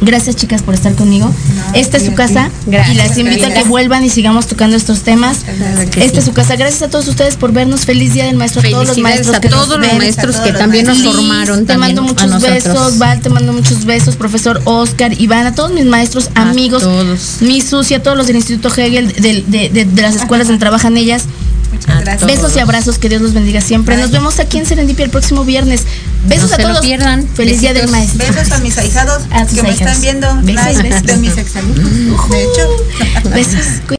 Gracias 0.02 0.36
chicas 0.36 0.62
por 0.64 0.74
estar 0.74 0.94
conmigo. 0.96 1.30
Esta 1.74 1.98
es 1.98 2.06
su 2.06 2.14
casa 2.14 2.50
Gracias, 2.66 2.96
y 2.96 2.98
las 2.98 3.18
invito 3.18 3.46
a 3.48 3.52
que 3.52 3.64
vuelvan 3.64 4.04
y 4.06 4.10
sigamos 4.10 4.48
tocando 4.48 4.78
estos 4.78 5.02
temas. 5.02 5.40
Claro 5.40 5.82
Esta 5.82 6.02
sí. 6.02 6.18
es 6.20 6.26
su 6.26 6.34
casa. 6.34 6.56
Gracias 6.56 6.82
a 6.84 6.90
todos 6.90 7.08
ustedes 7.08 7.36
por 7.36 7.52
vernos. 7.52 7.82
Feliz 7.86 8.14
Día 8.14 8.26
del 8.26 8.36
Maestro 8.38 8.62
a 8.62 8.70
todos 8.70 8.88
los 8.88 8.98
maestros 8.98 9.36
a 9.36 9.42
que 9.42 9.50
todos 9.50 9.68
los 9.68 9.80
ven. 9.82 9.98
maestros 9.98 10.38
a 10.38 10.44
que 10.44 10.54
también 10.54 10.86
nos 10.86 11.02
formaron. 11.04 11.66
te 11.66 11.78
mando 11.78 12.02
a 12.02 12.06
muchos 12.06 12.42
besos, 12.42 12.98
Val, 12.98 13.20
te 13.22 13.30
mando 13.30 13.52
muchos 13.54 13.86
besos, 13.86 14.16
profesor 14.16 14.62
Oscar, 14.66 15.20
Iván, 15.20 15.46
a 15.48 15.54
todos 15.56 15.72
mis 15.74 15.86
maestros, 15.86 16.30
A 16.36 16.44
amigos, 16.50 16.84
todos. 16.84 17.38
mi 17.42 17.62
sucia, 17.62 17.98
a 17.98 18.04
todos 18.04 18.16
los 18.18 18.28
del 18.28 18.38
Instituto 18.38 18.70
Hegel, 18.76 19.08
de, 19.14 19.44
de- 19.48 19.70
de- 19.70 19.86
de 19.86 20.02
las 20.02 20.16
escuelas 20.16 20.48
donde 20.48 20.60
trabajan 20.60 20.96
ellas. 20.98 21.24
Muchas 21.80 21.96
A 21.96 22.00
gracias. 22.02 22.20
todos. 22.22 22.36
Besos 22.36 22.56
y 22.56 22.60
abrazos, 22.60 22.98
que 23.00 23.10
Dios 23.10 23.22
los 23.22 23.34
bendiga 23.34 23.62
siempre. 23.62 23.98
Nos 23.98 24.12
vemos 24.12 24.40
aquí 24.40 24.58
en 24.58 24.66
Serendipia 24.66 25.06
el 25.06 25.12
próximo 25.12 25.44
viernes. 25.46 25.86
Besos 26.26 26.50
No 26.50 26.54
a 26.54 26.58
se 26.58 26.62
lo 26.64 26.70
todos. 26.70 26.82
pierdan. 26.86 27.28
Feliz 27.28 27.62
Día 27.62 27.74
del 27.74 27.84
Besitos. 27.88 27.92
Maestro. 28.20 28.28
Besos 28.42 28.52
a 28.52 28.58
mis 28.60 28.78
ahijados 28.78 29.24
A 29.32 29.46
que 29.46 29.64
me 29.64 29.70
están 29.72 30.02
viendo. 30.02 30.36
Besos, 30.42 30.84
besos. 30.84 31.04
De 31.04 31.18
mis 31.18 31.38
exalumnos. 31.38 32.30
De 32.30 32.44
hecho. 32.44 33.30
Besos. 33.34 33.99